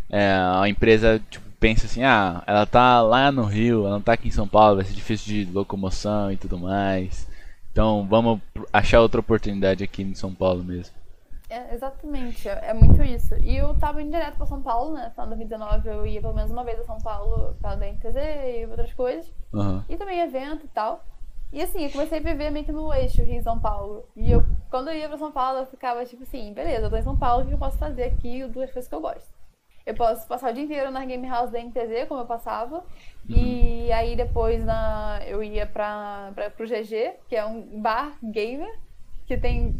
[0.09, 4.13] é, a empresa tipo, pensa assim, ah, ela tá lá no Rio, ela não tá
[4.13, 7.27] aqui em São Paulo, vai ser difícil de locomoção e tudo mais.
[7.71, 8.39] Então vamos
[8.71, 10.95] achar outra oportunidade aqui em São Paulo mesmo.
[11.49, 13.35] É, exatamente, é, é, muito isso.
[13.41, 15.05] E eu tava indo direto pra São Paulo, né?
[15.05, 17.87] No final de 2019 eu ia pelo menos uma vez a São Paulo pra da
[17.87, 19.33] NTZ e outras coisas.
[19.51, 19.83] Uhum.
[19.89, 21.03] E também evento e tal.
[21.51, 24.05] E assim, eu comecei a viver meio que no eixo Rio São Paulo.
[24.15, 26.97] E eu, quando eu ia pra São Paulo, eu ficava tipo assim, beleza, eu tô
[26.97, 28.45] em São Paulo, o que eu posso fazer aqui?
[28.45, 29.38] Duas coisas que eu gosto.
[29.85, 32.83] Eu posso passar o dia inteiro na Game House da NTZ, como eu passava.
[33.29, 33.35] Uhum.
[33.35, 38.69] E aí depois na, eu ia pra, pra, pro GG, que é um bar gamer,
[39.25, 39.75] que tem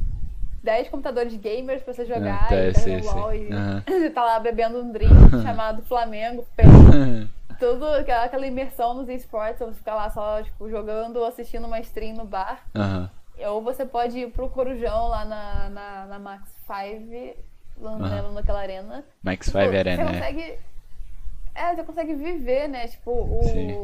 [0.63, 3.81] 10 computadores gamers pra você jogar é, tá, e, LOL, e uhum.
[3.87, 6.45] você tá lá bebendo um drink chamado Flamengo,
[7.59, 11.79] tudo aquela, aquela imersão nos esportes, você ficar lá só tipo, jogando ou assistindo uma
[11.79, 12.61] stream no bar.
[12.75, 13.09] Uhum.
[13.47, 17.39] Ou você pode ir pro Corujão lá na, na, na Max 5,
[17.79, 18.33] lá uhum.
[18.33, 19.03] naquela arena.
[19.23, 20.13] Max 5 tipo, Arena, você é.
[20.13, 20.59] consegue,
[21.55, 21.75] é.
[21.75, 22.87] você consegue viver, né?
[22.87, 23.43] Tipo, o.
[23.43, 23.75] Sim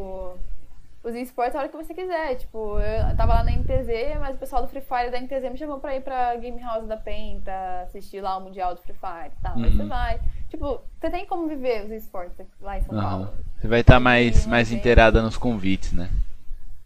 [1.06, 2.36] os esportes a hora que você quiser.
[2.36, 5.58] Tipo, eu tava lá na NTZ, mas o pessoal do Free Fire da NTZ me
[5.58, 8.96] chamou pra ir pra Game House da PEN, pra assistir lá o Mundial do Free
[8.96, 9.56] Fire e tal.
[9.56, 9.64] Uhum.
[9.64, 10.20] Aí você vai.
[10.50, 13.04] Tipo, você tem como viver os esportes lá em São uhum.
[13.04, 13.34] Paulo.
[13.60, 16.10] Você vai estar tá mais, mais inteirada nos convites, né?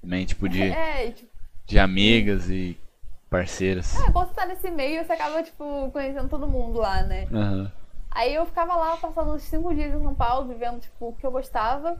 [0.01, 1.29] Também, tipo, de, é, tipo,
[1.65, 2.77] de amigas e
[3.29, 3.95] parceiras.
[3.99, 7.27] É, quando você tá nesse meio, você acaba, tipo, conhecendo todo mundo lá, né?
[7.31, 7.69] Uhum.
[8.11, 11.25] Aí eu ficava lá passando uns cinco dias em São Paulo, vivendo, tipo, o que
[11.25, 11.97] eu gostava.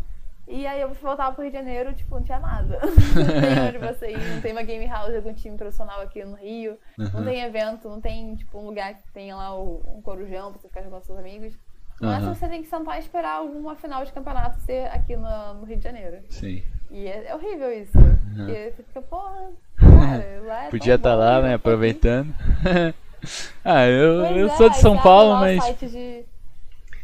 [0.48, 2.80] E aí eu voltava pro Rio de Janeiro, tipo, não tinha nada.
[2.82, 6.36] não tem onde você ir, não tem uma game house, algum time profissional aqui no
[6.36, 7.10] Rio, uhum.
[7.14, 10.68] não tem evento, não tem, tipo, um lugar que tenha lá um corujão pra você
[10.68, 11.54] ficar jogando com seus amigos.
[12.02, 12.34] Mas uhum.
[12.34, 15.78] você tem que sentar e esperar alguma final de campeonato ser aqui no, no Rio
[15.78, 16.24] de Janeiro.
[16.30, 16.64] Sim.
[16.92, 17.98] E é, é horrível isso.
[17.98, 18.50] Uhum.
[18.50, 22.34] E você fica, porra, cara, lá é Podia estar tá lá, né, aproveitando.
[23.64, 25.64] ah, eu, eu é, sou de São Paulo, mas.
[25.64, 26.26] Site de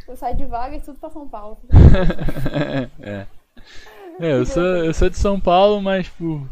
[0.07, 1.57] eu saio de vaga e tudo pra São Paulo.
[3.01, 3.25] é.
[4.19, 4.31] é.
[4.31, 6.47] eu sou, eu sou de São Paulo, mas, tipo,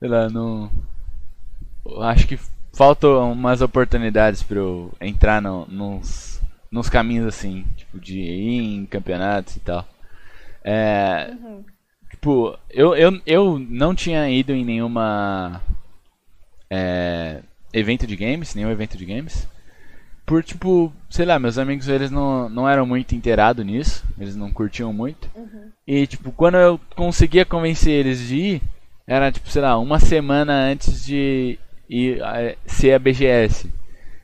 [0.00, 0.70] sei lá, não.
[2.00, 2.38] Acho que
[2.74, 8.86] faltam umas oportunidades pra eu entrar no, nos, nos caminhos assim, tipo, de ir em
[8.86, 9.86] campeonatos e tal.
[10.64, 11.30] É.
[11.30, 11.64] Uhum.
[12.26, 15.62] Tipo, eu, eu, eu não tinha ido em nenhuma.
[16.68, 17.40] É,
[17.72, 19.46] evento de games, nenhum evento de games.
[20.26, 24.04] Por, tipo, sei lá, meus amigos, eles não, não eram muito inteirados nisso.
[24.18, 25.30] Eles não curtiam muito.
[25.36, 25.70] Uhum.
[25.86, 28.62] E, tipo, quando eu conseguia convencer eles de ir,
[29.06, 32.20] era, tipo, sei lá, uma semana antes de ir,
[32.66, 33.72] ser a BGS.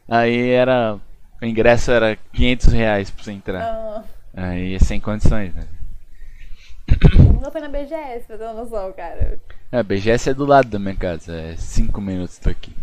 [0.08, 0.98] Aí era...
[1.40, 3.64] O ingresso era 500 reais pra você entrar.
[3.72, 4.02] Oh.
[4.34, 5.68] Aí, sem condições, né?
[7.32, 9.38] Nunca fui na BGS, pra ter uma noção, cara.
[9.70, 12.74] É, a BGS é do lado da minha casa, é 5 minutos daqui.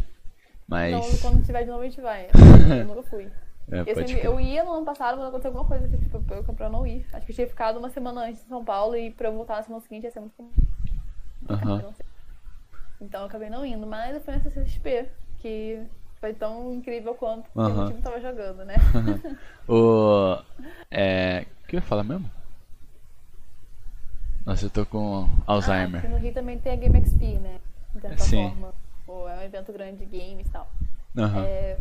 [0.68, 0.94] Mas.
[0.94, 2.27] Então, quando tiver de novo, a gente vai.
[2.80, 3.27] Eu nunca fui.
[3.72, 6.44] É, eu, sempre, eu, ia no ano passado, mas aconteceu alguma coisa que tipo, eu,
[6.44, 7.06] pra eu não ir.
[7.14, 9.57] Acho que eu tinha ficado uma semana antes em São Paulo e pra eu voltar
[9.57, 10.49] na semana seguinte ia ser muito comum.
[11.48, 11.94] Uhum.
[12.99, 15.07] Então eu acabei não indo, mas eu fui na CCXP,
[15.38, 15.84] que
[16.19, 17.84] foi tão incrível quanto uhum.
[17.84, 18.76] o time tava jogando, né?
[19.69, 20.38] o.
[20.90, 21.45] É.
[21.64, 22.30] O que eu ia falar mesmo?
[24.50, 26.04] Nossa, eu tô com Alzheimer.
[26.04, 27.60] Ah, no Rio também tem a Game XP, né?
[27.94, 28.50] De certa Sim.
[28.50, 28.74] forma.
[29.08, 30.68] Ou é um evento grande de games e tal.
[31.16, 31.44] Uhum.
[31.46, 31.78] É,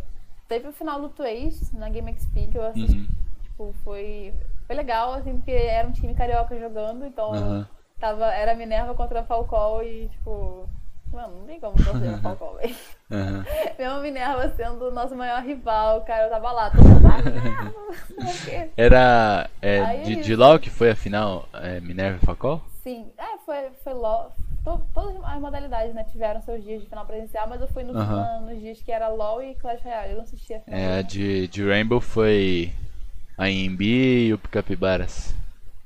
[0.47, 2.99] teve o final do Tways na Game XP que eu assisti.
[2.99, 3.09] Uhum.
[3.43, 4.35] Tipo, foi,
[4.67, 7.65] foi legal, assim, porque era um time carioca jogando, então uhum.
[7.99, 10.69] tava, era Minerva contra a Falcão e, tipo,
[11.13, 12.77] Mano, não tem como torcer no Falcão, velho.
[13.11, 13.45] Uhum.
[13.79, 16.87] Mesmo Minerva sendo o nosso maior rival, cara, eu tava lá, todo
[18.77, 22.61] Era é, de, de LoL que foi a final é, Minerva e Falcão?
[22.83, 24.33] Sim, é, foi, foi LoL.
[24.93, 28.07] Todas as modalidades, né, tiveram seus dias de final presencial, mas eu fui no, uhum.
[28.07, 30.79] na, nos dias que era LoL e Clash Royale, eu não assisti a final.
[30.79, 32.71] É, de, de Rainbow foi
[33.39, 35.35] a IMB e o Capibaras.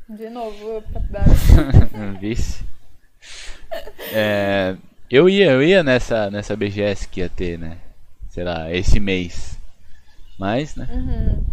[0.09, 1.39] De novo, o Capibaras.
[2.21, 2.65] Vice.
[4.15, 4.77] É,
[5.17, 7.77] eu ia, eu ia nessa, nessa BGS que ia ter, né?
[8.31, 9.59] Sei lá, esse mês.
[10.39, 10.89] Mas, né?
[10.91, 11.45] Uhum.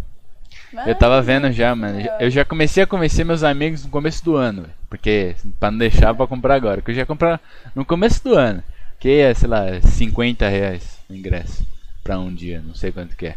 [0.72, 2.00] Mas, eu tava vendo já, mano.
[2.20, 6.14] Eu já comecei a convencer meus amigos no começo do ano, porque pra não deixar
[6.14, 6.78] pra comprar agora.
[6.78, 7.42] Porque eu já comprar
[7.76, 8.64] no começo do ano.
[9.00, 11.66] Que é, sei lá, 50 reais o ingresso
[12.04, 13.36] pra um dia, não sei quanto que é.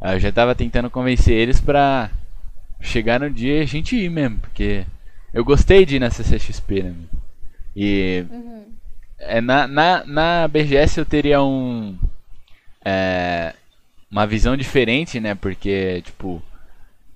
[0.00, 2.10] Aí eu já tava tentando convencer eles pra
[2.80, 4.84] chegar no dia e a gente ir mesmo, porque
[5.32, 6.94] eu gostei de ir na CCXP, né?
[7.74, 8.64] E uhum.
[9.26, 11.98] É, na, na, na BGS eu teria um.
[12.84, 13.54] É,
[14.10, 15.34] uma visão diferente, né?
[15.34, 16.42] Porque, tipo,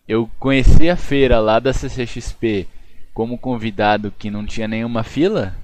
[0.06, 2.66] eu conheci a feira lá da CCXP
[3.12, 5.54] como convidado que não tinha nenhuma fila,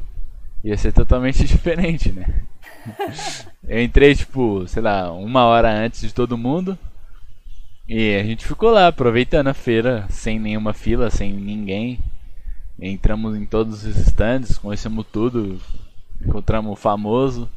[0.62, 2.42] ia ser totalmente diferente, né?
[3.66, 6.78] eu entrei, tipo, sei lá, uma hora antes de todo mundo.
[7.88, 11.98] E a gente ficou lá aproveitando a feira sem nenhuma fila, sem ninguém.
[12.80, 15.60] Entramos em todos os stands, conhecemos tudo,
[16.20, 17.48] Encontramos o famoso.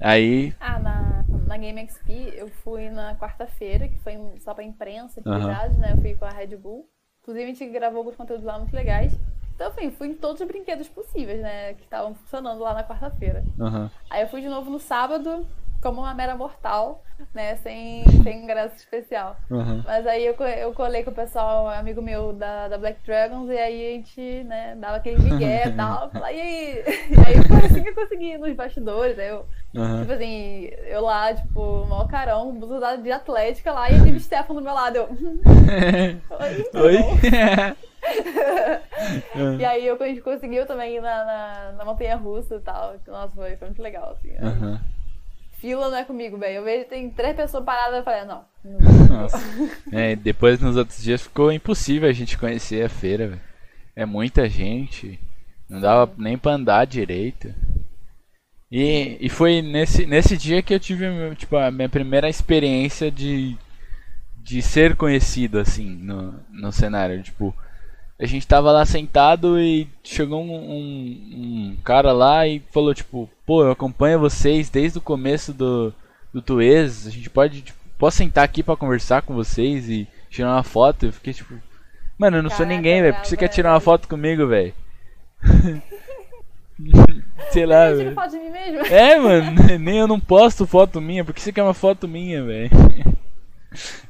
[0.00, 0.54] Aí.
[0.58, 5.76] Ah, na, na Game XP eu fui na quarta-feira, que foi só pra imprensa, atividades,
[5.76, 5.82] uhum.
[5.82, 5.92] né?
[5.92, 6.88] Eu fui com a Red Bull.
[7.22, 9.16] Inclusive a gente gravou alguns conteúdos lá muito legais.
[9.54, 11.74] Então, enfim, fui em todos os brinquedos possíveis, né?
[11.74, 13.44] Que estavam funcionando lá na quarta-feira.
[13.58, 13.88] Uhum.
[14.10, 15.46] Aí eu fui de novo no sábado,
[15.82, 17.02] como uma mera mortal,
[17.34, 17.56] né?
[17.56, 19.36] Sem, sem ingresso especial.
[19.50, 19.82] Uhum.
[19.84, 23.58] Mas aí eu, eu colei com o pessoal, amigo meu da, da Black Dragons, e
[23.58, 26.10] aí a gente, né, dava aquele migué e tal.
[26.14, 29.18] e aí, e aí foi assim que eu consegui nos bastidores.
[29.18, 29.44] Aí eu,
[29.74, 30.00] uhum.
[30.00, 34.54] tipo assim, eu lá, tipo, maior carão, blusa de atlética lá, e a Jimmy Stefan
[34.54, 34.96] do meu lado.
[34.96, 35.08] Eu.
[36.78, 36.80] Oi?
[36.80, 36.96] Oi?
[39.58, 42.94] e aí eu, a gente conseguiu também ir na, na, na montanha russa e tal.
[43.06, 44.30] Nossa, foi, foi muito legal, assim.
[44.40, 44.78] Uhum
[45.62, 46.56] fila não é comigo, velho.
[46.56, 48.44] Eu vejo tem três pessoas paradas eu falei, não.
[49.08, 49.38] Nossa.
[49.92, 53.40] é, depois nos outros dias ficou impossível a gente conhecer a feira, velho.
[53.94, 55.20] É muita gente.
[55.70, 57.54] Não dava nem pra andar direito.
[58.70, 61.06] E, e foi nesse, nesse dia que eu tive
[61.36, 63.56] tipo, a minha primeira experiência de,
[64.38, 67.22] de ser conhecido assim no, no cenário.
[67.22, 67.54] Tipo,
[68.18, 73.28] a gente tava lá sentado e chegou um, um, um, cara lá e falou, tipo,
[73.44, 75.92] pô, eu acompanho vocês desde o começo do,
[76.32, 80.54] do Tuês, a gente pode, tipo, posso sentar aqui para conversar com vocês e tirar
[80.54, 81.06] uma foto?
[81.06, 81.54] Eu fiquei tipo,
[82.16, 84.46] mano, eu não Caraca, sou ninguém, velho, por que você quer tirar uma foto comigo,
[84.46, 84.72] velho?
[87.50, 88.14] Sei lá, velho.
[88.90, 92.44] É, mano, nem eu não posto foto minha, por que você quer uma foto minha,
[92.44, 92.70] velho?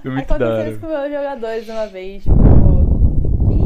[0.03, 0.71] Foi muito Aconteceu da hora.
[0.71, 2.72] isso com meus jogadores uma vez, tipo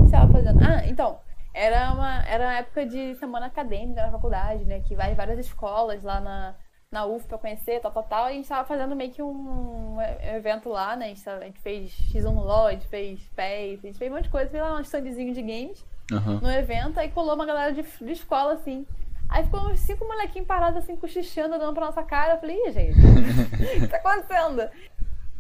[0.06, 0.58] estava fazendo?
[0.62, 1.18] Ah, então,
[1.52, 4.80] era uma, era uma época de semana acadêmica na faculdade, né?
[4.80, 6.54] Que vai várias escolas lá na,
[6.90, 8.28] na UF pra conhecer, tal, tal, tal.
[8.28, 9.96] E a gente tava fazendo meio que um,
[10.34, 11.06] evento lá, né?
[11.06, 14.10] A gente, a gente fez X1 no LOL, a gente fez PES, a gente fez
[14.10, 16.40] um monte de coisa, fez lá um standzinho de games uhum.
[16.40, 18.86] no evento, aí colou uma galera de, de escola, assim.
[19.28, 22.34] Aí ficou uns cinco molequinhos parados assim, cochichando, dando pra nossa cara.
[22.34, 22.98] Eu falei, Ih, gente,
[23.76, 24.68] o que tá acontecendo?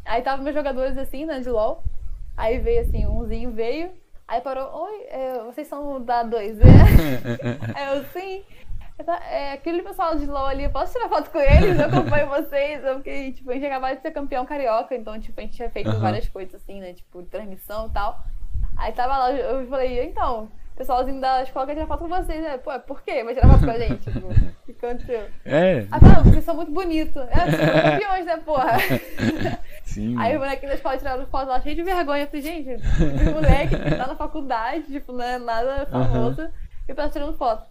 [0.04, 1.82] Aí tava meus jogadores assim, né, de LOL.
[2.36, 3.92] Aí veio assim, umzinho veio,
[4.28, 6.64] Aí parou, oi, é, vocês são da 2 é?
[7.94, 8.42] Eu, sim.
[9.30, 11.78] É, aquele pessoal de LOL ali, eu posso tirar foto com eles?
[11.78, 12.82] Eu acompanho vocês.
[12.82, 15.68] Eu fiquei, tipo, a gente acabou de ser campeão carioca, então, tipo, a gente tinha
[15.68, 16.00] feito uhum.
[16.00, 16.94] várias coisas assim, né?
[16.94, 18.24] Tipo, transmissão e tal.
[18.76, 22.42] Aí tava lá, eu falei, então, o pessoalzinho da escola quer tirar foto com vocês,
[22.42, 22.56] né?
[22.56, 23.22] Pô, por quê?
[23.22, 24.10] Vai tirar foto com a gente?
[24.10, 25.28] Tipo, o que aconteceu?
[25.44, 25.86] É.
[25.90, 27.22] Ah, tá, vocês são muito bonitos.
[27.28, 28.78] É, vocês são campeões, né, porra?
[29.86, 30.18] Sim.
[30.18, 32.24] Aí o moleque da escola tirando foto lá, cheio de vergonha.
[32.24, 36.50] Eu falei, gente, esse moleque que tá na faculdade, tipo, não é nada famoso, uhum.
[36.88, 37.66] e tá tirando foto.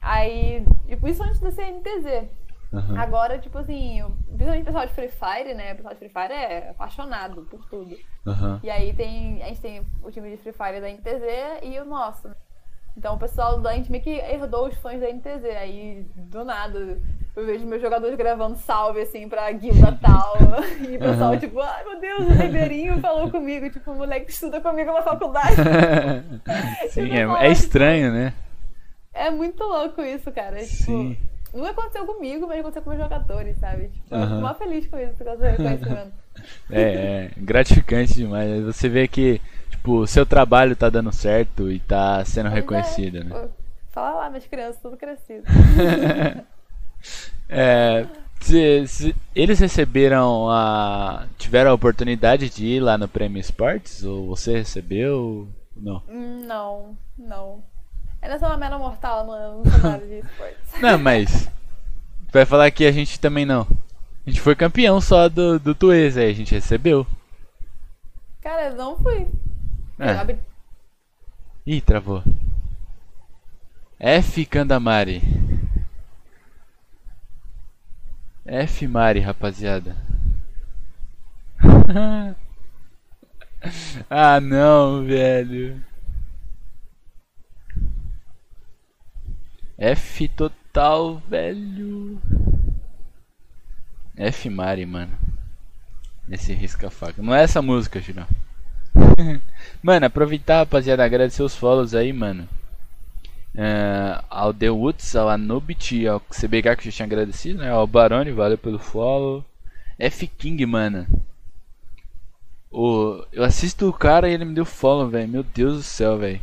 [0.00, 2.30] Aí, tipo, isso antes do CNTZ.
[2.72, 3.00] Uhum.
[3.00, 5.72] Agora, tipo assim, principalmente o pessoal de Free Fire, né?
[5.72, 7.96] O pessoal de Free Fire é apaixonado por tudo.
[8.26, 8.60] Uhum.
[8.62, 9.42] E aí tem.
[9.42, 12.30] A gente tem o time de Free Fire da NTZ e o nosso.
[12.98, 15.44] Então o pessoal da gente meio que herdou os fãs da NTZ.
[15.56, 16.98] Aí, do nada,
[17.36, 20.36] eu vejo meus jogadores gravando salve, assim, pra guilda tal.
[20.82, 21.38] e o pessoal, uhum.
[21.38, 23.70] tipo, ai meu Deus, o Ribeirinho falou comigo.
[23.70, 25.54] Tipo, o moleque que estuda comigo na faculdade.
[26.90, 28.34] Sim, é, é, estranho, né?
[29.14, 30.56] É muito louco isso, cara.
[30.56, 31.16] Tipo, Sim.
[31.54, 33.90] Não aconteceu comigo, mas aconteceu com meus jogadores, sabe?
[33.90, 34.22] Tipo, uhum.
[34.22, 36.12] eu fico mó feliz com isso, por causa do reconhecimento.
[36.68, 38.64] é, é, gratificante demais.
[38.64, 39.40] Você vê que,
[39.88, 43.24] tipo, seu trabalho tá dando certo e tá sendo é, reconhecido, é.
[43.24, 43.48] né?
[43.90, 45.44] fala lá, minhas crianças, tudo crescido.
[47.48, 48.06] é,
[48.40, 51.26] se, se, eles receberam a.
[51.38, 54.04] tiveram a oportunidade de ir lá no Prêmio Esportes?
[54.04, 55.48] Ou você recebeu?
[55.74, 56.02] Não.
[56.08, 57.62] Hum, não, não.
[58.20, 60.80] Era só uma mera mortal no, no cenário de esportes.
[60.80, 61.48] Não, mas.
[62.30, 63.66] Vai falar que a gente também não.
[64.26, 67.06] A gente foi campeão só do, do Tuês, aí a gente recebeu.
[68.42, 69.26] Cara, eu não fui.
[69.98, 70.38] É.
[71.66, 72.22] Ih, travou.
[73.98, 75.20] F Kandamari.
[78.46, 79.96] F Mari, rapaziada.
[84.08, 85.84] ah não, velho.
[89.76, 92.20] F total, velho.
[94.16, 95.18] F Mari, mano.
[96.30, 97.20] Esse risca-faca.
[97.20, 98.26] Não é essa música, Girão.
[99.82, 102.48] mano, aproveitar, rapaziada, agradecer os follows aí, mano.
[103.54, 107.70] Uh, ao The Woods, ao Anubit, ao CBH que eu já tinha agradecido, né?
[107.70, 109.44] Ao Barone, valeu pelo follow.
[109.98, 111.06] F King, mano.
[112.70, 115.28] Oh, eu assisto o cara e ele me deu follow, velho.
[115.28, 116.40] Meu Deus do céu, velho.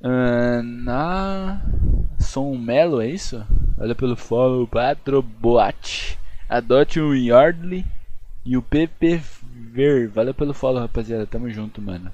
[0.00, 1.60] Uh, na
[2.18, 3.44] Som Melo, é isso?
[3.78, 6.18] Olha pelo follow, Patroboat.
[6.48, 7.84] Adote um Yardley
[8.44, 9.20] e o PP
[9.72, 10.06] Ver.
[10.08, 11.26] Valeu pelo follow, rapaziada.
[11.26, 12.12] Tamo junto, mano.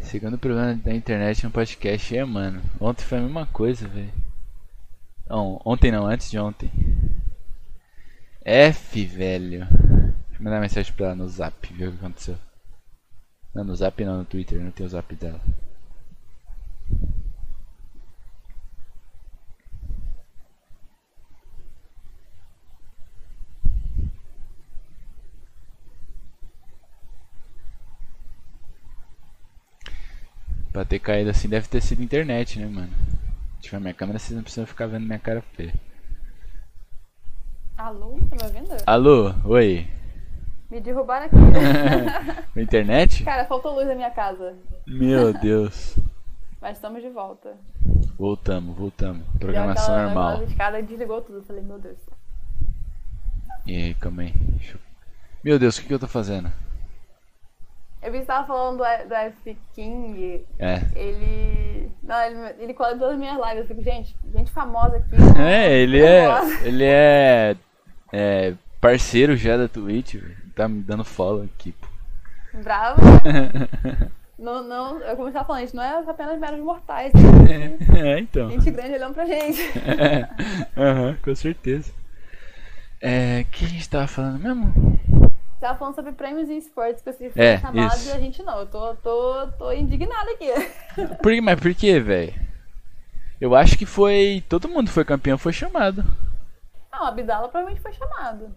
[0.00, 2.62] Segundo problema da internet no podcast é, mano.
[2.80, 4.10] Ontem foi a mesma coisa, velho.
[5.28, 6.70] ontem não, antes de ontem.
[8.42, 9.66] F, velho.
[9.66, 12.38] Deixa eu mandar mensagem pra ela no zap, ver o que aconteceu.
[13.54, 15.40] Não, no zap não, no Twitter, não tem o zap dela.
[30.72, 32.90] Pra ter caído assim deve ter sido internet, né, mano?
[33.56, 35.74] Se tiver minha câmera, vocês não precisam ficar vendo minha cara feia.
[37.76, 38.76] Alô, tá me ouvindo?
[38.86, 39.86] Alô, oi.
[40.70, 41.36] Me derrubaram aqui.
[42.56, 43.22] Na internet?
[43.22, 44.56] Cara, faltou luz na minha casa.
[44.86, 45.98] Meu Deus.
[46.60, 47.54] Mas estamos de volta.
[48.16, 49.26] Voltamos, voltamos.
[49.38, 50.44] Programação aquela, normal.
[50.44, 51.38] Escada desligou tudo.
[51.38, 51.98] Eu falei, meu Deus.
[53.66, 54.34] E aí, calma aí.
[54.72, 54.80] Eu...
[55.44, 56.50] Meu Deus, o que, que eu tô fazendo?
[58.02, 59.56] Eu vi que você tava falando do, do F.
[59.74, 60.44] King.
[60.58, 60.80] É.
[60.96, 61.88] Ele.
[62.02, 63.58] Não, ele, ele cola todas as minhas lives.
[63.58, 65.16] Eu fico, gente, gente famosa aqui.
[65.40, 66.28] É, ele é.
[66.64, 67.56] Ele é.
[68.12, 68.54] É.
[68.80, 70.16] Parceiro já da Twitch,
[70.56, 71.86] tá me dando follow aqui, pô.
[72.60, 73.68] Bravo, né?
[74.36, 77.12] não, não, eu estava falando, a gente não é apenas meros mortais.
[77.14, 77.78] Né?
[77.96, 78.50] É, então.
[78.50, 79.62] Gente grande olhando pra gente.
[79.78, 80.28] É,
[80.76, 81.92] uhum, com certeza.
[83.00, 85.00] É, o que a gente tava falando mesmo?
[85.62, 88.08] Tava falando sobre prêmios e esportes que você foi é, chamado isso.
[88.08, 88.58] e a gente não.
[88.58, 90.48] Eu tô, tô, tô indignado aqui.
[91.22, 92.34] Por, mas por que, velho?
[93.40, 94.42] Eu acho que foi.
[94.48, 96.02] Todo mundo foi campeão, foi chamado.
[96.92, 98.52] Não, a Abdala provavelmente foi chamado.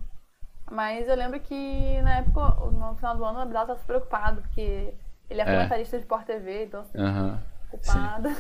[0.72, 2.42] Mas eu lembro que na época,
[2.72, 4.92] no final do ano, o Abdal estava preocupado, porque
[5.30, 5.46] ele é, é.
[5.46, 7.38] comentarista de Sport TV, então assim, uhum.
[7.70, 8.36] preocupada.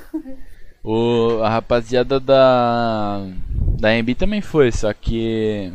[0.83, 3.27] O, a rapaziada da.
[3.79, 5.71] Da MB também foi, só que.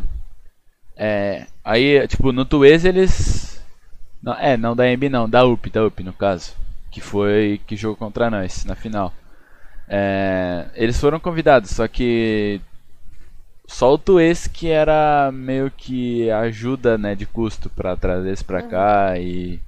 [0.97, 1.47] É.
[1.71, 3.63] Aí, tipo, no Tuês eles.
[4.21, 6.53] Não, é, não da MB não, da UP, da UP no caso.
[6.91, 9.13] Que foi que jogou contra nós na final.
[9.89, 12.61] É, eles foram convidados, só que
[13.69, 18.63] só o Tuês que era meio que ajuda, né, de custo para trazer esse pra
[18.65, 18.69] uhum.
[18.69, 19.61] cá e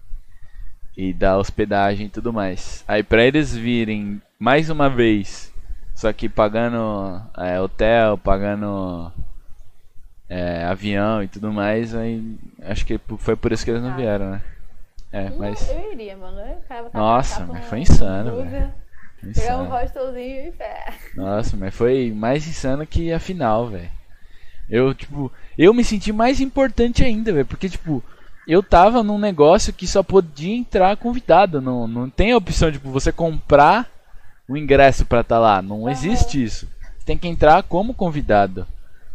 [0.97, 2.85] e da hospedagem e tudo mais.
[2.89, 5.55] Aí pra eles virem mais uma vez,
[5.95, 9.13] só que pagando é, hotel, pagando
[10.33, 13.97] é, avião e tudo mais, aí acho que foi por isso que eles não ah.
[13.97, 14.43] vieram, né?
[15.13, 15.69] É, mas...
[15.69, 16.41] Eu iria, mano.
[16.95, 18.73] Nossa, mas foi insano, velho.
[19.35, 20.95] Pegar um hostelzinho e fé.
[21.15, 23.91] Nossa, mas foi mais insano que a final, velho.
[24.71, 28.03] Eu, tipo, eu me senti mais importante ainda, velho, porque, tipo,
[28.49, 31.61] eu tava num negócio que só podia entrar convidado.
[31.61, 33.87] Não, não tem a opção de tipo, você comprar
[34.49, 35.61] o ingresso pra estar tá lá.
[35.61, 35.91] Não uhum.
[35.91, 36.67] existe isso.
[36.99, 38.67] Você tem que entrar como convidado.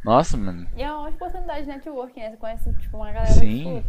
[0.08, 0.66] Nossa, mano.
[0.74, 2.32] E é uma oportunidade de networking, né?
[2.32, 3.84] Você conhece, tipo, uma galera Sim.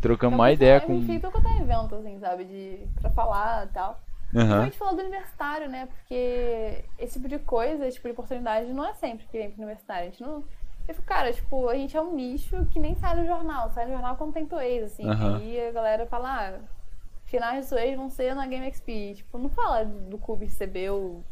[0.00, 0.94] Trocamos então, uma ideia com.
[0.94, 2.44] Enfim, tô com evento, assim, sabe?
[2.44, 4.00] De, pra falar e tal.
[4.34, 4.60] Uhum.
[4.60, 5.86] a gente falou do universitário, né?
[5.86, 9.62] Porque esse tipo de coisa, esse tipo de oportunidade não é sempre que vem pro
[9.62, 10.02] universitário.
[10.02, 10.44] A gente não.
[10.88, 13.86] Eu fico, cara, tipo, a gente é um nicho que nem sai no jornal, sai
[13.86, 15.06] no jornal quando tem Toeis, assim.
[15.06, 15.38] Uhum.
[15.38, 16.58] E a galera fala, ah,
[17.30, 19.14] finais de Toeis vão ser na Game XP.
[19.16, 21.24] Tipo, não fala do Cube CB ou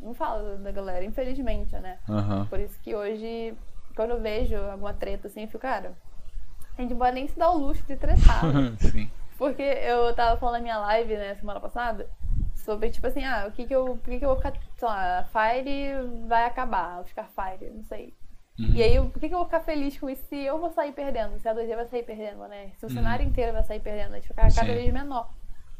[0.00, 1.98] não fala da galera, infelizmente, né?
[2.08, 2.44] Uhum.
[2.46, 3.54] Por isso que hoje,
[3.94, 5.92] quando eu vejo alguma treta assim, eu fico, cara,
[6.76, 8.42] a gente não pode nem se dar o luxo de tretar.
[8.90, 9.10] Sim.
[9.38, 12.08] Porque eu tava falando na minha live, né, semana passada,
[12.54, 14.88] sobre, tipo assim, ah, o que que eu, o que que eu vou ficar, sei
[14.88, 18.14] lá, Fire vai acabar, vou ficar Fire, não sei.
[18.58, 18.74] Uhum.
[18.74, 20.92] E aí, por que, que eu vou ficar feliz com isso se eu vou sair
[20.92, 21.38] perdendo?
[21.38, 22.72] Se a 2G vai sair perdendo, né?
[22.78, 22.94] Se o uhum.
[22.94, 25.30] cenário inteiro vai sair perdendo, a gente ficar cada vez menor.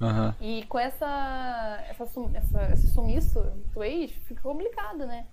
[0.00, 0.34] Uhum.
[0.40, 2.04] E com essa, essa,
[2.34, 3.40] essa, esse sumiço
[3.74, 5.26] do ex, fica complicado, né?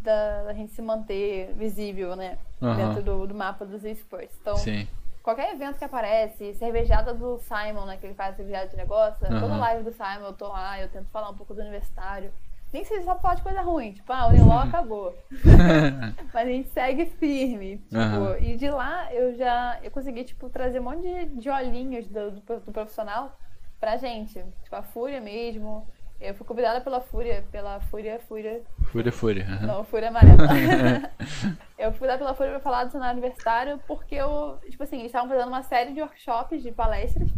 [0.00, 2.38] Da, da, gente se manter visível, né?
[2.60, 4.36] Dentro do, do mapa dos esportes.
[4.40, 4.86] Então, Sim
[5.22, 9.56] qualquer evento que aparece, cervejada do Simon, né, que ele faz cervejada de negócio, toda
[9.56, 12.32] live do Simon eu tô lá, eu tento falar um pouco do universitário.
[12.72, 15.14] Nem sei se só pode coisa ruim, tipo, ah, o Uniló acabou.
[16.32, 17.76] Mas a gente segue firme.
[17.76, 18.38] Tipo, uhum.
[18.38, 22.30] E de lá eu já eu consegui, tipo, trazer um monte de, de olhinhos do,
[22.30, 23.38] do, do profissional
[23.78, 24.42] pra gente.
[24.62, 25.86] Tipo, a Fúria mesmo.
[26.18, 28.62] Eu fui convidada pela Fúria, pela Fúria, Fúria.
[28.84, 29.44] Fúria, Fúria.
[29.44, 29.66] Uhum.
[29.66, 30.46] Não, Fúria Amarela.
[31.76, 35.06] eu fui convidada pela Fúria pra falar do cenário universitário porque eu, tipo assim, eles
[35.06, 37.28] estavam fazendo uma série de workshops, de palestras.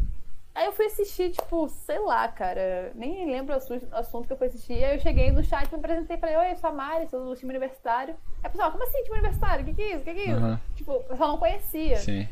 [0.54, 4.46] Aí eu fui assistir, tipo, sei lá, cara, nem lembro o assunto que eu fui
[4.46, 4.84] assistir.
[4.84, 7.24] Aí eu cheguei no chat, me apresentei e falei, oi, eu sou a Mari, sou
[7.24, 8.14] do time universitário.
[8.40, 9.62] Aí o pessoal, como assim time universitário?
[9.62, 10.00] O que, que é isso?
[10.00, 10.40] O que, que é isso?
[10.40, 10.58] Uhum.
[10.76, 11.96] Tipo, o pessoal não conhecia.
[11.96, 12.28] Sim.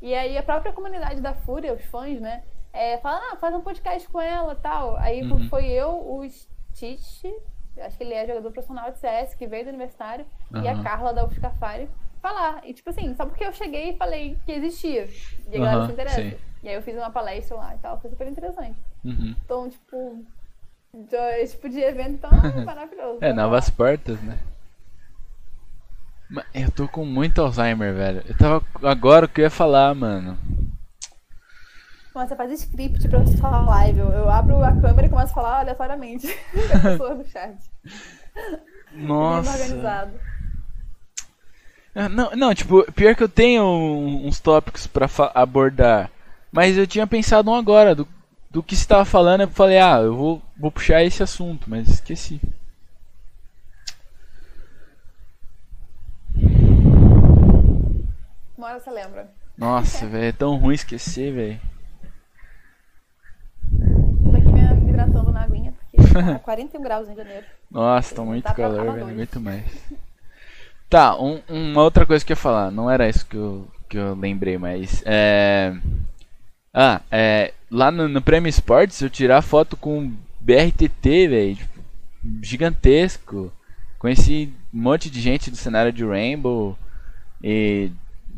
[0.00, 3.60] E aí a própria comunidade da Fúria, os fãs, né, é, fala, ah, faz um
[3.60, 4.96] podcast com ela tal.
[4.96, 5.48] Aí uhum.
[5.48, 7.24] foi eu, o Stitch,
[7.76, 10.24] acho que ele é jogador profissional de CS, que veio do universitário,
[10.54, 10.62] uhum.
[10.62, 11.88] e a Carla da UFSCafari
[12.20, 12.60] falar.
[12.64, 15.08] E tipo assim, só porque eu cheguei e falei que existia.
[15.50, 16.22] E a galera uhum, se interessa.
[16.22, 16.34] Sim.
[16.62, 18.78] E aí eu fiz uma palestra lá e tal, foi super interessante.
[19.04, 19.34] Uhum.
[19.44, 20.24] Então, tipo,
[21.38, 22.30] esse tipo de evento tão
[22.64, 23.18] maravilhoso.
[23.20, 24.38] É, novas portas, né?
[26.52, 28.22] Eu tô com muito Alzheimer, velho.
[28.26, 28.62] Eu tava.
[28.82, 30.38] Agora o que eu ia falar, mano.
[32.12, 34.00] Você faz script pra você falar live.
[34.00, 36.26] Eu, eu abro a câmera e começo a falar aleatoriamente.
[36.74, 37.56] a pessoa no chat.
[38.92, 39.52] Nossa.
[39.52, 40.20] Bem organizado.
[41.94, 46.10] Ah, não, não, tipo, pior que eu tenho uns tópicos pra abordar.
[46.52, 48.06] Mas eu tinha pensado um agora, do,
[48.50, 51.88] do que você estava falando, eu falei, ah, eu vou, vou puxar esse assunto, mas
[51.88, 52.40] esqueci.
[58.56, 59.30] Uma hora você lembra.
[59.56, 61.60] Nossa, velho, é tão ruim esquecer, velho.
[64.98, 67.46] hidratando na aguinha, porque tá 41 graus em janeiro.
[67.70, 69.64] Nossa, tá muito calor, velho, não aguento mais.
[70.88, 73.98] Tá, um, uma outra coisa que eu ia falar, não era isso que eu, que
[73.98, 75.02] eu lembrei, mas.
[75.04, 75.74] É...
[76.72, 77.52] Ah, é.
[77.70, 81.80] Lá no, no Prêmio Esportes eu tirar foto com BRTT, velho, tipo,
[82.42, 83.52] gigantesco.
[83.98, 86.78] Conheci um monte de gente do cenário de Rainbow.
[87.42, 87.90] E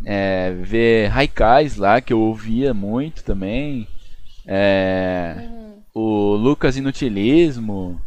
[0.05, 3.87] é, ver Raikais lá, que eu ouvia muito também.
[4.47, 5.61] É, uhum
[5.95, 8.01] o Lucas Inutilismo.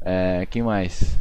[0.00, 1.18] É, quem mais?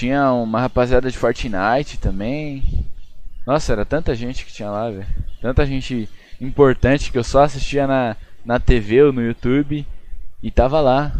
[0.00, 2.86] Tinha uma rapaziada de Fortnite também.
[3.46, 5.06] Nossa, era tanta gente que tinha lá, velho.
[5.42, 6.08] Tanta gente
[6.40, 9.86] importante que eu só assistia na, na TV ou no YouTube
[10.42, 11.12] e tava lá.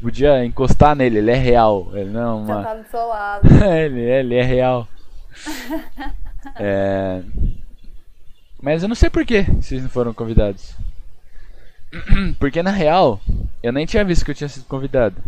[0.00, 1.90] Podia encostar nele, ele é real.
[1.94, 2.62] Ele não é uma...
[2.62, 3.48] Tá do seu lado.
[3.66, 4.86] ele, ele é real.
[6.54, 7.22] é...
[8.62, 10.76] Mas eu não sei por que vocês não foram convidados.
[12.38, 13.20] Porque na real,
[13.64, 15.20] eu nem tinha visto que eu tinha sido convidado.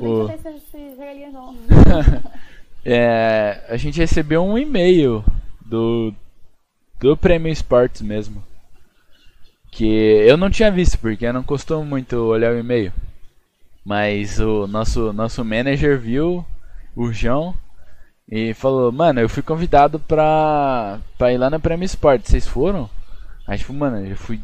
[0.00, 0.28] O...
[2.84, 5.24] é, a gente recebeu um e-mail
[5.64, 6.12] do
[7.00, 8.42] do Prêmio Esportes mesmo.
[9.70, 12.92] Que eu não tinha visto, porque eu não costumo muito olhar o e-mail.
[13.84, 16.44] Mas o nosso, nosso manager viu,
[16.96, 17.54] o João,
[18.28, 22.88] e falou: Mano, eu fui convidado pra, pra ir lá no Prêmio Esportes, vocês foram?
[23.46, 24.40] Aí, tipo, mano, eu fui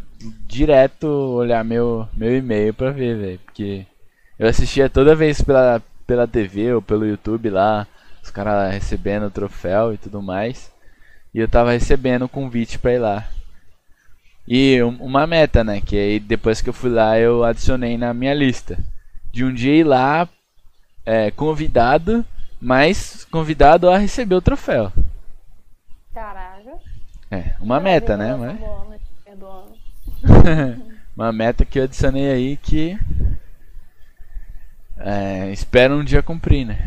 [0.47, 3.41] direto olhar meu, meu e-mail pra ver, velho.
[3.47, 3.87] Porque
[4.41, 7.87] eu assistia toda vez pela, pela TV ou pelo YouTube lá,
[8.23, 10.73] os caras recebendo o troféu e tudo mais.
[11.35, 13.29] E eu tava recebendo o convite pra ir lá.
[14.49, 15.83] E uma meta, né?
[15.83, 18.79] Que aí depois que eu fui lá eu adicionei na minha lista.
[19.31, 20.27] De um dia ir lá
[21.05, 22.25] é, convidado,
[22.59, 24.91] mas convidado a receber o troféu.
[26.15, 26.79] Caraca.
[27.31, 28.35] É, uma meta, né?
[28.35, 28.59] Mas...
[31.15, 32.99] uma meta que eu adicionei aí que
[35.01, 36.79] é, espero um dia cumprir, né?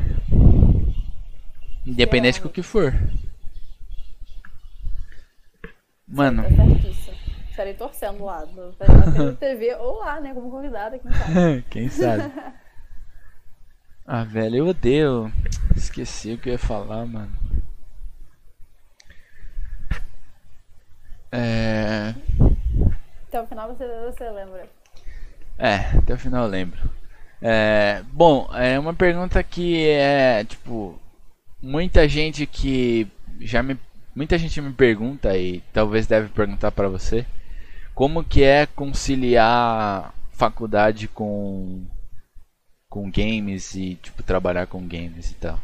[1.86, 2.94] Independente do que for.
[6.08, 6.44] Mano.
[6.44, 6.64] Tá
[7.50, 11.66] Estarei torcendo lá, na TV ou lá, né, como convidada, quem sabe.
[11.70, 12.24] quem sabe.
[14.06, 15.32] Ah, velho, eu odeio.
[15.78, 17.32] Esqueci o que eu ia falar, mano.
[21.32, 22.14] É.
[23.30, 24.70] Até o final você, você lembra.
[25.58, 26.78] É, até o final eu lembro.
[27.46, 30.98] É, bom, é uma pergunta que é tipo
[31.62, 33.06] muita gente que
[33.42, 33.78] já me
[34.16, 37.26] muita gente me pergunta e talvez deve perguntar para você
[37.94, 41.86] como que é conciliar faculdade com
[42.90, 45.60] com games e tipo trabalhar com games e tal.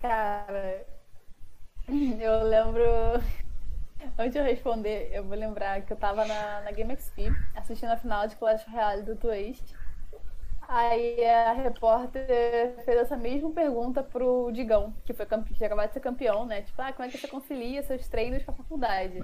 [0.00, 0.86] Cara,
[1.88, 2.84] eu lembro.
[4.18, 7.90] Antes de eu responder, eu vou lembrar que eu tava na, na Game XP assistindo
[7.90, 9.74] a final de Clash Royale do Twist.
[10.72, 12.24] Aí a repórter
[12.84, 15.52] fez essa mesma pergunta pro Digão, que foi campe...
[15.52, 16.62] que acabou de ser campeão, né?
[16.62, 19.18] Tipo, ah, como é que você concilia seus treinos com a faculdade?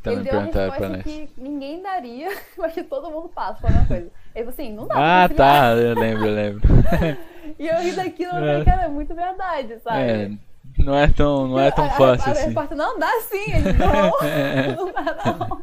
[0.00, 3.70] Tá Ele deu uma resposta que ninguém daria, mas que todo mundo passa com a
[3.70, 4.10] mesma coisa.
[4.32, 6.68] Ele falou assim, não dá Ah, tá, eu lembro, eu lembro.
[7.58, 10.00] e eu ri daquilo, falei, cara, é muito verdade, sabe?
[10.00, 10.30] É,
[10.78, 12.48] não é tão, não é tão fácil a, a, assim.
[12.48, 15.62] Repórter, não, dá sim, ele não, não dá não.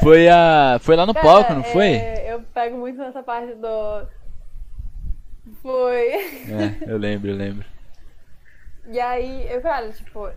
[0.00, 1.92] Foi, a, foi lá no Cara, palco, não foi?
[1.92, 4.06] É, eu pego muito nessa parte do.
[5.60, 6.06] Foi.
[6.06, 7.66] É, eu lembro, eu lembro.
[8.86, 10.30] E aí, eu, cara, tipo,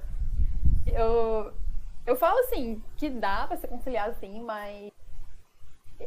[0.88, 1.54] eu.
[2.06, 4.92] Eu falo assim, que dá pra ser conciliado sim, mas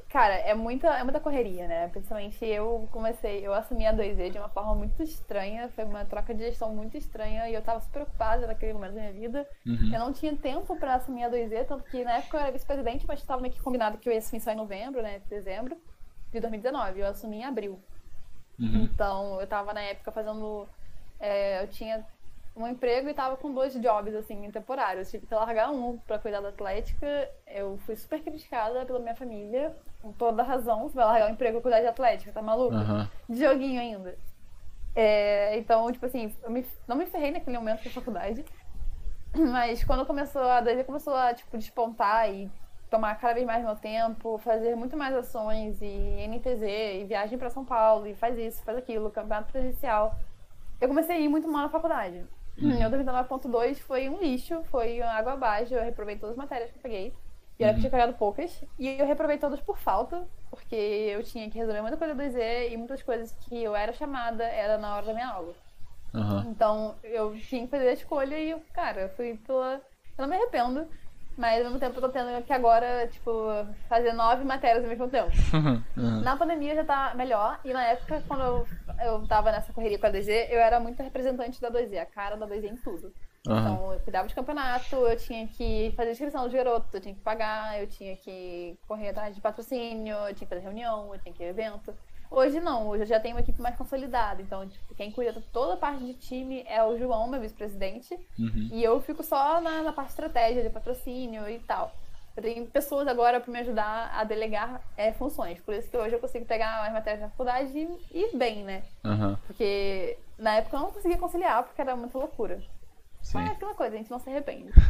[0.08, 1.88] Cara, é muita, é muita correria, né?
[1.88, 6.32] Principalmente eu comecei, eu assumi a 2E de uma forma muito estranha, foi uma troca
[6.32, 9.48] de gestão muito estranha e eu tava super ocupada naquele momento da minha vida.
[9.66, 9.90] Uhum.
[9.92, 13.04] Eu não tinha tempo pra assumir a 2E, tanto que na época eu era vice-presidente,
[13.06, 15.20] mas tava meio que combinado que eu ia assumir só em novembro, né?
[15.28, 15.76] Dezembro
[16.32, 17.00] de 2019.
[17.00, 17.80] Eu assumi em abril.
[18.58, 18.82] Uhum.
[18.84, 20.68] Então, eu tava na época fazendo.
[21.18, 22.06] É, eu tinha
[22.56, 25.10] um emprego e tava com dois jobs, assim, temporários.
[25.10, 27.30] Tive que largar um pra cuidar da Atlética.
[27.46, 30.82] Eu fui super criticada pela minha família, com toda razão.
[30.82, 32.74] Você vai largar um emprego pra cuidar de Atlética, tá maluco?
[32.74, 33.06] Uhum.
[33.28, 34.16] De joguinho ainda.
[34.94, 38.44] É, então, tipo assim, eu me, não me ferrei naquele momento da faculdade.
[39.34, 42.50] Mas quando começou a daí começou a, tipo, despontar e
[42.90, 47.48] tomar cada vez mais meu tempo, fazer muito mais ações e NTZ, e viagem para
[47.48, 50.16] São Paulo, e faz isso, faz aquilo, campeonato presencial.
[50.80, 52.26] Eu comecei a ir muito mal na faculdade.
[52.60, 52.72] Uhum.
[52.72, 56.82] Eu 99.2 foi um lixo, foi água abaixo, eu reprovei todas as matérias que eu
[56.82, 57.14] peguei.
[57.58, 58.64] E era que tinha pegado poucas.
[58.78, 62.70] E eu reprovei todas por falta, porque eu tinha que resolver muita coisa do Z
[62.70, 65.52] e muitas coisas que eu era chamada era na hora da minha aula.
[66.14, 66.50] Uhum.
[66.50, 69.74] Então eu tinha que fazer a escolha e, cara, eu fui pela.
[70.16, 70.88] Eu não me arrependo,
[71.40, 73.32] mas ao mesmo tempo eu tô tendo que agora, tipo,
[73.88, 75.30] fazer nove matérias ao mesmo tempo.
[75.96, 76.20] Uhum.
[76.20, 77.58] Na pandemia já tá melhor.
[77.64, 78.68] E na época, quando eu,
[79.02, 82.36] eu tava nessa correria com a 2Z, eu era muito representante da 2Z, a cara
[82.36, 83.10] da 2Z em tudo.
[83.48, 83.58] Uhum.
[83.58, 87.22] Então, eu cuidava de campeonato, eu tinha que fazer inscrição do garoto, eu tinha que
[87.22, 91.34] pagar, eu tinha que correr atrás de patrocínio, eu tinha que fazer reunião, eu tinha
[91.34, 91.94] que ir evento.
[92.30, 94.40] Hoje não, hoje eu já tenho uma equipe mais consolidada.
[94.40, 98.14] Então, tipo, quem cuida de toda a parte de time é o João, meu vice-presidente.
[98.38, 98.68] Uhum.
[98.72, 101.92] E eu fico só na, na parte de estratégia, de patrocínio e tal.
[102.36, 105.60] Eu tenho pessoas agora para me ajudar a delegar é, funções.
[105.60, 108.84] Por isso que hoje eu consigo pegar as matérias da faculdade e ir bem, né?
[109.04, 109.36] Uhum.
[109.46, 112.62] Porque na época eu não conseguia conciliar porque era muita loucura.
[113.20, 113.38] Sim.
[113.38, 114.70] Mas é aquela coisa, a gente não se arrepende.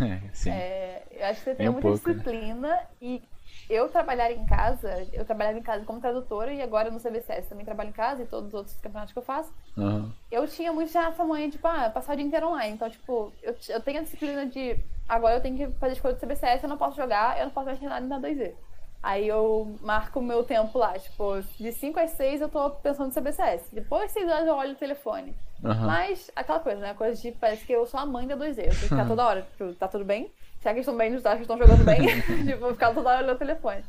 [0.46, 0.50] É.
[0.50, 2.14] É, eu acho que você tem um muita pouco, né?
[2.14, 2.86] disciplina né?
[3.00, 3.22] e
[3.70, 7.64] eu trabalhar em casa, eu trabalhava em casa como tradutora e agora no CBCS também
[7.64, 9.52] trabalho em casa e todos os outros campeonatos que eu faço.
[9.76, 10.10] Uhum.
[10.30, 12.74] Eu tinha muito já essa manhã, tipo, ah, passar o dia inteiro online.
[12.74, 14.76] Então, tipo, eu, eu tenho a disciplina de
[15.08, 17.66] agora eu tenho que fazer escolha do CBCS, eu não posso jogar, eu não posso
[17.66, 18.54] mais nada na 2Z.
[19.02, 23.06] Aí eu marco o meu tempo lá, tipo, de 5 às 6 eu tô pensando
[23.06, 23.68] no CBCS.
[23.72, 25.34] Depois de 6 horas eu olho o telefone.
[25.62, 25.86] Uhum.
[25.86, 26.94] Mas aquela coisa, né?
[26.94, 28.48] Coisa de parece que eu sou a mãe da 2Z.
[28.48, 30.30] Eu tenho que ficar toda hora, tipo, tá tudo bem?
[30.60, 31.18] Será que estão bem?
[31.18, 32.00] Será que estão jogando bem?
[32.44, 33.84] tipo, ficar toda hora olhando o telefone.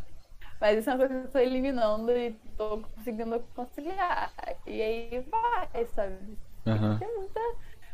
[0.60, 4.31] Mas isso é uma coisa que eu tô eliminando e tô conseguindo conciliar.
[4.68, 6.38] E aí vai, sabe?
[6.65, 6.99] Uhum.
[6.99, 7.39] Tem muita,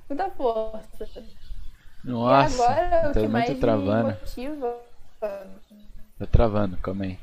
[0.10, 1.08] muita força.
[2.04, 4.08] Nossa, e agora, o tá que mais travando.
[4.08, 4.78] me motiva...
[5.20, 7.20] Tá travando, calma aí.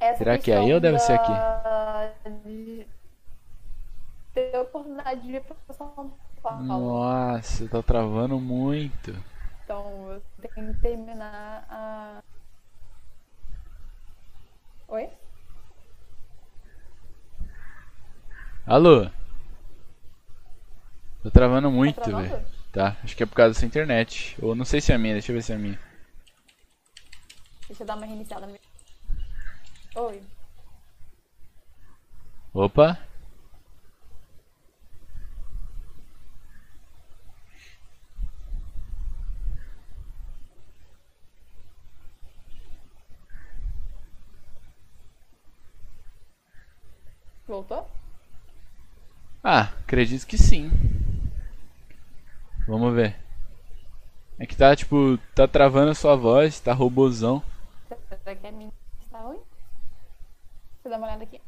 [0.00, 1.32] Essa Será que é aí ou deve ser aqui?
[2.44, 2.86] de
[4.34, 6.62] ter a oportunidade de vir pra São Paulo.
[6.64, 9.14] Nossa, tá travando muito.
[9.64, 10.22] Então, eu
[10.54, 12.22] tenho que terminar a...
[14.88, 15.08] Oi?
[18.66, 19.06] Alô?
[21.22, 22.28] Tá travando muito, travando?
[22.28, 22.46] velho.
[22.72, 24.36] Tá, acho que é por causa dessa internet.
[24.42, 25.78] Ou não sei se é a minha, deixa eu ver se é a minha.
[27.68, 28.46] Deixa eu dar uma reiniciada.
[28.46, 28.58] no-
[29.94, 30.22] Oi.
[32.54, 32.98] Opa!
[47.52, 47.86] Voltou?
[49.44, 50.70] Ah, acredito que sim.
[52.66, 53.14] Vamos ver.
[54.38, 57.42] É que tá, tipo, tá travando a sua voz, tá robozão.
[58.24, 58.72] Será que a minha
[59.02, 59.36] está ruim?
[59.36, 61.42] Deixa eu dar uma olhada aqui.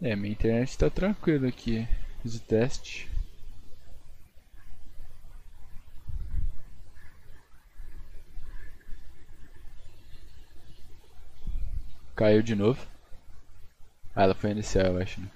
[0.00, 1.88] É, minha internet tá tranquila aqui.
[2.22, 3.10] Fiz o teste.
[12.16, 12.86] Caiu de novo.
[14.16, 15.28] Ah, ela foi iniciar, eu acho, né?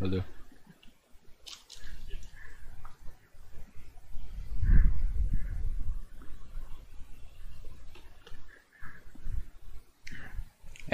[0.00, 0.35] Valeu.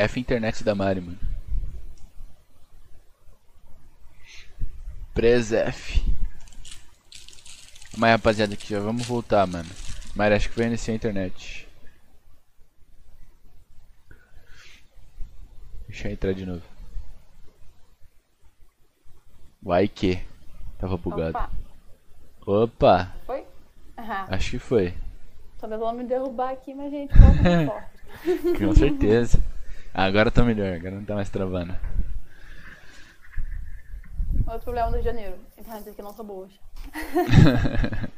[0.03, 1.19] F internet da Mari, mano.
[5.15, 6.03] Pres F.
[7.97, 9.69] Mas rapaziada aqui, ó, vamos voltar, mano.
[10.15, 11.69] Mari, acho que vai iniciar a internet.
[15.87, 16.63] Deixa eu entrar de novo.
[19.63, 20.21] Vai que.
[20.79, 21.39] Tava bugado.
[21.39, 21.51] Opa.
[22.45, 23.15] Opa!
[23.25, 23.47] Foi?
[23.97, 24.27] Aham.
[24.31, 24.95] Acho que foi.
[25.61, 28.59] Tô tentando me derrubar aqui, mas gente, volta muito forte.
[28.59, 29.52] Com certeza.
[29.95, 31.75] Agora tá melhor, agora não tá mais travando.
[34.47, 35.37] Outro problema do Rio de Janeiro.
[35.59, 36.51] Internet aqui não são boas.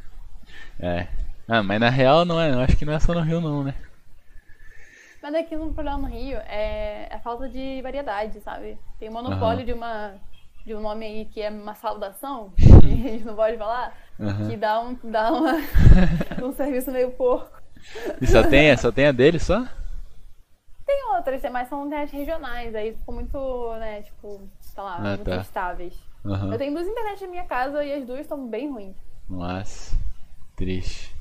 [0.80, 1.06] É.
[1.48, 3.62] Ah, mas na real não é, eu acho que não é só no Rio não,
[3.62, 3.74] né?
[5.22, 8.76] Mas aqui no problema no Rio é a falta de variedade, sabe?
[8.98, 9.64] Tem monopólio Aham.
[9.64, 10.14] de uma
[10.66, 12.64] de um nome aí que é uma saudação, que
[13.08, 14.48] a gente não pode falar, Aham.
[14.48, 15.52] que dá um dá uma,
[16.42, 17.62] um serviço meio porco.
[18.20, 19.66] E só tem, só tem a dele só?
[20.94, 25.24] Tem outras, mas são internet regionais, aí ficam muito, né, tipo, sei lá, Ah, muito
[25.24, 25.40] tá.
[25.40, 25.98] estáveis.
[26.24, 26.52] Aham.
[26.52, 28.94] Eu tenho duas internet na minha casa e as duas estão bem ruins.
[29.28, 29.96] Nossa,
[30.54, 31.12] triste.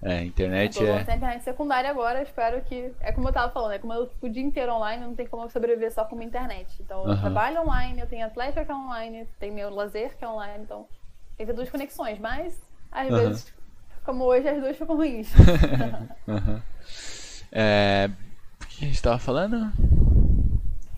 [0.00, 1.04] É, internet tô é.
[1.04, 2.90] sem internet secundária agora, espero que.
[3.00, 5.26] É como eu tava falando, é como eu fico o dia inteiro online, não tem
[5.26, 6.74] como eu sobreviver só com uma internet.
[6.80, 10.28] Então eu trabalho online, eu tenho Atlética que é online, tenho meu lazer que é
[10.28, 10.88] online, então
[11.36, 12.58] tem que ter duas conexões, mas
[12.90, 13.28] às Aham.
[13.28, 13.52] vezes,
[14.06, 15.30] como hoje, as duas ficam ruins.
[16.26, 16.62] Aham.
[17.52, 18.10] É.
[18.80, 19.72] A gente tava falando?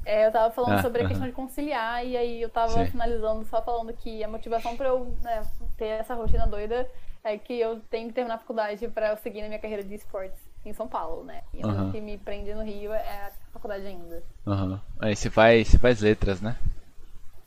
[0.04, 1.06] É, eu tava falando Ah, sobre a aham.
[1.06, 2.90] questão de conciliar, e aí eu tava Sim.
[2.90, 6.88] finalizando só falando que a motivação pra eu né, ter essa rotina doida
[7.22, 9.94] é que eu tenho que terminar a faculdade pra eu seguir na minha carreira de
[9.94, 11.42] esportes em São Paulo, né?
[11.54, 11.88] E Aham.
[11.88, 14.22] o que me prende no Rio é a faculdade ainda.
[14.46, 14.80] Aham.
[15.00, 16.56] Aí você faz, você faz letras, né?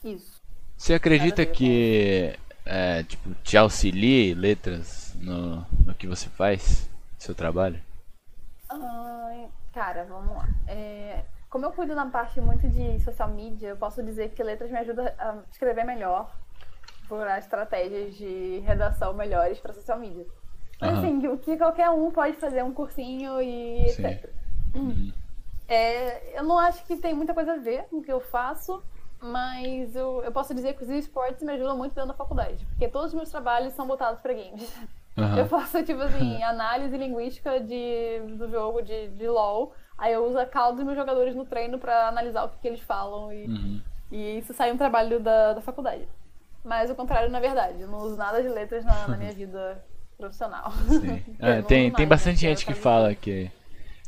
[0.04, 0.42] Isso.
[0.78, 2.34] Você acredita que
[2.66, 7.80] é, tipo, te auxilie letras no, no que você faz, seu trabalho?
[8.70, 10.48] Ai, cara, vamos lá.
[10.68, 14.72] É, como eu cuido na parte muito de social media, eu posso dizer que letras
[14.72, 16.36] me ajudam a escrever melhor,
[17.08, 20.26] procurar estratégias de redação melhores para social media.
[20.82, 24.06] Mas assim, o que qualquer um pode fazer um cursinho e Sim.
[24.08, 24.34] etc.
[25.68, 28.82] É, eu não acho que tem muita coisa a ver com o que eu faço,
[29.22, 32.88] mas eu, eu posso dizer que os esportes me ajudam muito dentro da faculdade, porque
[32.88, 34.72] todos os meus trabalhos são voltados para games.
[35.18, 35.38] Aham.
[35.40, 39.74] Eu faço, tipo assim, análise linguística de, do jogo de, de LoL.
[39.98, 42.68] Aí eu uso a call dos meus jogadores no treino pra analisar o que, que
[42.68, 43.34] eles falam.
[43.34, 43.82] E, Uhum.
[44.12, 46.08] e isso sai um trabalho da, da faculdade.
[46.64, 47.82] Mas o contrário, na verdade.
[47.82, 49.84] Eu não uso nada de letras na, na minha vida
[50.18, 50.72] profissional.
[51.40, 52.50] É, tem, tem bastante né?
[52.50, 53.50] gente que fala que,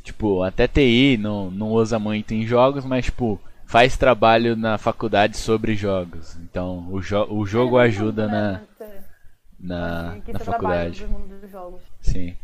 [0.04, 5.36] tipo, até TI não, não usa muito em jogos, mas, tipo, faz trabalho na faculdade
[5.36, 6.36] sobre jogos.
[6.42, 8.60] Então, o, jo o jogo É, ajuda na,
[9.60, 11.04] na, na faculdade.
[11.04, 11.80] do mundo dos jogos.
[12.00, 12.36] Sim.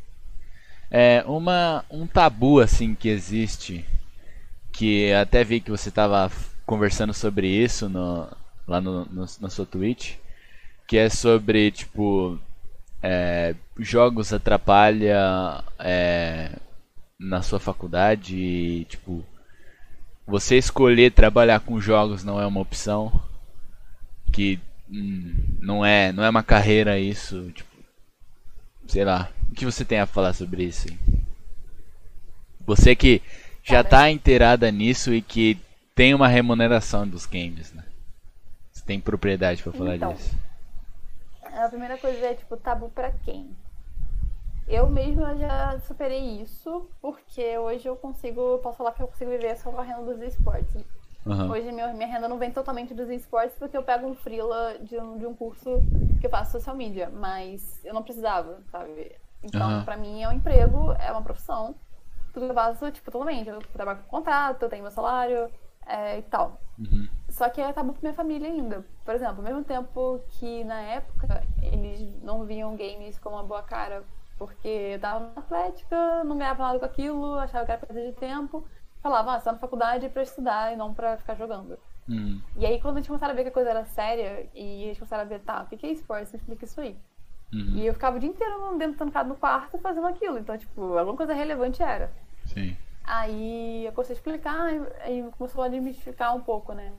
[0.89, 3.85] É uma um tabu assim que existe,
[4.71, 6.31] que até vi que você estava
[6.65, 8.29] conversando sobre isso no,
[8.65, 10.15] lá no, no, na sua Twitch,
[10.87, 12.39] que é sobre tipo
[13.03, 16.53] é, jogos atrapalha é,
[17.19, 19.25] na sua faculdade e, tipo
[20.27, 23.23] você escolher trabalhar com jogos não é uma opção?
[24.33, 24.59] Que
[24.91, 27.77] hum, não é não é uma carreira isso tipo
[28.87, 29.31] sei lá.
[29.51, 30.89] O que você tem a falar sobre isso
[32.67, 33.23] você que
[33.63, 35.57] já está inteirada nisso e que
[35.95, 37.85] tem uma remuneração dos games né?
[38.73, 40.37] Você tem propriedade para falar então, disso?
[41.43, 43.49] A primeira coisa é tipo tabu para quem
[44.67, 49.57] eu mesma já superei isso, porque hoje eu consigo, posso falar que eu consigo viver
[49.57, 50.85] só com a renda dos esportes.
[51.25, 51.51] Uhum.
[51.51, 54.97] Hoje minha, minha renda não vem totalmente dos esportes porque eu pego um freela de
[54.97, 55.81] um, de um curso
[56.21, 59.17] que eu faço social media, mas eu não precisava, sabe?
[59.43, 59.85] Então, uhum.
[59.85, 61.75] pra mim é um emprego, é uma profissão.
[62.33, 63.49] Tudo que eu faço, tipo, totalmente.
[63.49, 65.51] Eu trabalho com contrato, eu tenho meu salário
[65.87, 66.61] é, e tal.
[66.79, 67.09] Uhum.
[67.29, 68.85] Só que é tabu pra minha família ainda.
[69.05, 73.63] Por exemplo, ao mesmo tempo que na época eles não viam games como uma boa
[73.63, 74.03] cara
[74.39, 78.13] porque eu tava na atlética, não ganhava nada com aquilo, achava que era perda de
[78.13, 78.67] tempo.
[79.03, 81.79] Falava, ah, você tá na faculdade pra estudar e não pra ficar jogando.
[82.09, 82.41] Hum.
[82.57, 84.87] E aí, quando a gente começaram a ver que a coisa era séria, e a
[84.89, 86.29] gente começaram a ver, tá, o que é esporte?
[86.29, 86.97] Você explica isso aí.
[87.53, 87.77] Uhum.
[87.77, 90.39] E eu ficava o dia inteiro dentro, trancado no quarto fazendo aquilo.
[90.39, 92.11] Então, tipo, alguma coisa relevante era.
[92.45, 92.77] Sim.
[93.05, 94.73] Aí eu comecei a explicar
[95.09, 96.93] e começou a desmistificar um pouco, né?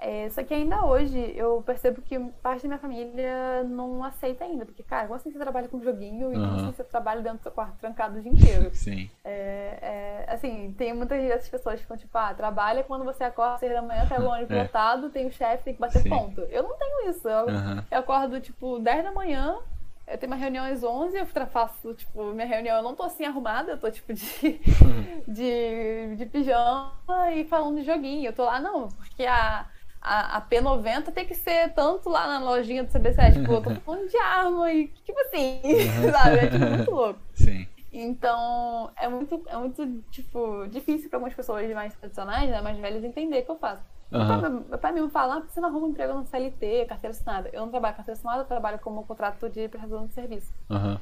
[0.00, 4.64] É, só que ainda hoje eu percebo que parte da minha família não aceita ainda.
[4.64, 7.42] Porque, cara, como assim você trabalha com joguinho e como assim você trabalha dentro do
[7.42, 8.70] seu quarto trancado o dia inteiro?
[8.74, 9.10] Sim.
[9.24, 13.54] É, é, assim, tem muitas dessas pessoas que ficam tipo, ah, trabalha quando você acorda
[13.54, 14.62] às seis da manhã, pega o ônibus é.
[14.62, 16.10] lotado, tem o chefe, tem que bater Sim.
[16.10, 16.42] ponto.
[16.42, 17.28] Eu não tenho isso.
[17.28, 17.82] Eu, uhum.
[17.90, 19.58] eu acordo, tipo, 10 da manhã,
[20.06, 23.24] eu tenho uma reunião às 11, eu faço, tipo, minha reunião, eu não tô assim
[23.24, 24.60] arrumada, eu tô, tipo, de,
[25.26, 26.92] de, de pijama
[27.34, 28.28] e falando de joguinho.
[28.28, 29.66] Eu tô lá, não, porque a
[30.00, 33.34] a, a, P90 tem que ser tanto lá na lojinha do CB7.
[33.34, 35.60] Tipo, eu tô falando de arma e tipo assim,
[36.12, 36.36] sabe?
[36.38, 37.20] É tipo, muito louco.
[37.34, 37.66] Sim.
[37.92, 43.02] Então, é muito, é muito, tipo, difícil para algumas pessoas mais tradicionais, né, mais velhas,
[43.02, 43.82] entender o que eu faço.
[44.12, 44.64] Uhum.
[44.68, 47.50] Meu pai mesmo fala, ah, você não arruma um emprego no CLT, carteira assinada.
[47.52, 50.52] Eu não trabalho carteira assinada, eu trabalho como contrato de prestador de serviço.
[50.70, 50.98] Uhum.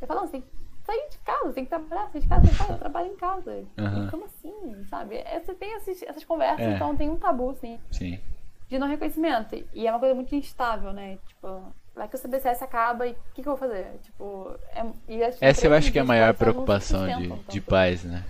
[0.00, 0.42] Eu falo assim,
[0.84, 3.64] sair de casa, tem que trabalhar, sair de casa, fala, eu trabalho em casa.
[3.78, 4.10] Uhum.
[4.10, 5.16] Como assim, sabe?
[5.16, 6.74] É, você tem esses, essas conversas, é.
[6.74, 7.80] então tem um tabu, assim.
[7.90, 8.20] Sim
[8.68, 9.56] de não reconhecimento.
[9.72, 11.18] E é uma coisa muito instável, né?
[11.26, 13.86] Tipo, vai que o CBCS acaba e o que, que, eu vou fazer?
[14.02, 18.24] Tipo, é, Essa eu acho que é a maior preocupação de, de pais, né?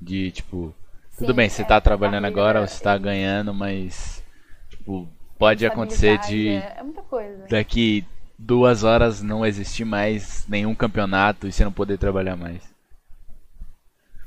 [0.00, 0.74] De, tipo,
[1.10, 4.22] Sim, tudo bem, você é, tá trabalhando agora, você tá ganhando, mas,
[4.68, 5.08] tipo,
[5.38, 6.48] pode acontecer de.
[6.48, 7.46] É, é muita coisa.
[7.48, 8.06] Daqui
[8.38, 12.72] duas horas não existir mais nenhum campeonato e você não poder trabalhar mais.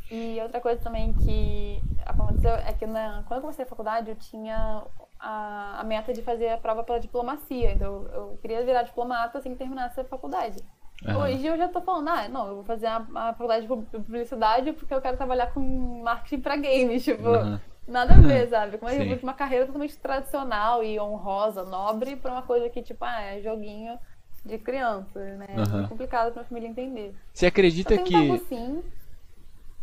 [0.09, 4.15] E outra coisa também que aconteceu é que na, quando eu comecei a faculdade eu
[4.15, 4.83] tinha
[5.25, 7.71] a, a meta de fazer a prova pela diplomacia.
[7.71, 10.61] Então eu queria virar diplomata assim que terminasse a faculdade.
[11.03, 11.17] Uhum.
[11.17, 14.71] Hoje eu já tô falando, ah, não, eu vou fazer a, a faculdade de publicidade
[14.73, 15.59] porque eu quero trabalhar com
[16.03, 17.03] marketing pra games.
[17.03, 17.59] Tipo, uhum.
[17.87, 18.77] nada a ver, sabe?
[18.77, 22.83] Como eu vou de uma carreira totalmente tradicional e honrosa, nobre, pra uma coisa que,
[22.83, 23.97] tipo, ah, é joguinho
[24.45, 25.47] de criança, né?
[25.57, 25.85] Uhum.
[25.85, 27.15] É complicado pra família entender.
[27.33, 28.15] Você acredita que.
[28.15, 28.83] Um tabu, sim,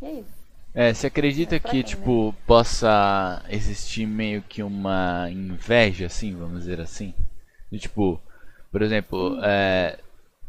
[0.00, 0.41] e é isso.
[0.74, 2.34] É, você acredita é que, quem, tipo, né?
[2.46, 7.14] possa existir meio que uma inveja, assim, vamos dizer assim?
[7.78, 8.20] Tipo,
[8.70, 9.98] por exemplo, é,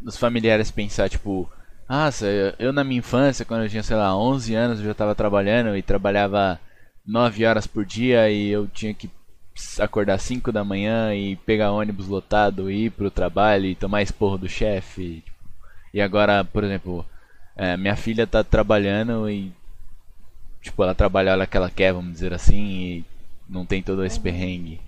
[0.06, 1.50] os familiares pensar, tipo,
[2.22, 5.14] eu, eu, na minha infância, quando eu tinha, sei lá, 11 anos, eu já estava
[5.14, 6.60] trabalhando e trabalhava
[7.06, 9.10] 9 horas por dia e eu tinha que
[9.80, 14.38] acordar 5 da manhã e pegar ônibus lotado e ir pro trabalho e tomar esporro
[14.38, 15.22] do chefe.
[15.26, 15.38] Tipo,
[15.94, 17.06] e agora, por exemplo,
[17.56, 19.52] é, minha filha tá trabalhando e
[20.64, 23.06] tipo, ela trabalha a hora que ela quer, vamos dizer assim, e
[23.48, 24.24] não tem todo esse uhum.
[24.24, 24.82] perrengue?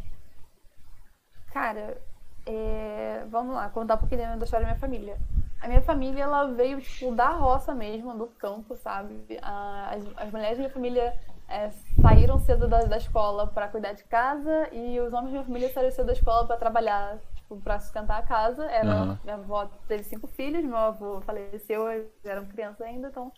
[1.53, 1.97] Cara,
[2.45, 3.26] é...
[3.30, 5.18] vamos lá, contar um pouquinho da história da minha família.
[5.61, 9.15] A minha família, ela veio, tipo, da roça mesmo, do campo, sabe?
[9.41, 11.14] As, as mulheres da minha família
[11.49, 11.69] é,
[12.02, 15.73] saíram cedo da, da escola para cuidar de casa e os homens da minha família
[15.73, 18.65] saíram cedo da escola para trabalhar, tipo, para sustentar a casa.
[18.65, 19.18] Era, uhum.
[19.23, 23.31] Minha avó teve cinco filhos, meu avô faleceu, eles eram crianças ainda, então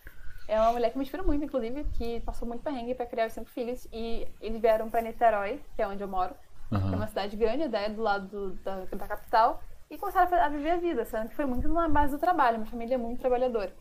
[0.48, 3.34] é uma mulher que me inspira muito, inclusive, que passou muito perrengue para criar os
[3.34, 3.86] cinco filhos.
[3.92, 6.34] E eles vieram para Niterói, que é onde eu moro.
[6.72, 6.80] Uhum.
[6.80, 9.62] Que é uma cidade grande, né, do lado do, da, da capital.
[9.90, 12.58] E começaram a, viver a vida, sendo que foi muito na base do trabalho.
[12.58, 13.72] Minha família é muito trabalhadora.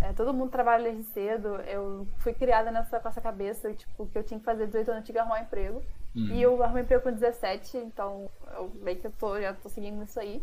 [0.00, 1.56] É, todo mundo trabalha desde cedo.
[1.62, 5.04] Eu fui criada nessa, com essa cabeça, tipo, que eu tinha que fazer 18 anos,
[5.04, 5.82] tinha que arrumar um emprego.
[6.16, 6.26] Uhum.
[6.26, 10.02] E eu arrumei emprego com 17, então eu meio que eu tô, já tô seguindo
[10.02, 10.42] isso aí.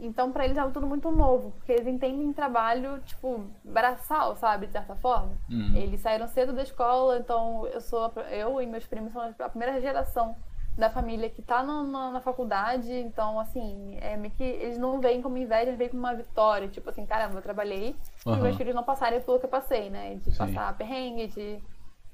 [0.00, 4.72] Então, para eles é tudo muito novo, porque eles entendem trabalho, tipo, braçal, sabe, de
[4.72, 5.32] certa forma.
[5.50, 5.76] Uhum.
[5.76, 9.80] Eles saíram cedo da escola, então eu sou eu e meus primos somos a primeira
[9.80, 10.36] geração
[10.76, 15.20] da família que está na, na, faculdade, então, assim, é meio que eles não veem
[15.20, 16.68] como inveja, eles veem como uma vitória.
[16.68, 17.94] Tipo assim, caramba, eu trabalhei
[18.24, 18.36] uhum.
[18.36, 20.14] e meus filhos não passarem pelo que eu passei, né?
[20.16, 20.38] De Sim.
[20.38, 21.62] passar perrengue, de,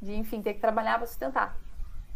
[0.03, 1.57] de, enfim, ter que trabalhar para sustentar.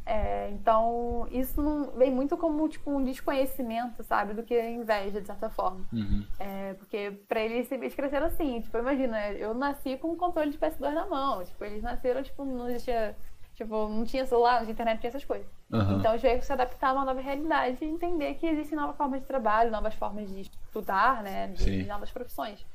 [0.07, 5.27] É, então, isso não vem muito como tipo um desconhecimento, sabe, do que inveja, de
[5.27, 5.85] certa forma.
[5.93, 6.25] Uhum.
[6.39, 10.59] É, porque para eles, eles cresceram assim, tipo, imagina, eu nasci com um controle de
[10.59, 13.15] PS2 na mão, tipo, eles nasceram, tipo, não existia,
[13.55, 15.47] tipo, não tinha celular, não tinha internet, não tinha essas coisas.
[15.71, 15.99] Uhum.
[15.99, 19.21] Então, eles veio se adaptar a uma nova realidade e entender que existem novas formas
[19.21, 22.67] de trabalho, novas formas de estudar, né, de, de novas profissões.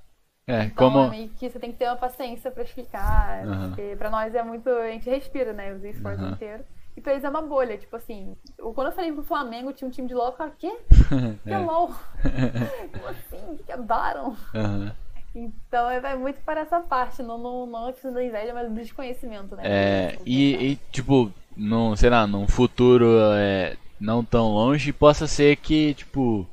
[0.47, 1.13] É, então, como...
[1.13, 3.67] é que você tem que ter uma paciência para explicar, uhum.
[3.67, 6.31] porque para nós é muito, a gente respira, né, os esforços uhum.
[6.31, 6.63] inteiro.
[6.97, 8.35] E pra eles é uma bolha, tipo assim.
[8.57, 10.77] Quando eu falei pro Flamengo tinha um time de LOL, eu falei, quê?
[11.43, 11.87] Que é LOL?
[12.93, 13.57] Como assim?
[13.65, 14.35] Que é Baron?
[14.53, 14.91] Uhum.
[15.35, 18.75] Então é, vai muito para essa parte, não, não, não questão da inveja, mas do
[18.75, 19.63] desconhecimento, né?
[19.65, 25.57] É, e, e, tipo, num, sei lá, num futuro é, não tão longe, possa ser
[25.57, 26.47] que, tipo,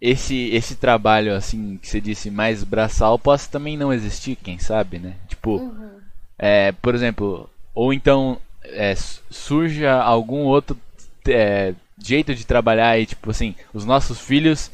[0.00, 5.00] esse, esse trabalho, assim, que você disse, mais braçal, possa também não existir, quem sabe,
[5.00, 5.16] né?
[5.26, 5.98] Tipo, uhum.
[6.38, 8.94] é, por exemplo, ou então é,
[9.30, 10.78] surja algum outro
[11.26, 14.70] é, jeito de trabalhar e tipo assim, os nossos filhos,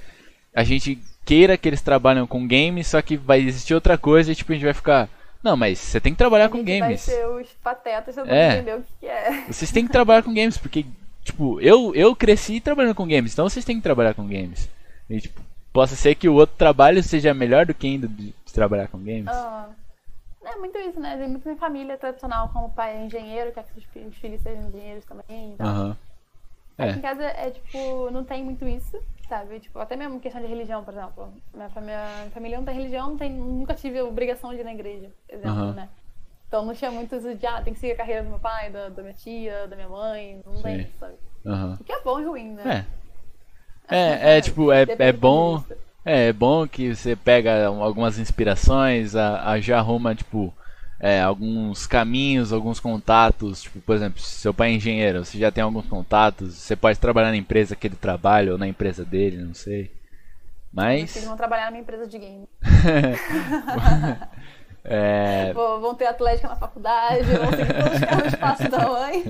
[0.54, 4.34] a gente queira que eles trabalhem com games, só que vai existir outra coisa e
[4.34, 5.08] tipo a gente vai ficar
[5.44, 6.80] não, mas você tem que trabalhar com games.
[6.80, 8.54] Vai ser os patetas, eu é.
[8.54, 9.44] entender o que é.
[9.46, 10.86] Vocês têm que trabalhar com games, porque,
[11.22, 14.70] tipo, eu, eu cresci trabalhando com games, então vocês têm que trabalhar com games.
[15.10, 18.52] E, tipo, possa ser que o outro trabalho seja melhor do que ainda de, de
[18.54, 19.28] trabalhar com games.
[19.28, 19.68] Ah.
[20.44, 21.16] É muito isso, né?
[21.16, 24.68] Tem muito minha família tradicional, como o pai é engenheiro, quer que os filhos sejam
[24.68, 25.52] engenheiros também.
[25.52, 25.66] Então.
[25.66, 25.96] Uhum.
[26.76, 26.84] É.
[26.88, 29.60] Aqui em casa é tipo, não tem muito isso, sabe?
[29.60, 31.32] Tipo, até mesmo questão de religião, por exemplo.
[31.52, 34.64] Minha família, minha família não tem religião, não tem, nunca tive a obrigação de ir
[34.64, 35.72] na igreja, exemplo, uhum.
[35.72, 35.88] né?
[36.48, 38.70] Então não tinha muito isso de, ah, tem que seguir a carreira do meu pai,
[38.70, 40.62] da, da minha tia, da minha mãe, não Sim.
[40.62, 41.14] tem, sabe?
[41.44, 41.74] Uhum.
[41.74, 42.86] O que é bom e ruim, né?
[43.88, 43.96] É.
[43.96, 45.62] É, é tipo, é, é bom.
[46.04, 50.52] É, é bom que você pega algumas inspirações, a, a já arruma, tipo,
[51.00, 53.62] é, alguns caminhos, alguns contatos.
[53.62, 56.98] Tipo, por exemplo, se seu pai é engenheiro, você já tem alguns contatos, você pode
[56.98, 59.92] trabalhar na empresa que ele trabalha ou na empresa dele, não sei.
[60.72, 61.14] Mas.
[61.14, 62.48] Eles vão trabalhar na minha empresa de game.
[64.82, 65.52] é...
[65.52, 69.24] Vão ter atlética na faculdade, vão ter todos os carros espaço da mãe.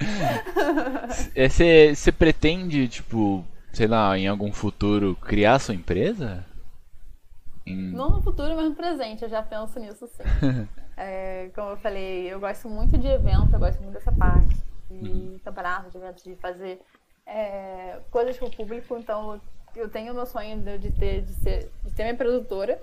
[1.36, 6.44] Você, você pretende, tipo, sei lá, em algum futuro criar sua empresa?
[7.66, 7.90] Em...
[7.92, 10.22] Não no futuro, mas no presente, eu já penso nisso sim.
[10.96, 14.56] é, como eu falei, eu gosto muito de evento, eu gosto muito dessa parte
[14.90, 15.40] de uhum.
[15.44, 16.80] campeonato, de eventos, de fazer
[17.26, 19.40] é, coisas para o público, então
[19.76, 22.80] eu tenho o meu sonho de ter, de ser, de ter minha produtora.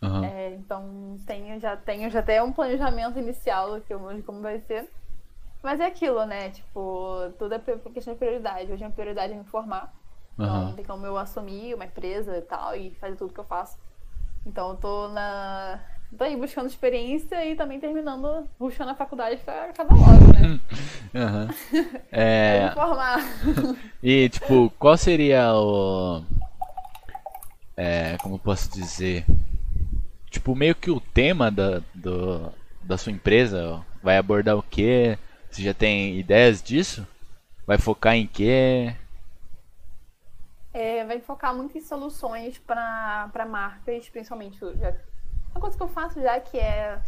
[0.00, 0.24] Uhum.
[0.24, 4.88] É, então tenho, já tenho já até um planejamento inicial de como vai ser.
[5.62, 6.50] Mas é aquilo, né?
[6.50, 8.70] Tipo, tudo é questão de prioridade.
[8.70, 9.92] Hoje a minha prioridade é me formar.
[10.34, 13.78] Então, tem como eu assumir uma empresa e tal e fazer tudo que eu faço.
[14.44, 15.80] Então, eu tô na.
[16.16, 20.60] tô aí buscando experiência e também terminando, puxando a faculdade pra acabar logo, né?
[21.14, 21.90] uhum.
[22.10, 22.70] É...
[22.74, 23.20] formar.
[24.02, 26.22] e, tipo, qual seria o.
[27.76, 29.24] É, como posso dizer?
[30.30, 32.52] Tipo, meio que o tema da, do,
[32.82, 35.16] da sua empresa vai abordar o quê?
[35.50, 37.06] Você já tem ideias disso?
[37.66, 38.94] Vai focar em quê?
[40.74, 44.58] É, vai focar muito em soluções para marcas, principalmente.
[44.58, 44.92] Já,
[45.52, 47.00] uma coisa que eu faço já que é,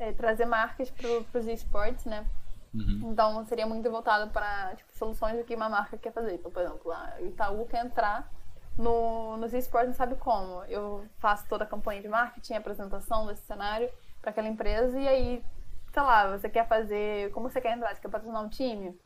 [0.00, 2.26] é trazer marcas para os esportes, né?
[2.74, 3.12] Uhum.
[3.12, 6.34] Então seria muito voltado para tipo, soluções do que uma marca quer fazer.
[6.34, 8.28] Então, por exemplo, a Itaú quer entrar
[8.76, 10.64] no, nos esportes não sabe como.
[10.64, 13.88] Eu faço toda a campanha de marketing, a apresentação desse cenário
[14.20, 15.44] para aquela empresa e aí,
[15.92, 17.30] sei lá, você quer fazer.
[17.30, 17.94] Como você quer entrar?
[17.94, 18.98] Você quer patrocinar um time?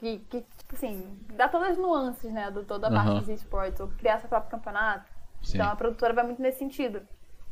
[0.00, 3.18] Que, que tipo assim, dá todas as nuances, né, do toda a parte uhum.
[3.18, 5.04] dos esportes, ou criar seu próprio campeonato.
[5.42, 5.58] Sim.
[5.58, 7.02] Então a produtora vai muito nesse sentido.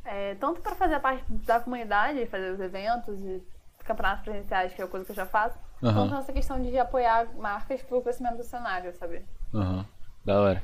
[0.03, 3.43] É, tanto para fazer a parte da comunidade, fazer os eventos e
[3.85, 5.93] campeonatos presenciais, que é a coisa que eu já faço, uhum.
[5.93, 9.23] quanto essa questão de apoiar marcas pro crescimento do cenário, sabe?
[9.53, 9.85] Uhum.
[10.25, 10.63] Da hora.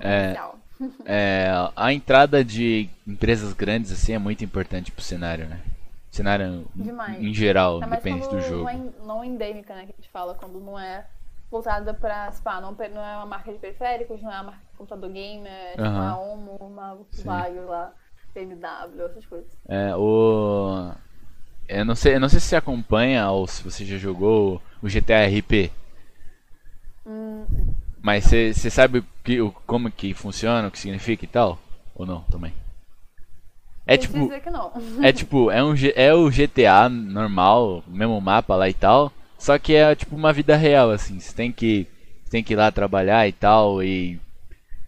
[0.00, 0.34] É,
[1.04, 5.60] é, a entrada de empresas grandes assim é muito importante pro cenário, né?
[6.10, 7.22] Cenário Demais.
[7.22, 8.64] em geral, depende do jogo.
[8.64, 9.84] Não, é, não endêmica, né?
[9.84, 11.04] Que a gente fala, quando não é
[11.50, 11.98] voltada
[12.44, 15.52] ah, não, não é uma marca de periféricos, não é uma marca de computador gamer,
[15.52, 15.94] é tipo uhum.
[15.94, 17.92] uma Omo, uma Volkswagen lá,
[18.34, 19.50] BMW, essas coisas.
[19.68, 20.92] É, o...
[21.68, 24.88] Eu não sei, eu não sei se você acompanha ou se você já jogou o
[24.88, 25.70] GTA RP.
[27.06, 27.44] Hum.
[28.00, 31.58] Mas você, sabe que, como que funciona, o que significa e tal?
[31.94, 32.54] Ou não, também?
[33.86, 34.18] É Tem tipo.
[34.18, 34.72] dizer que não.
[35.02, 39.12] É tipo, é, um, é o GTA normal, mesmo mapa lá e tal.
[39.38, 41.20] Só que é tipo uma vida real, assim.
[41.20, 41.86] Você tem que,
[42.28, 43.82] tem que ir lá trabalhar e tal.
[43.82, 44.20] E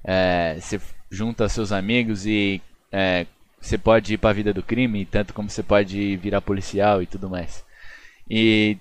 [0.04, 2.60] é, você junta seus amigos e
[2.90, 3.26] é,
[3.60, 7.30] você pode ir pra vida do crime, tanto como você pode virar policial e tudo
[7.30, 7.64] mais.
[8.28, 8.76] E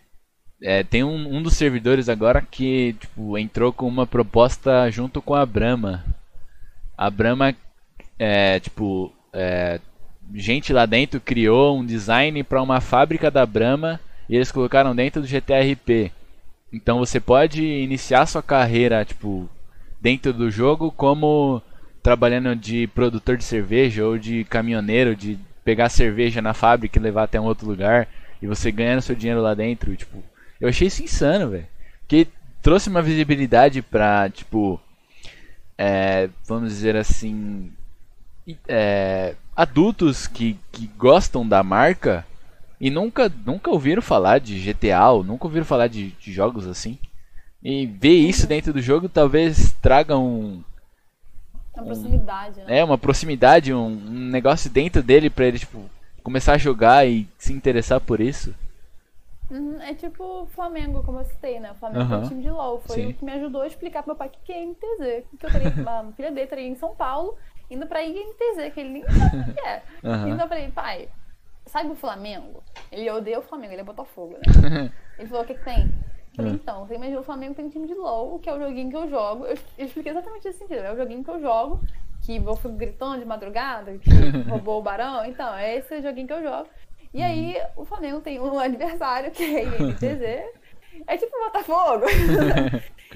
[0.61, 5.35] é, tem um, um dos servidores agora que tipo, entrou com uma proposta junto com
[5.35, 6.03] a Brahma.
[6.97, 7.55] A Brahma,
[8.17, 9.79] é, tipo, é,
[10.33, 13.99] gente lá dentro criou um design para uma fábrica da Brahma
[14.29, 16.11] e eles colocaram dentro do GTRP.
[16.71, 19.49] Então você pode iniciar sua carreira, tipo,
[19.99, 21.61] dentro do jogo como
[22.03, 27.23] trabalhando de produtor de cerveja ou de caminhoneiro, de pegar cerveja na fábrica e levar
[27.23, 28.07] até um outro lugar
[28.41, 30.23] e você ganhando seu dinheiro lá dentro, tipo,
[30.61, 31.67] eu achei isso insano, velho.
[32.07, 32.27] Que
[32.61, 34.79] trouxe uma visibilidade pra, tipo,
[35.77, 37.71] é, vamos dizer assim,
[38.67, 42.25] é, adultos que, que gostam da marca
[42.79, 46.97] e nunca, nunca ouviram falar de GTA ou nunca ouviram falar de, de jogos assim.
[47.63, 50.63] E ver isso dentro do jogo talvez traga um,
[51.73, 52.77] Uma proximidade, né?
[52.77, 55.89] é, uma proximidade, um, um negócio dentro dele pra ele tipo,
[56.23, 58.53] começar a jogar e se interessar por isso.
[59.49, 61.71] Uhum, É tipo o Flamengo, como eu citei, né?
[61.71, 62.79] O Flamengo é o time de LOL.
[62.81, 63.07] Foi Sim.
[63.07, 65.25] o que me ajudou a explicar pro meu pai o que que é INTZ.
[65.39, 67.35] Que eu teria, a filha dele estaria em São Paulo,
[67.69, 69.85] indo pra INTZ, que ele nem sabe o que é.
[70.03, 70.29] Aham.
[70.31, 71.11] Então eu falei, pai,
[71.69, 72.63] sabe o Flamengo?
[72.91, 74.91] Ele odeia o Flamengo, ele é Botafogo, né?
[75.17, 75.83] Ele falou, o que que tem?
[75.83, 76.55] Eu falei, Hum.
[76.55, 78.95] então, você imagina o Flamengo tem um time de LOL, que é o joguinho que
[78.95, 79.45] eu jogo.
[79.45, 80.79] Eu, eu expliquei exatamente esse sentido.
[80.79, 81.81] É o joguinho que eu jogo,
[82.21, 84.09] que eu fico gritando de madrugada, que
[84.49, 85.25] roubou o barão.
[85.25, 86.69] Então, é esse joguinho que eu jogo.
[87.13, 90.49] E aí, o Flamengo tem um aniversário, que é INTZ.
[91.07, 92.05] É tipo Botafogo.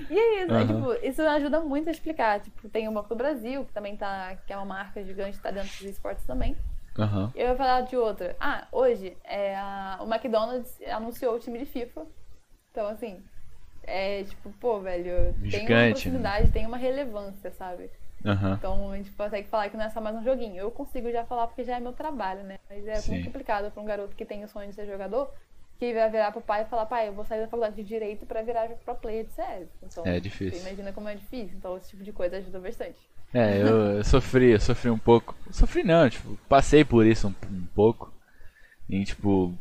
[0.09, 0.67] e é isso, é, Aham.
[0.67, 2.39] tipo, isso ajuda muito a explicar.
[2.41, 5.51] Tipo, tem o Banco do Brasil, que também tá, que é uma marca gigante, tá
[5.51, 6.55] dentro dos esportes também.
[6.97, 7.31] Aham.
[7.35, 8.35] Eu ia falar de outra.
[8.39, 12.05] Ah, hoje é a- o McDonald's anunciou o time de FIFA.
[12.71, 13.23] Então, assim,
[13.83, 16.47] é tipo, pô, velho, tem uma Gigante, né?
[16.53, 17.89] tem uma relevância, sabe?
[18.25, 18.53] Aham.
[18.57, 20.57] Então a gente consegue falar que não é só mais um joguinho.
[20.57, 22.57] Eu consigo já falar porque já é meu trabalho, né?
[22.69, 23.13] Mas é Sim.
[23.13, 25.31] muito complicado pra um garoto que tem o sonho de ser jogador,
[25.83, 28.25] que vai virar pro pai e falar, pai, eu vou sair da faculdade de Direito
[28.25, 29.67] pra virar pro player de CS.
[29.83, 30.59] Então, É difícil.
[30.59, 31.57] Você imagina como é difícil.
[31.57, 32.95] Então esse tipo de coisa ajuda bastante.
[33.33, 35.35] É, eu, eu sofri, eu sofri um pouco.
[35.51, 38.13] Sofri não, tipo, passei por isso um, um pouco.
[38.89, 39.53] Em tipo,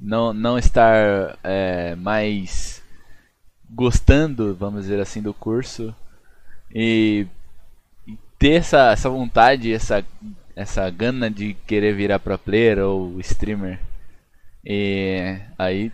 [0.00, 2.82] não, não estar é, mais
[3.70, 5.94] gostando, vamos dizer assim, do curso.
[6.74, 7.26] E,
[8.06, 10.04] e ter essa, essa vontade, essa,
[10.56, 13.78] essa gana de querer virar pro player ou streamer.
[14.70, 15.90] E aí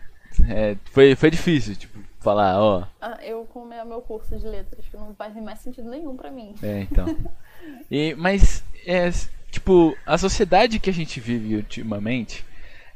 [0.48, 4.84] é, foi, foi difícil, tipo, falar, ó, Ah, eu com o meu curso de letras,
[4.90, 6.54] que não faz mais sentido nenhum pra mim.
[6.60, 7.06] É, então.
[7.90, 9.10] E, mas, é,
[9.50, 12.44] tipo, a sociedade que a gente vive ultimamente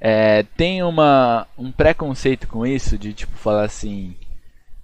[0.01, 4.15] é, tem uma, um preconceito com isso de, tipo, falar assim: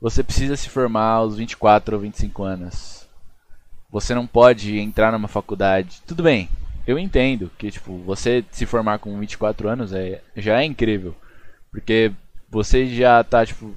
[0.01, 3.07] você precisa se formar aos 24 ou 25 anos.
[3.91, 6.01] Você não pode entrar numa faculdade.
[6.07, 6.49] Tudo bem,
[6.87, 11.15] eu entendo que, tipo, você se formar com 24 anos é, já é incrível.
[11.71, 12.13] Porque
[12.51, 13.75] você já tá, tipo,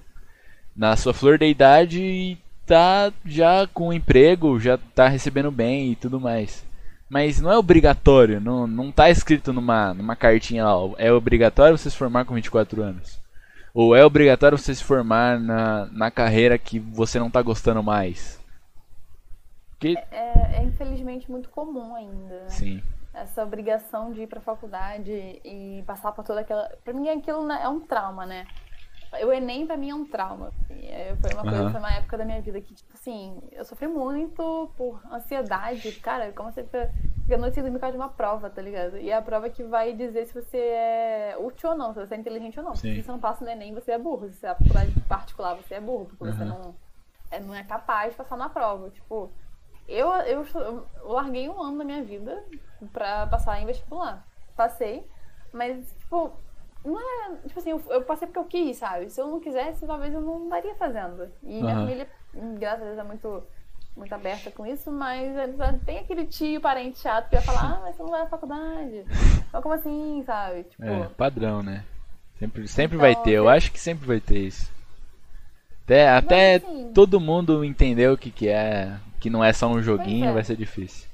[0.76, 5.96] na sua flor da idade e tá já com emprego, já tá recebendo bem e
[5.96, 6.66] tudo mais.
[7.10, 11.90] Mas não é obrigatório, não, não tá escrito numa, numa cartinha lá, é obrigatório você
[11.90, 13.20] se formar com 24 anos.
[13.74, 18.38] Ou é obrigatório você se formar na, na carreira que você não tá gostando mais.
[19.80, 22.50] Que, É, é infelizmente muito comum ainda, né?
[22.50, 22.82] sim,
[23.22, 25.11] Essa obrigação de ir pra faculdade
[25.44, 26.69] e passar por toda aquela.
[26.84, 28.45] Pra mim aquilo né, é um trauma, né?
[29.26, 30.49] O Enem pra mim é um trauma.
[30.49, 30.85] assim.
[30.88, 31.72] É, Foi uma coisa, Aham.
[31.72, 35.91] foi uma época da minha vida que, tipo assim, eu sofri muito por ansiedade.
[35.94, 36.91] Cara, como você fica
[37.23, 38.98] fica noite por causa de uma prova, tá ligado?
[38.98, 42.15] E é a prova que vai dizer se você é útil ou não, se você
[42.15, 42.76] é inteligente ou não.
[42.76, 42.95] Sim.
[42.95, 44.27] Se você não passa no Enem, você é burro.
[44.30, 46.49] Se você é faculdade particular, você é burro, porque você Aham.
[46.49, 46.76] não
[47.31, 48.89] é, não é capaz de passar na prova.
[48.89, 49.31] Tipo,
[49.88, 52.44] eu, eu, eu larguei um ano da minha vida
[52.92, 54.26] pra passar em vestibular.
[54.56, 55.08] Passei,
[55.54, 56.32] mas, tipo,
[56.84, 57.36] não é.
[57.48, 59.10] Tipo assim, eu, eu passei porque eu quis, sabe?
[59.10, 61.32] Se eu não quisesse, talvez eu não estaria fazendo.
[61.44, 61.82] E minha Aham.
[61.82, 62.08] família,
[62.60, 63.44] graças a Deus, é muito,
[63.96, 65.48] muito aberta com isso, mas é,
[65.86, 69.06] tem aquele tio, parente chato que vai falar, ah, mas você não vai à faculdade.
[69.48, 70.64] Então, como assim, sabe?
[70.64, 71.84] Tipo, é padrão, né?
[72.40, 74.77] Sempre, sempre Então, vai ter, eu acho que sempre vai ter isso.
[75.88, 79.82] Até, até assim- todo mundo entender o que, que é, que não é só um
[79.82, 80.34] joguinho, é.
[80.34, 81.08] vai ser difícil.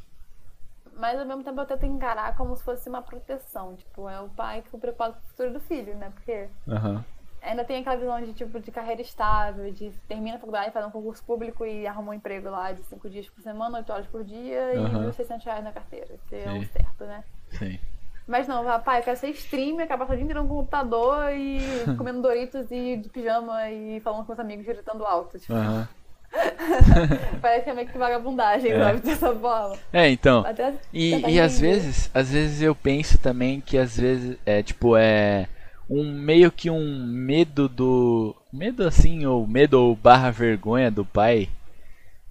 [0.97, 3.75] Mas ao mesmo tempo eu tento encarar como se fosse uma proteção.
[3.75, 6.11] Tipo, é o pai que com o futuro do filho, né?
[6.11, 7.05] Porque Aham.
[7.43, 10.91] ainda tem aquela visão de tipo de carreira estável, de termina a faculdade, faz um
[10.91, 14.23] concurso público e arruma um emprego lá de 5 dias por semana, 8 horas por
[14.23, 15.03] dia uhum.
[15.03, 16.15] e 1.600 reais na carteira.
[16.15, 17.23] Isso é o certo, né?
[17.49, 17.79] Sim.
[18.27, 21.59] Mas não, rapaz, eu quero ser streamer, acabar o dia inteiro no computador e
[21.97, 25.37] comendo Doritos e de pijama e falando com os amigos gritando alto.
[25.37, 25.53] Tipo.
[25.53, 25.85] Uhum.
[27.41, 28.79] Parece que é meio que vagabundagem, é.
[28.79, 28.99] sabe?
[29.01, 29.77] Dessa forma.
[29.91, 30.45] É, então.
[30.45, 34.95] Até, e, e às vezes, às vezes eu penso também que às vezes é tipo,
[34.97, 35.47] é
[35.89, 38.35] um meio que um medo do.
[38.51, 41.49] Medo assim, ou medo ou barra vergonha do pai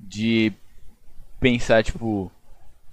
[0.01, 0.53] de
[1.41, 2.31] pensar, tipo,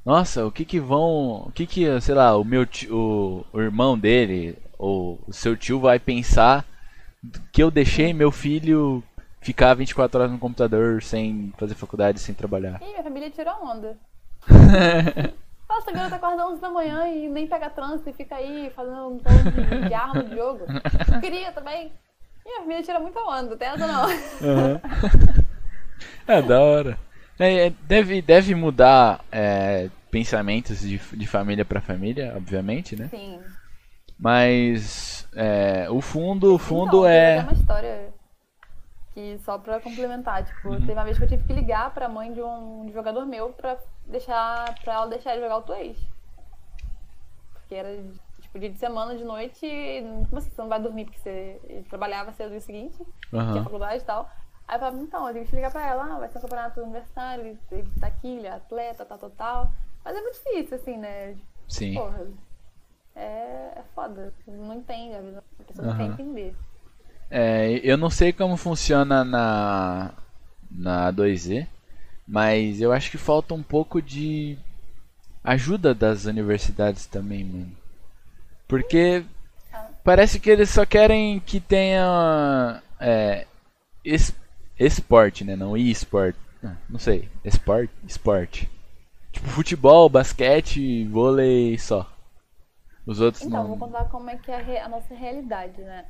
[0.06, 1.44] nossa, o que que vão.
[1.48, 5.56] O que que, sei lá, o meu tio, o, o irmão dele, ou o seu
[5.56, 6.66] tio vai pensar
[7.52, 9.04] que eu deixei meu filho
[9.42, 12.82] ficar 24 horas no computador sem fazer faculdade, sem trabalhar.
[12.82, 13.98] Ih, a família tirou onda.
[15.70, 19.08] Nossa, a garota acorda 11 da manhã e nem pega trânsito e fica aí fazendo
[19.08, 20.66] um tom de arma no jogo.
[21.14, 21.92] Eu queria também.
[22.44, 24.08] E a família tira muita onda, tem essa não.
[24.08, 24.82] Uhum.
[26.26, 26.98] é da hora.
[27.40, 33.08] É, é, deve, deve mudar é, pensamentos de, de família para família, obviamente, né?
[33.08, 33.40] Sim.
[34.20, 37.40] Mas é, o fundo, o fundo então, é.
[37.40, 38.14] uma história
[39.14, 40.80] que só pra complementar, tipo, uhum.
[40.80, 43.78] teve uma vez que eu tive que ligar pra mãe de um, jogador meu pra
[44.06, 46.02] deixar pra ela deixar ele jogar o Twitch.
[47.54, 48.04] Porque era
[48.42, 49.66] tipo dia de semana, de noite,
[50.30, 52.98] como assim, você não vai dormir porque você trabalhava cedo no dia seguinte,
[53.32, 53.52] uhum.
[53.52, 54.30] tinha faculdade e tal.
[54.70, 56.80] Aí eu falava, então, eu tenho que ligar pra ela, ah, vai ser um campeonato
[56.80, 59.72] universitário, ele, tá aqui, ele é atleta, tal, tal, tal.
[60.06, 61.36] Mas é muito difícil, assim, né?
[61.68, 61.96] Sim.
[61.96, 62.28] Porra,
[63.16, 64.32] é, é foda.
[64.46, 66.56] Não entende, a pessoa não quer entender.
[67.32, 70.12] É, eu não sei como funciona na,
[70.70, 71.66] na 2Z,
[72.28, 74.56] mas eu acho que falta um pouco de
[75.44, 77.72] ajuda das universidades também, mano.
[78.68, 79.26] Porque
[80.04, 83.48] parece que eles só querem que tenha é,
[84.80, 85.56] esporte, né?
[85.56, 86.36] Não e-sport.
[86.64, 87.30] Ah, não sei.
[87.44, 87.94] Esporte?
[88.08, 88.70] Esporte.
[89.32, 92.10] Tipo futebol, basquete, vôlei só.
[93.06, 93.70] Os outros então, não.
[93.70, 96.06] vou contar como é que é a nossa realidade, né?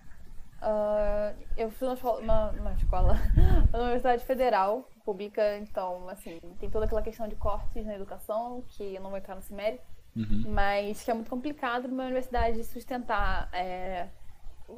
[0.62, 3.18] Uh, eu fui numa escola, uma, uma escola,
[3.72, 8.96] uma universidade federal, pública, então, assim, tem toda aquela questão de cortes na educação, que
[8.96, 9.84] eu não vou entrar nesse mérito,
[10.16, 10.44] uhum.
[10.48, 14.10] mas que é muito complicado uma universidade sustentar é,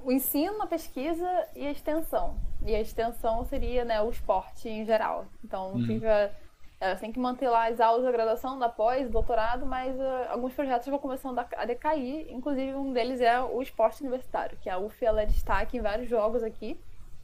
[0.03, 2.35] o ensino, a pesquisa e a extensão.
[2.65, 5.25] E a extensão seria né, o esporte em geral.
[5.43, 5.85] Então, uhum.
[5.85, 6.31] fica
[6.81, 10.51] elas têm que manter lá as aulas da graduação, da pós, doutorado, mas uh, alguns
[10.51, 12.25] projetos vão começando a decair.
[12.33, 16.09] Inclusive, um deles é o esporte universitário, que a UF ela é destaque em vários
[16.09, 16.75] jogos aqui.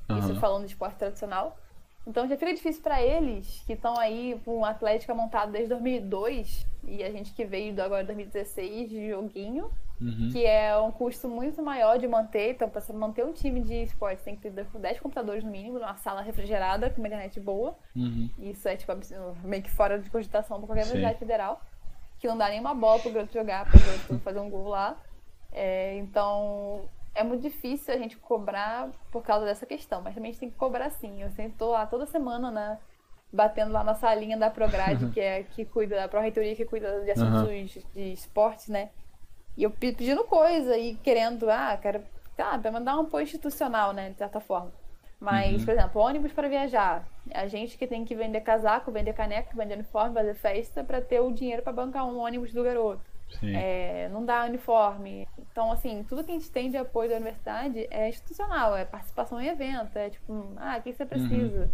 [0.08, 0.20] Uhum.
[0.20, 1.58] Isso falando de esporte tradicional.
[2.06, 6.66] Então já fica difícil para eles, que estão aí com um Atlética montado desde 2002,
[6.84, 9.72] e a gente que veio agora 2016 de joguinho,
[10.02, 10.30] uhum.
[10.32, 12.52] que é um custo muito maior de manter.
[12.52, 15.98] Então, para manter um time de esporte, tem que ter 10 computadores no mínimo, numa
[15.98, 17.78] sala refrigerada, com uma internet boa.
[17.96, 18.30] Uhum.
[18.40, 18.92] Isso é, tipo,
[19.44, 21.62] meio que fora de cogitação para qualquer universidade federal.
[22.20, 24.98] Que não dá nenhuma bola pro garoto jogar, para o garoto fazer um gol lá.
[25.52, 30.32] É, então, é muito difícil a gente cobrar por causa dessa questão, mas também a
[30.32, 31.22] gente tem que cobrar sim.
[31.22, 32.78] Eu sempre tô lá toda semana, né?
[33.34, 37.12] Batendo lá na salinha da Prograde, que é que cuida, da Pro-Reitoria que cuida de
[37.12, 37.84] assuntos uhum.
[37.94, 38.90] de esportes, né?
[39.58, 42.04] E eu pedindo coisa e querendo, ah, quero,
[42.38, 44.72] ah, para mandar um apoio institucional, né, de certa forma.
[45.20, 45.66] Mas, uhum.
[45.66, 47.08] por exemplo, ônibus para viajar.
[47.34, 51.20] A gente que tem que vender casaco, vender caneca, vender uniforme, fazer festa para ter
[51.20, 53.02] o dinheiro para bancar um ônibus do garoto.
[53.44, 55.28] É, não dá uniforme.
[55.40, 59.42] Então, assim, tudo que a gente tem de apoio da universidade é institucional, é participação
[59.42, 61.64] em evento, é tipo, ah, o que você precisa?
[61.64, 61.70] Uhum.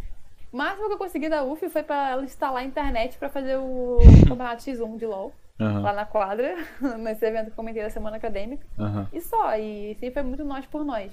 [0.54, 3.58] O máximo que eu consegui da UF foi para ela instalar a internet para fazer
[3.58, 3.98] o
[4.28, 5.82] campeonato X1 de LoL uhum.
[5.82, 6.56] lá na quadra,
[7.00, 8.66] nesse evento que eu comentei da semana acadêmica.
[8.78, 9.08] Uhum.
[9.12, 11.12] E só, e sempre foi muito nós por nós.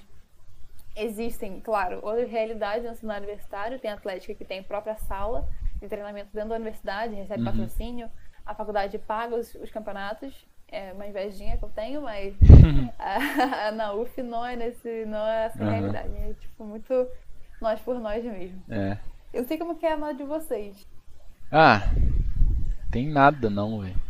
[0.96, 5.48] Existem, claro, outras realidades no cenário universitário, tem a Atlética que tem própria sala
[5.80, 7.46] de treinamento dentro da universidade, recebe uhum.
[7.46, 8.10] patrocínio,
[8.44, 12.34] a faculdade paga os, os campeonatos, é uma invejinha que eu tenho, mas
[12.98, 15.70] a, a, na UF não é nesse, não é essa uhum.
[15.70, 16.16] realidade.
[16.16, 17.08] É tipo muito
[17.60, 18.62] nós por nós mesmo.
[18.68, 18.98] É.
[19.32, 20.86] Eu sei como que é a nota de vocês.
[21.52, 21.80] Ah,
[22.90, 24.09] tem nada não, velho.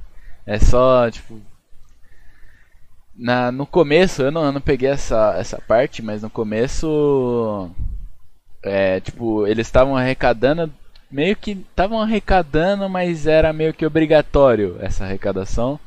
[0.50, 1.40] É só, tipo.
[3.14, 7.70] Na, no começo, eu não, eu não peguei essa, essa parte, mas no começo.
[8.60, 10.72] É, tipo, eles estavam arrecadando.
[11.08, 15.78] Meio que estavam arrecadando, mas era meio que obrigatório essa arrecadação.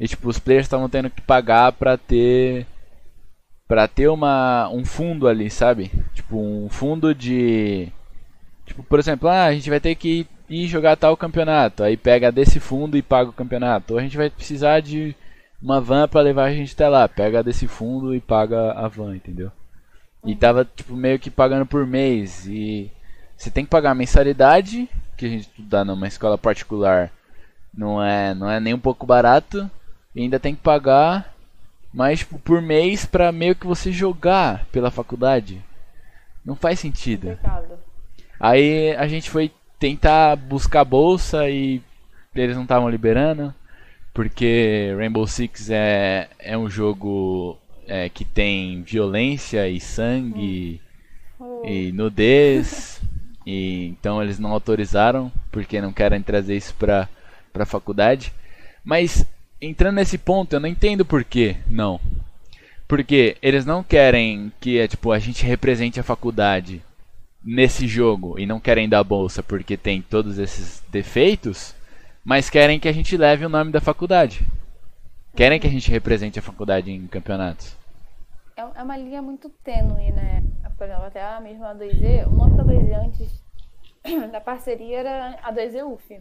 [0.00, 2.66] E tipo, os players estavam tendo que pagar pra ter.
[3.66, 5.90] Pra ter uma, um fundo ali, sabe?
[6.14, 7.92] Tipo, um fundo de.
[8.68, 11.82] Tipo, por exemplo, ah, a gente vai ter que e jogar tal campeonato.
[11.82, 13.94] Aí pega desse fundo e paga o campeonato.
[13.94, 15.14] Ou a gente vai precisar de
[15.60, 17.08] uma van para levar a gente até lá.
[17.08, 19.50] Pega desse fundo e paga a van, entendeu?
[20.24, 22.46] E tava, tipo, meio que pagando por mês.
[22.46, 22.90] E
[23.36, 27.10] você tem que pagar a mensalidade, que a gente estudar numa escola particular
[27.74, 29.70] não é, não é nem um pouco barato.
[30.14, 31.34] E ainda tem que pagar
[31.92, 35.62] mais tipo, por mês pra meio que você jogar pela faculdade.
[36.44, 37.38] Não faz sentido.
[38.40, 41.80] Aí a gente foi tentar buscar bolsa e
[42.34, 43.54] eles não estavam liberando.
[44.12, 47.56] Porque Rainbow Six é, é um jogo
[47.86, 50.80] é, que tem violência e sangue
[51.64, 53.00] e nudez.
[53.46, 57.08] e então eles não autorizaram porque não querem trazer isso pra,
[57.52, 58.32] pra faculdade.
[58.84, 59.24] Mas
[59.60, 62.00] entrando nesse ponto, eu não entendo por que não.
[62.86, 66.82] Porque eles não querem que é, tipo, a gente represente a faculdade
[67.42, 71.74] nesse jogo e não querem dar bolsa porque tem todos esses defeitos,
[72.24, 74.46] mas querem que a gente leve o nome da faculdade.
[75.34, 77.76] Querem que a gente represente a faculdade em campeonatos.
[78.56, 80.42] É, é uma linha muito tênue, né?
[80.76, 83.42] Por exemplo, até a mesma 2Z, o nome da 2Z antes
[84.32, 86.20] da parceria era a 2Z UF.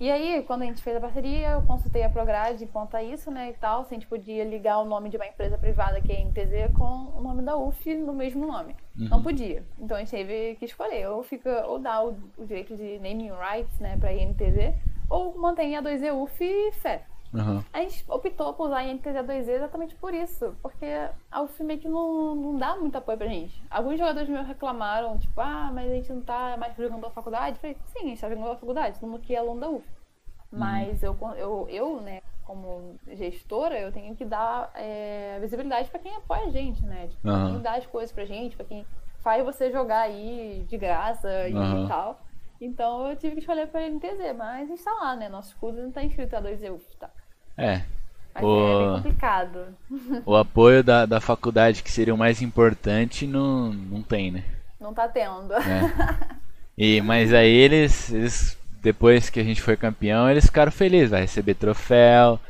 [0.00, 3.30] E aí, quando a gente fez a parceria, eu consultei a Prograde quanto a isso,
[3.30, 6.10] né, e tal, se a gente podia ligar o nome de uma empresa privada que
[6.10, 8.74] é a NTZ com o nome da UF no mesmo nome.
[8.98, 9.08] Uhum.
[9.10, 9.62] Não podia.
[9.78, 13.30] Então a gente teve que escolher, ou fica, ou dá o, o direito de naming
[13.32, 14.74] rights, né, pra INTZ,
[15.10, 17.02] ou mantém a 2E UF e fé.
[17.32, 17.62] Uhum.
[17.72, 20.86] A gente optou por usar a INTZ 2E exatamente por isso, porque
[21.30, 23.62] a UF meio que não, não dá muito apoio pra gente.
[23.70, 27.56] Alguns jogadores meus reclamaram, tipo, ah, mas a gente não tá mais jogando a faculdade.
[27.56, 29.70] Eu falei, sim, a gente tá jogando a faculdade, todo mundo que é aluno da
[29.70, 29.86] UF.
[30.52, 36.16] Mas eu, eu, eu, né, como gestora, eu tenho que dar é, visibilidade para quem
[36.16, 37.06] apoia a gente, né?
[37.06, 37.52] Tipo, uhum.
[37.52, 38.84] quem dá as coisas pra gente, para quem
[39.20, 41.86] faz você jogar aí de graça e uhum.
[41.86, 42.20] tal.
[42.60, 45.28] Então eu tive que escolher para NTZ, mas a gente tá lá, né?
[45.28, 47.10] Nosso curso não tá inscrito a 2EU, tá?
[47.60, 47.82] É.
[48.34, 48.94] Mas o...
[48.94, 49.58] é complicado.
[50.24, 54.44] O apoio da, da faculdade, que seria o mais importante, não, não tem, né?
[54.80, 55.52] Não tá tendo.
[55.54, 56.30] É.
[56.82, 61.20] E, mas aí eles, eles depois que a gente foi campeão, eles ficaram felizes, vai
[61.20, 62.40] receber troféu,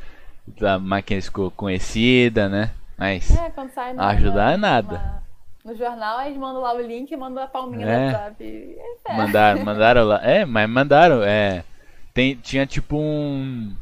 [0.63, 2.71] a máquina ficou conhecida, né?
[2.97, 5.23] Mas é, quando sai no, ajudar é nada.
[5.65, 7.99] no jornal, eles mandam lá o link e mandam a palminha é.
[7.99, 8.77] do WhatsApp.
[9.09, 9.17] É.
[9.17, 10.21] Mandaram, mandaram lá.
[10.23, 11.65] É, mas mandaram, é.
[12.13, 13.75] Tem, tinha tipo um.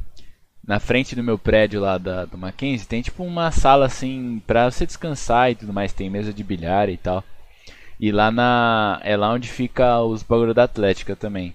[0.68, 4.70] Na frente do meu prédio lá da, do Mackenzie, tem tipo uma sala assim pra
[4.70, 5.94] você descansar e tudo mais.
[5.94, 7.24] Tem mesa de bilhar e tal.
[7.98, 9.00] E lá na.
[9.02, 11.54] É lá onde fica os bagulho da Atlética também.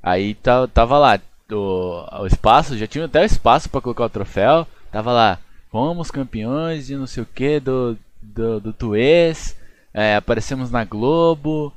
[0.00, 0.36] Aí
[0.72, 1.20] tava lá
[1.50, 4.64] o, o espaço, já tinha até o espaço para colocar o troféu.
[4.92, 9.56] Tava lá, fomos campeões de não sei o que do, do, do Tuês,
[9.92, 11.72] é, aparecemos na Globo.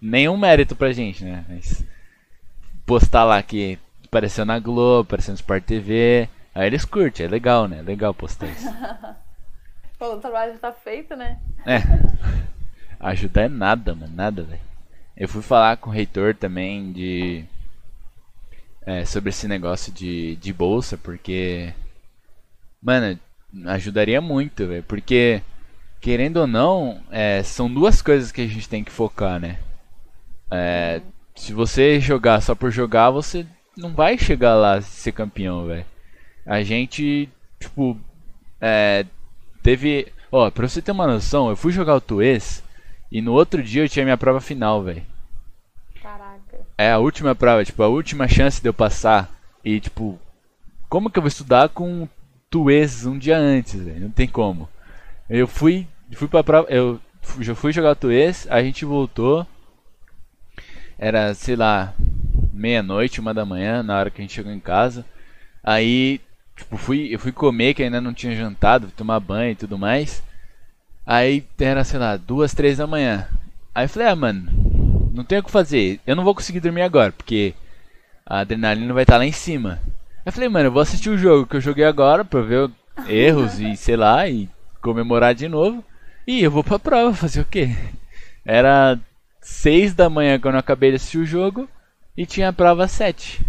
[0.00, 1.44] Nenhum mérito pra gente, né?
[1.48, 1.84] Mas
[2.86, 3.80] postar lá que
[4.14, 6.28] apareceu na Globo, apareceu no Sport TV.
[6.54, 7.82] Aí eles curtem, é legal, né?
[7.82, 8.68] Legal postar isso.
[9.98, 11.40] Pô, o trabalho já tá feito, né?
[11.66, 11.78] É.
[13.00, 14.14] Ajudar é nada, mano.
[14.14, 14.60] Nada, velho.
[15.16, 17.44] Eu fui falar com o reitor também de
[18.86, 21.72] é, sobre esse negócio de, de bolsa, porque
[22.80, 23.18] mano,
[23.66, 25.42] ajudaria muito, velho, porque
[26.00, 29.58] querendo ou não, é, são duas coisas que a gente tem que focar, né?
[30.50, 31.00] É,
[31.34, 33.46] se você jogar só por jogar, você
[33.76, 35.84] não vai chegar lá ser campeão, velho.
[36.46, 37.28] A gente,
[37.58, 37.98] tipo,
[38.60, 39.06] é,
[39.62, 42.62] teve, ó, pra você ter uma noção, eu fui jogar o Tuês
[43.10, 45.02] e no outro dia eu tinha minha prova final, velho.
[46.02, 46.60] Caraca.
[46.76, 49.30] É a última prova, tipo, a última chance de eu passar.
[49.64, 50.18] E, tipo,
[50.88, 52.08] como que eu vou estudar com
[52.50, 54.00] tuês um dia antes, velho?
[54.00, 54.68] Não tem como.
[55.28, 57.00] Eu fui, fui pra prova, eu
[57.40, 59.46] já fui jogar tuês, a gente voltou.
[60.98, 61.94] Era, sei lá,
[62.54, 65.04] meia-noite, uma da manhã, na hora que a gente chegou em casa.
[65.62, 66.20] Aí,
[66.56, 70.22] tipo, fui, eu fui comer, que ainda não tinha jantado, tomar banho e tudo mais.
[71.06, 73.28] Aí era, sei lá, duas, três da manhã.
[73.74, 76.00] Aí eu falei, ah, mano, não tenho o que fazer.
[76.06, 77.54] Eu não vou conseguir dormir agora, porque
[78.24, 79.80] a adrenalina vai estar lá em cima.
[80.18, 82.70] Aí eu falei, mano, eu vou assistir o jogo que eu joguei agora pra ver
[83.08, 84.48] erros e sei lá, e
[84.80, 85.84] comemorar de novo.
[86.26, 87.70] E eu vou pra prova, fazer o quê?
[88.44, 88.98] Era
[89.40, 91.68] seis da manhã quando eu acabei de assistir o jogo
[92.16, 93.44] e tinha a prova sete.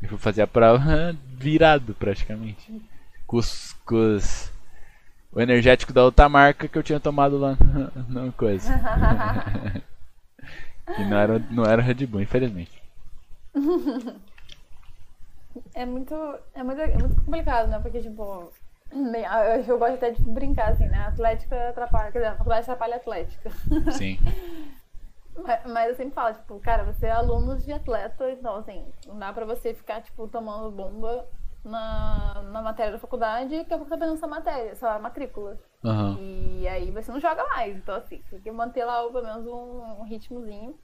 [0.00, 2.82] Eu fui fazer a prova virado praticamente.
[3.26, 4.50] Com os, com os
[5.32, 7.56] o energético da outra marca que eu tinha tomado lá
[8.08, 8.72] na coisa.
[10.96, 12.82] que não era, não era Red Bull, infelizmente.
[15.74, 16.14] É muito,
[16.54, 17.78] é muito, é muito complicado, né?
[17.80, 18.50] Porque, tipo,
[18.90, 21.06] bem, eu, eu gosto até de brincar, assim, né?
[21.06, 23.50] Atlética atrapalha, quer dizer, a faculdade atrapalha a Atlética.
[23.92, 24.18] Sim.
[25.42, 29.18] Mas, mas eu sempre falo, tipo, cara, você é aluno de atleta, então, assim, não
[29.18, 31.26] dá pra você ficar, tipo, tomando bomba
[31.64, 35.58] na, na matéria da faculdade e daqui a pouco tá essa matéria, essa matrícula.
[35.84, 36.16] Uhum.
[36.18, 37.76] E aí você não joga mais.
[37.76, 40.74] Então, assim, tem que manter lá pelo menos um, um ritmozinho.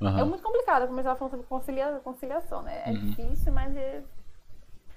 [0.00, 0.18] Uhum.
[0.18, 2.82] É muito complicado começar falando sobre concilia, conciliação, né?
[2.84, 3.10] É uhum.
[3.10, 4.02] difícil, mas é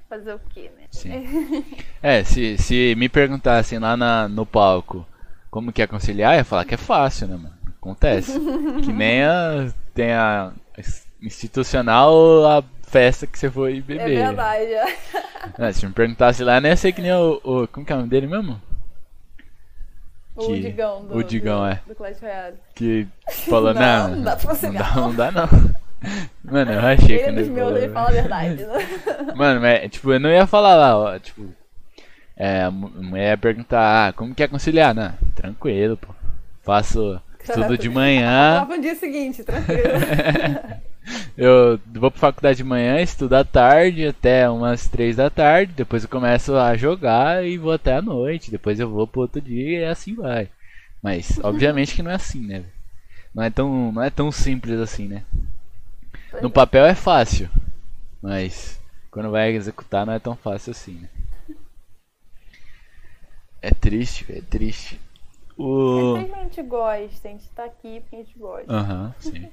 [0.10, 0.86] fazer o quê, né?
[0.92, 1.12] Sim.
[2.02, 5.06] é, se, se me perguntassem lá na, no palco
[5.50, 7.57] como que é conciliar, eu ia falar que é fácil, né, mano?
[7.88, 8.38] Acontece.
[8.84, 10.52] que nem a, tem a
[11.22, 14.18] institucional a festa que você foi beber.
[14.18, 14.94] É verdade.
[15.58, 17.68] É, se me perguntasse lá, nem ia ser que nem o, o.
[17.68, 18.62] Como que é o nome dele mesmo?
[20.36, 21.82] O que, Digão do, o Digão, do, é.
[21.88, 22.58] do Clash Royale.
[22.76, 23.08] Que
[23.50, 25.48] falou, não, não, não dá pra você não dá, não dá não.
[26.44, 27.40] Mano, eu achei ele que não.
[27.40, 28.66] Ele meus, ele fala a verdade.
[28.66, 28.88] Né?
[29.36, 31.48] Mano, mas, tipo, eu não ia falar lá, ó, tipo.
[32.36, 34.94] É, a mulher ia perguntar, ah, como que é conciliar?
[34.94, 36.14] Não, tranquilo, pô.
[36.62, 37.20] Faço
[37.54, 38.66] tudo de manhã.
[38.70, 39.82] no dia seguinte, tranquilo.
[41.38, 46.04] eu vou pra faculdade de manhã, estudo à tarde até umas três da tarde, depois
[46.04, 49.80] eu começo a jogar e vou até a noite, depois eu vou pro outro dia
[49.80, 50.50] e assim vai.
[51.02, 52.64] Mas obviamente que não é assim, né?
[53.34, 55.24] Não é tão, não é tão simples assim, né?
[56.42, 56.52] No é.
[56.52, 57.50] papel é fácil,
[58.22, 58.80] mas
[59.12, 61.10] quando vai executar não é tão fácil assim, né?
[63.62, 65.00] É triste, é triste.
[65.58, 66.18] O...
[66.18, 68.72] É a gente gosta, a gente tá aqui porque a gente gosta.
[68.72, 69.50] Aham, uhum, sim.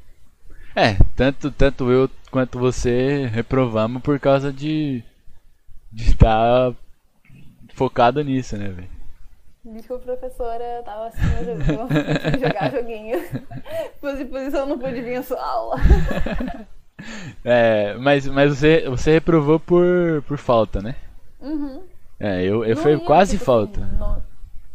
[0.77, 5.05] É, tanto, tanto eu quanto você reprovamos por causa de
[5.95, 6.75] de estar
[7.75, 8.95] focado nisso, né, velho?
[9.65, 13.19] Desculpa, professora, tava assim, eu jogar joguinho.
[14.01, 15.77] Pose posição, não pude vir a sua aula.
[17.45, 20.95] É, mas, mas você, você reprovou por, por falta, né?
[21.41, 21.83] Uhum.
[22.19, 23.83] É, eu, eu foi quase tipo, falta.
[23.83, 24.23] Assim, não,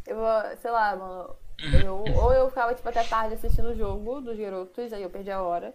[0.10, 1.36] eu, sei lá, mano,
[1.84, 5.32] eu, ou eu ficava tipo até tarde assistindo o jogo dos garotos, aí eu perdi
[5.32, 5.74] a hora.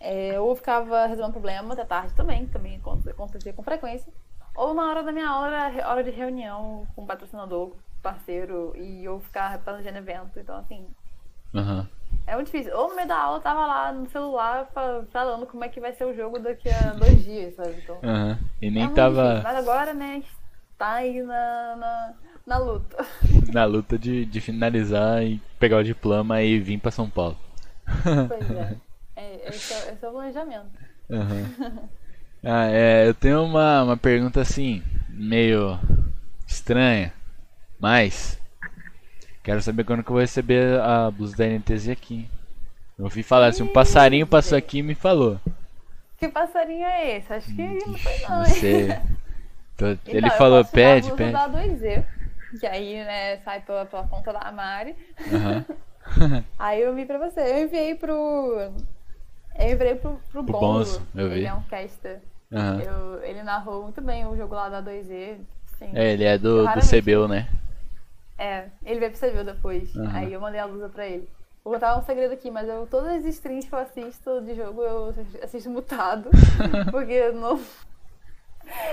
[0.00, 4.12] É, ou ficava resolvendo problema até tarde também, também acontecia com frequência.
[4.54, 7.72] Ou na hora da minha era hora de reunião com o patrocinador,
[8.02, 10.38] parceiro, e eu ficava planejando evento.
[10.38, 10.86] Então, assim.
[11.54, 11.86] Uhum.
[12.26, 12.76] É muito difícil.
[12.76, 14.68] Ou no meio da aula eu tava lá no celular
[15.10, 17.80] falando como é que vai ser o jogo daqui a dois dias, sabe?
[17.82, 18.36] Então, uhum.
[18.60, 19.22] E nem é tava.
[19.22, 19.42] Difícil.
[19.42, 20.22] Mas agora, né,
[20.76, 22.14] tá aí na, na,
[22.46, 23.06] na luta.
[23.52, 27.36] Na luta de, de finalizar e pegar o diploma e vir pra São Paulo.
[27.84, 28.76] Pois é.
[29.16, 30.70] É, esse, é, esse é o planejamento.
[31.08, 31.88] Uhum.
[32.44, 35.78] Ah, é, eu tenho uma, uma pergunta assim, meio
[36.44, 37.12] estranha,
[37.78, 38.36] mas
[39.44, 42.28] quero saber quando que eu vou receber a blusa da NTZ aqui.
[42.98, 45.40] Eu ouvi falar assim, um passarinho passou aqui e me falou.
[46.18, 47.32] Que passarinho é esse?
[47.32, 48.44] Acho que não foi não.
[48.44, 49.00] Você...
[49.76, 51.30] Então, ele falou, pede, pede.
[51.30, 52.04] Da 2Z,
[52.58, 54.96] que aí, né, sai pela, pela conta da Mari.
[55.20, 56.44] Uhum.
[56.58, 57.40] aí eu vi pra você.
[57.40, 58.72] Eu enviei pro
[59.58, 60.60] eu enviei pro, pro Bonzo.
[60.60, 61.38] Bonzo eu vi.
[61.38, 62.20] Ele é um caster.
[62.50, 62.80] Uhum.
[62.80, 65.38] Eu, ele narrou muito bem o jogo lá da 2E.
[65.78, 65.90] Sim.
[65.94, 67.48] É, ele é do, do CBU, né?
[68.38, 69.94] É, ele veio pro CBU depois.
[69.94, 70.10] Uhum.
[70.12, 71.28] Aí eu mandei a lusa pra ele.
[71.64, 74.82] Vou contar um segredo aqui, mas eu, todas as streams que eu assisto de jogo,
[74.82, 76.28] eu assisto mutado.
[76.90, 77.60] porque eu não.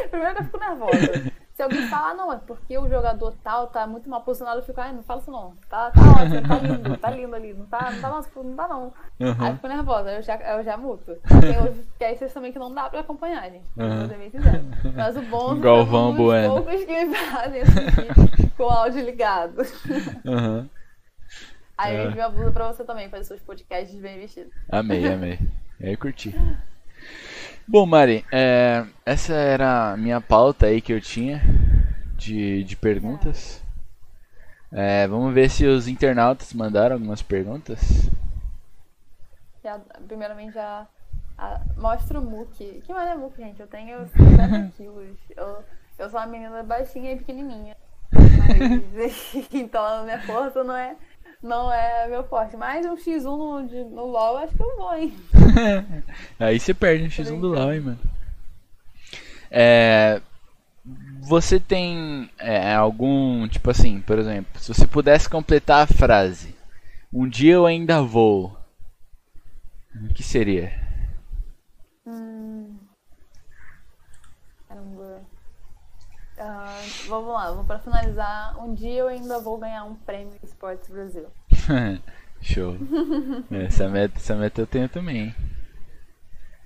[0.09, 1.31] Primeiro que eu fico nervosa.
[1.59, 4.79] Se alguém falar, não, é porque o jogador tal tá muito mal posicionado, eu fico,
[4.79, 5.53] ai, não fala isso não.
[5.69, 7.53] Tá, tá ótimo, tá lindo, tá lindo ali.
[7.53, 8.83] Não tá, não tá, não, não, tá não.
[9.19, 9.35] Uhum.
[9.37, 11.17] Aí eu fico nervosa, eu já, eu já muto.
[11.41, 13.65] Tem outros cases também que não dá pra acompanhar, gente.
[13.75, 14.93] Uhum.
[14.95, 16.53] Mas o bom é Galvão um Bueno.
[16.53, 19.61] poucos que me fazem assistir com o áudio ligado.
[20.23, 20.69] Uhum.
[21.77, 24.53] Aí eu envio a blusa pra você também, fazer seus podcasts bem vestidos.
[24.71, 25.37] Amei, amei.
[25.83, 26.33] Aí curti.
[27.71, 31.39] Bom, Mari, é, essa era a minha pauta aí que eu tinha
[32.17, 33.63] de, de perguntas.
[34.71, 38.09] É, vamos ver se os internautas mandaram algumas perguntas.
[39.63, 40.87] Já, primeiramente, já
[41.37, 42.57] a, mostra o Mook.
[42.57, 43.59] Que mais é Mook, gente?
[43.59, 45.17] Eu tenho 50 quilos.
[45.37, 45.63] Eu,
[45.99, 47.77] eu sou uma menina baixinha e pequenininha.
[48.11, 50.95] Mas, então, a minha força não é
[51.41, 52.55] não é meu forte.
[52.57, 55.13] Mas um X1 no, de, no LoL, acho que eu vou, hein?
[56.39, 57.99] Aí você perde um X1 do LoL, hein, mano.
[59.51, 60.21] É,
[61.21, 66.55] você tem é, algum, tipo assim, por exemplo, se você pudesse completar a frase,
[67.11, 68.57] um dia eu ainda vou,
[69.95, 70.71] o que seria?
[72.05, 72.77] Hum,
[74.67, 75.21] caramba.
[76.39, 78.57] Uh, vamos lá, vou para finalizar.
[78.63, 81.25] Um dia eu ainda vou ganhar um prêmio Esportes Brasil.
[82.41, 82.77] Show.
[83.51, 85.35] essa, meta, essa meta eu tenho também.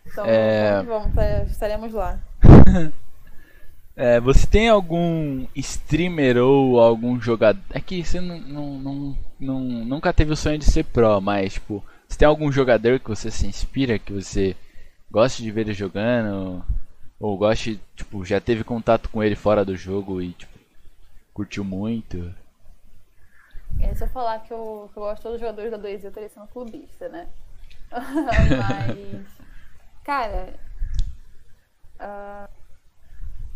[0.06, 0.84] Então é...
[0.84, 2.20] vamos, tá, estaremos lá.
[3.98, 7.60] é, você tem algum streamer ou algum jogador.
[7.72, 11.54] É que você não, não, não, não, nunca teve o sonho de ser pro, mas
[11.54, 14.56] tipo, você tem algum jogador que você se inspira, que você
[15.10, 16.64] gosta de ver ele jogando?
[17.24, 20.60] Ou goste, tipo, já teve contato com ele fora do jogo e, tipo,
[21.34, 22.36] curtiu muito?
[23.80, 26.04] É, se eu falar que eu, que eu gosto de todos os jogadores da 2
[26.04, 27.30] eu teria sido um clubista, né?
[27.90, 29.26] Mas,
[30.04, 30.54] cara,
[31.96, 32.52] uh,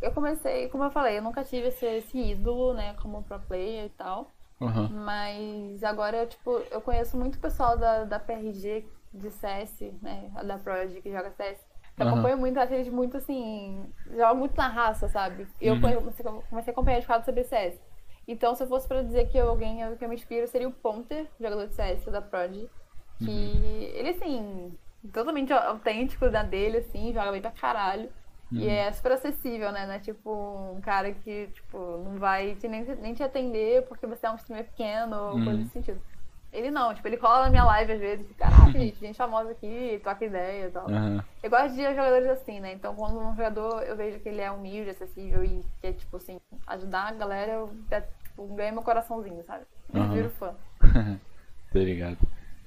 [0.02, 3.88] eu comecei, como eu falei, eu nunca tive esse, esse ídolo, né, como pro player
[3.88, 4.32] e tal.
[4.62, 4.88] Uhum.
[5.04, 10.32] Mas agora eu, tipo, eu conheço muito pessoal da, da PRG de CS, né?
[10.46, 11.67] Da Prodigy que joga CS.
[11.98, 12.12] Eu uhum.
[12.14, 13.92] acompanho muito, acho eles muito assim.
[14.12, 15.48] Joga muito na raça, sabe?
[15.60, 15.82] Eu uhum.
[15.82, 17.80] comecei, a acompanhar de fato sobre CS.
[18.28, 21.28] Então, se eu fosse pra dizer que alguém que eu me inspiro, seria o Ponter,
[21.40, 22.70] jogador de CS da Prodigy.
[23.18, 23.82] Que uhum.
[23.96, 24.78] ele, assim,
[25.12, 28.10] totalmente autêntico da dele, assim, joga bem pra caralho.
[28.52, 28.60] Uhum.
[28.60, 29.88] E é super acessível, né?
[29.88, 30.32] Não é tipo
[30.76, 34.36] um cara que, tipo, não vai te, nem, nem te atender porque você é um
[34.36, 35.44] streamer pequeno ou uhum.
[35.44, 36.02] coisa desse sentido.
[36.52, 40.00] Ele não, tipo, ele cola na minha live às vezes, caraca, gente, gente famosa aqui,
[40.02, 40.88] troca ideia e tal.
[40.88, 41.22] Uhum.
[41.44, 42.74] Eu gosto de jogadores assim, né?
[42.74, 46.40] Então quando um jogador eu vejo que ele é humilde, acessível e quer, tipo assim,
[46.66, 47.72] ajudar a galera, eu
[48.24, 49.66] tipo, ganho meu coraçãozinho, sabe?
[49.94, 50.14] Eu uhum.
[50.14, 50.54] viro fã.
[51.72, 52.18] Tô ligado.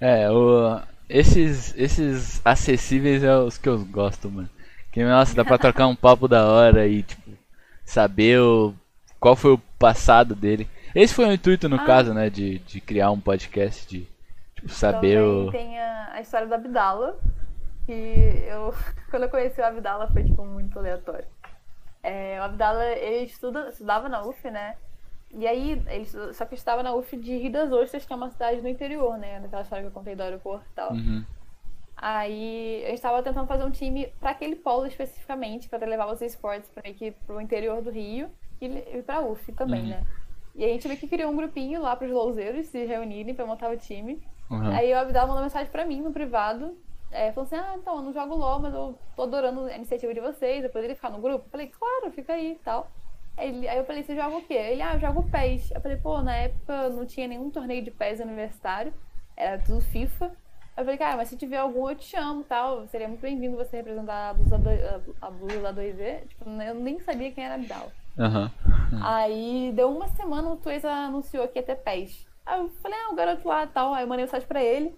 [0.01, 4.49] É, o, esses, esses acessíveis é os que eu gosto, mano.
[4.93, 7.31] Que, nossa, dá pra trocar um papo da hora e, tipo,
[7.85, 8.75] saber o,
[9.19, 10.69] qual foi o passado dele.
[10.95, 11.85] Esse foi o intuito, no ah.
[11.85, 14.07] caso, né, de, de criar um podcast, de
[14.55, 15.51] tipo, saber Também o...
[15.51, 17.19] tem a, a história da Abdala,
[17.87, 18.75] que eu,
[19.11, 21.27] quando eu conheci o Abdala foi, tipo, muito aleatório.
[22.03, 24.75] É, o Abdala, ele estuda, estudava na UF, né,
[25.33, 28.31] e aí, ele, só que estava na UF de Rio das Ostras, que é uma
[28.31, 30.93] cidade no interior, né, naquela história que eu contei do aeroporto e tal.
[30.93, 31.25] Uhum.
[31.97, 36.21] Aí a gente estava tentando fazer um time para aquele polo especificamente, para levar os
[36.23, 38.31] esportes para o interior do Rio
[38.61, 39.89] e, e para UF também, uhum.
[39.89, 40.07] né?
[40.55, 43.47] E a gente meio que criou um grupinho lá para os louzeiros se reunirem para
[43.47, 44.23] montar o time.
[44.51, 44.71] Uhum.
[44.75, 46.77] Aí o Abdal mandou mensagem para mim no privado,
[47.11, 50.15] é, falou assim: Ah, então, eu não jogo LOL, mas eu tô adorando a iniciativa
[50.15, 51.45] de vocês, eu poderia ficar no grupo?
[51.47, 52.91] Eu falei: Claro, fica aí e tal.
[53.37, 54.55] Aí, aí eu falei: Você joga o quê?
[54.55, 55.71] Ele: Ah, eu jogo PES.
[55.71, 58.93] Eu falei: Pô, na época não tinha nenhum torneio de PES universitário,
[59.37, 60.31] era tudo FIFA.
[60.77, 62.87] Eu falei, cara, mas se tiver algum, eu te chamo tal.
[62.87, 64.71] Seria muito bem-vindo você representar a blusa, do,
[65.21, 66.27] a, blusa da 2V.
[66.27, 67.93] Tipo, eu nem sabia quem era Abdal.
[68.19, 68.51] Uhum.
[69.03, 72.27] Aí deu uma semana, o Twitch anunciou que ia ter pés.
[72.45, 73.95] Aí eu falei, ah, o garoto lá tal.
[73.95, 74.95] Aí eu mandei mensagem pra ele.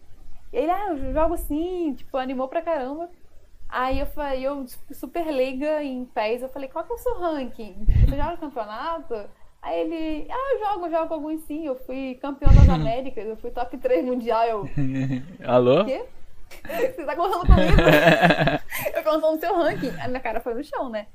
[0.53, 3.09] E ele, ah, eu jogo assim, tipo, animou pra caramba.
[3.69, 7.19] Aí eu falei, eu super leiga em pés, eu falei, qual que é o seu
[7.19, 7.87] ranking?
[7.87, 9.15] Você joga campeonato?
[9.63, 11.67] Aí ele, ah, eu jogo, eu jogo alguns sim.
[11.67, 14.45] Eu fui campeão das Américas, eu fui top 3 mundial.
[14.45, 14.69] Eu.
[15.47, 15.83] Alô?
[15.83, 16.05] O quê?
[16.67, 17.83] Você tá conversando comigo?
[18.95, 20.01] eu conversando no seu ranking.
[20.01, 21.07] A minha cara foi no chão, né?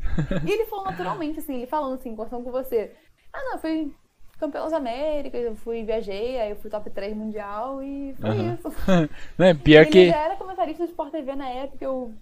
[0.45, 2.91] E ele falou naturalmente, assim, ele falando assim, conversando com você.
[3.33, 3.93] Ah, não, eu fui
[4.39, 8.53] campeão das Américas, eu fui, viajei, aí eu fui top 3 mundial e foi uhum.
[8.53, 8.71] isso.
[9.37, 10.09] Não, é pior ele que...
[10.09, 12.13] já era comentarista do Sport TV na época, eu...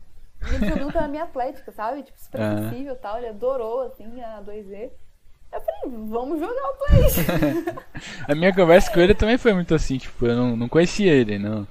[0.47, 2.03] Ele jogando pela minha atlética, sabe?
[2.03, 3.17] Tipo, super acessível e tal.
[3.17, 4.91] Ele adorou, assim, a 2Z.
[5.51, 7.75] Eu falei, vamos jogar o Play.
[8.27, 11.39] a minha conversa com ele também foi muito assim, tipo, eu não, não conhecia ele,
[11.39, 11.65] não,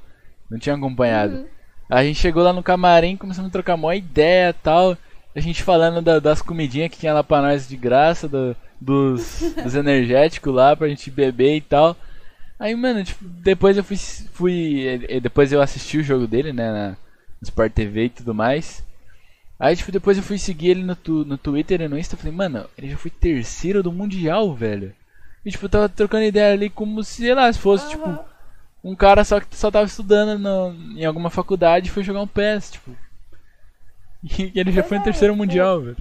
[0.50, 1.36] não tinha acompanhado.
[1.36, 1.46] Uhum.
[1.88, 4.96] A gente chegou lá no camarim, começamos a trocar uma ideia e tal.
[5.34, 9.42] A gente falando da, das comidinhas que tinha lá pra nós de graça, do, dos,
[9.62, 11.96] dos energéticos lá pra gente beber e tal.
[12.58, 13.96] Aí, mano, tipo, depois eu fui.
[13.96, 16.96] fui depois eu assisti o jogo dele, né, na, no
[17.42, 18.84] Sport TV e tudo mais.
[19.58, 22.16] Aí, tipo, depois eu fui seguir ele no, tu, no Twitter e no Insta.
[22.16, 24.92] Falei, mano, ele já foi terceiro do Mundial, velho.
[25.44, 27.90] E, tipo, eu tava trocando ideia ali como se, sei lá, se fosse, uhum.
[27.90, 28.24] tipo,
[28.84, 32.26] um cara só que só tava estudando no, em alguma faculdade e foi jogar um
[32.26, 32.90] PES, tipo.
[34.22, 35.96] E ele já foi no terceiro Mundial, velho.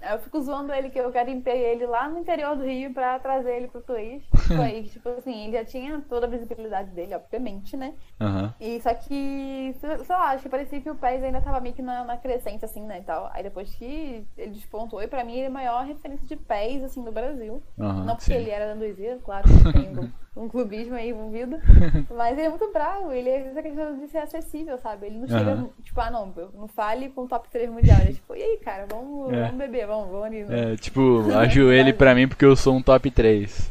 [0.00, 3.56] Eu fico zoando ele que eu garimpei ele lá no interior do Rio pra trazer
[3.56, 4.24] ele pro Twitch.
[4.56, 7.94] Foi, tipo assim, ele já tinha toda a visibilidade dele, obviamente, né?
[8.20, 8.52] Uhum.
[8.60, 11.82] E só que, sei lá, acho que parecia que o PES ainda tava meio que
[11.82, 13.30] na, na crescente, assim, né, e tal.
[13.32, 16.84] Aí depois que ele despontou, e pra mim ele é a maior referência de PES,
[16.84, 17.62] assim, do Brasil.
[17.76, 18.34] Uhum, Não porque sim.
[18.34, 21.58] ele era da Andalusia, claro, tem um, um clubismo aí envolvido.
[22.14, 25.06] Mas ele é muito bravo, ele é essa questão de ser acessível, sabe?
[25.06, 25.70] Ele não chega, uhum.
[25.82, 27.98] tipo, ah, não, não fale com o top 3 mundial.
[28.00, 29.42] Ele é tipo, e aí, cara, vamos, é.
[29.42, 30.44] vamos beber, vamos ali.
[30.48, 33.70] É, tipo, ajoelhe pra mim porque eu sou um top 3.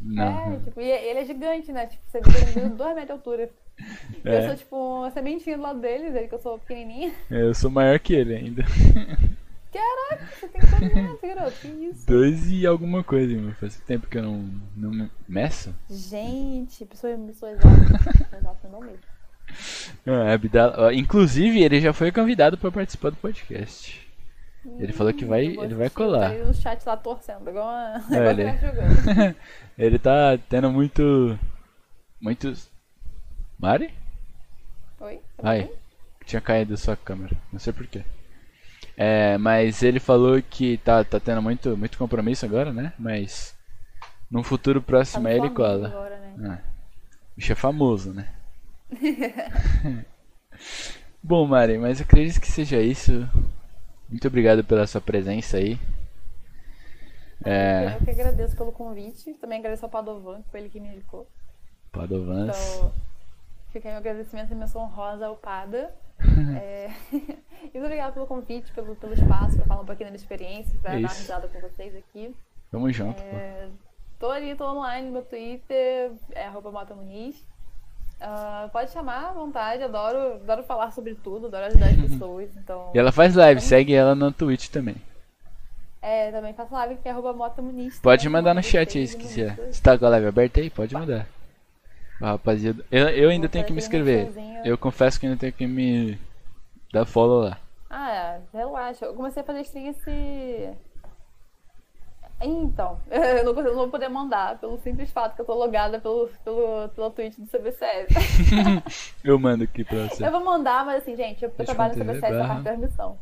[0.00, 0.54] Não.
[0.54, 1.86] É, tipo, e ele é gigante, né?
[1.86, 3.50] Tipo, você vê 2 metros de altura.
[4.24, 4.38] É.
[4.38, 7.12] Eu sou, tipo, uma sementinha do lado dele, ele que eu sou pequenininha.
[7.30, 8.64] É, eu sou maior que ele ainda.
[9.70, 11.56] Caraca, você tem quantos metros, garoto?
[11.60, 12.06] Que isso?
[12.06, 13.52] Dois e alguma coisa, meu.
[13.56, 15.74] Faz tempo que eu não, não meço.
[15.90, 18.36] Gente, pessoa, pessoa exata.
[18.38, 18.98] exata não mesmo.
[20.06, 24.05] Ah, Abdala, inclusive, ele já foi convidado para participar do podcast.
[24.78, 26.30] Ele falou que vai, ele vai colar.
[26.30, 28.44] Tá o chat lá torcendo, igual, a, é, ele...
[29.78, 31.38] ele tá tendo muito.
[32.20, 32.70] Muitos.
[33.58, 33.92] Mari?
[35.00, 35.20] Oi?
[35.42, 35.70] Ai,
[36.24, 38.02] tinha caído sua câmera, não sei porquê.
[38.96, 42.92] É, mas ele falou que tá, tá tendo muito, muito compromisso agora, né?
[42.98, 43.54] Mas
[44.30, 45.88] num futuro próximo tá ele cola.
[45.88, 46.34] Agora, né?
[46.50, 46.70] ah,
[47.36, 48.28] bicho é famoso, né?
[51.22, 53.28] Bom, Mari, mas acredito que seja isso.
[54.08, 55.78] Muito obrigado pela sua presença aí.
[57.44, 57.96] É...
[57.98, 59.34] Eu que agradeço pelo convite.
[59.34, 61.26] Também agradeço ao Padovan, que foi ele que me indicou.
[61.92, 62.48] Padovan.
[62.48, 62.92] Então,
[63.70, 65.94] fica aí um agradecimento e menção honrosa ao Pada.
[66.60, 66.90] é...
[67.12, 70.78] e muito obrigado pelo convite, pelo, pelo espaço, para falar um pouquinho da minha experiência,
[70.80, 72.34] para é dar uma risada com vocês aqui.
[72.70, 73.20] Tamo junto.
[73.22, 73.68] É...
[74.18, 77.44] Tô ali, tô online no meu Twitter, é arroba Mota Muniz.
[78.20, 82.56] Uh, pode chamar à vontade, adoro, adoro falar sobre tudo, adoro ajudar as pessoas.
[82.56, 82.90] Então...
[82.94, 84.96] E ela faz live, segue ela no Twitch também.
[86.00, 87.98] É, também faço live que é arroba Mota Muniz.
[87.98, 88.30] Pode né?
[88.30, 89.56] mandar no chat aí se quiser.
[89.56, 90.70] Você tá com a live aberta aí?
[90.70, 91.26] Pode mandar.
[92.20, 94.30] rapaziada, eu, eu ainda tenho que me inscrever.
[94.64, 96.18] Eu confesso que ainda tenho que me
[96.92, 97.58] dar follow lá.
[97.90, 99.04] Ah, é, relaxa.
[99.04, 100.70] Eu comecei a fazer stream esse
[102.44, 105.98] então, eu não, eu não vou poder mandar pelo simples fato que eu tô logada
[105.98, 108.08] pelo, pelo, pelo Twitch do CBCS.
[109.24, 110.26] eu mando aqui pra você.
[110.26, 112.56] Eu vou mandar, mas assim, gente, eu, eu trabalho no CBCS barra...
[112.56, 113.18] com permissão.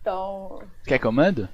[0.00, 0.62] Então.
[0.86, 1.48] Quer que eu mando?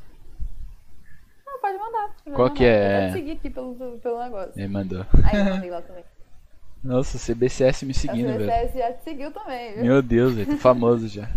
[1.47, 2.11] Não, pode mandar.
[2.25, 2.55] Qual mandar.
[2.55, 3.01] que é?
[3.01, 4.53] Pode seguir aqui pelo, pelo negócio.
[4.57, 5.07] Ele mandou.
[5.25, 6.05] Aí eu mandei lá também.
[6.85, 8.41] Nossa, o CBCS me seguindo, velho.
[8.41, 8.87] O CBCS velho.
[8.87, 9.85] já te seguiu também, viu?
[9.85, 11.29] Meu Deus, velho, tô famoso já.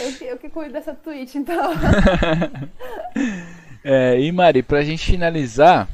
[0.00, 1.72] Eu que, eu que cuido dessa Twitch, então.
[3.84, 5.88] é, e Mari, pra gente finalizar,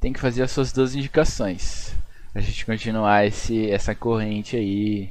[0.00, 1.94] tem que fazer as suas duas indicações.
[2.32, 5.10] Pra gente continuar esse, essa corrente aí.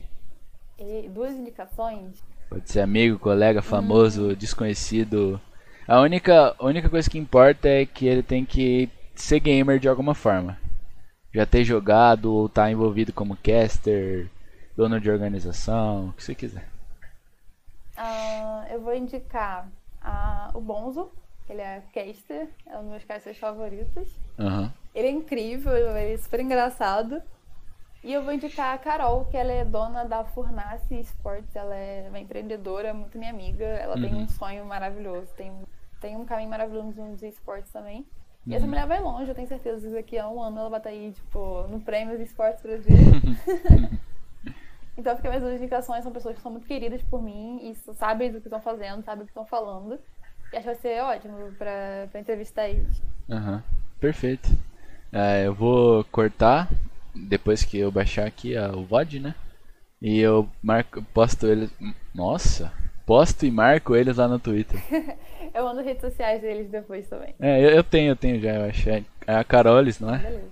[0.79, 2.23] E duas indicações?
[2.49, 4.33] Pode ser amigo, colega, famoso, hum.
[4.33, 5.39] desconhecido.
[5.87, 9.87] A única, a única coisa que importa é que ele tem que ser gamer de
[9.87, 10.57] alguma forma.
[11.33, 14.29] Já ter jogado ou estar tá envolvido como caster,
[14.75, 16.70] dono de organização, o que você quiser.
[18.01, 19.69] Uh, eu vou indicar
[20.03, 21.11] uh, o Bonzo,
[21.45, 24.19] que ele é caster, é um dos meus casters favoritos.
[24.39, 24.71] Uhum.
[24.95, 27.21] Ele é incrível, ele é super engraçado.
[28.03, 32.07] E eu vou indicar a Carol, que ela é dona da Furnace Sports, ela é
[32.09, 33.65] uma empreendedora, muito minha amiga.
[33.65, 34.01] Ela uhum.
[34.01, 35.51] tem um sonho maravilhoso, tem,
[35.99, 38.03] tem um caminho maravilhoso nos esportes também.
[38.47, 38.71] E essa uhum.
[38.71, 41.11] mulher vai longe, eu tenho certeza que daqui a um ano ela vai estar aí,
[41.11, 42.97] tipo, no Prêmio de Esportes Brasil.
[44.97, 48.41] Então, porque minhas indicações são pessoas que são muito queridas por mim e sabem do
[48.41, 49.99] que estão fazendo, sabem do que estão falando.
[50.51, 53.01] E acho que vai ser ótimo pra, pra entrevistar eles.
[53.29, 53.61] Aham, uhum.
[53.99, 54.49] perfeito.
[55.11, 56.69] É, eu vou cortar
[57.15, 59.35] depois que eu baixar aqui a, o VOD, né?
[60.01, 61.69] E eu marco, posto eles.
[62.13, 62.71] Nossa!
[63.05, 64.79] Posto e marco eles lá no Twitter.
[65.53, 67.35] eu mando redes sociais deles depois também.
[67.39, 68.89] É, eu, eu tenho, eu tenho já, eu acho.
[68.89, 70.17] É a Carolis, não é?
[70.19, 70.51] Beleza.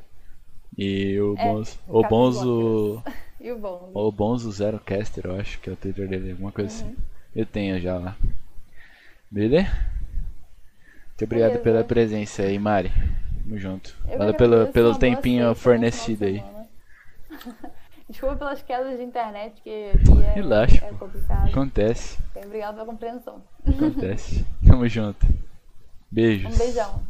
[0.77, 1.79] E o é, Bonzo.
[1.87, 3.03] O Bonzo.
[3.39, 3.91] E o Bonzo.
[3.93, 6.85] O Bonzo Zero Caster, eu acho que é o Twitter dele, alguma coisa assim.
[6.85, 6.91] uhum.
[6.91, 7.03] assim.
[7.35, 8.15] Eu tenho já lá.
[9.31, 9.69] Beleza?
[9.69, 11.63] Muito obrigado Beleza.
[11.63, 12.91] pela presença aí, Mari.
[13.43, 13.95] Tamo junto.
[14.17, 16.43] Valeu pelo, pelo tempinho fornecido aí.
[18.09, 21.47] Desculpa pelas quedas de internet, que, que é, Relaxa, é complicado.
[21.47, 22.17] Acontece.
[22.35, 23.43] Obrigado pela compreensão.
[23.67, 24.43] Acontece.
[24.65, 25.27] Tamo junto.
[26.09, 26.55] Beijos.
[26.55, 27.03] Um beijão.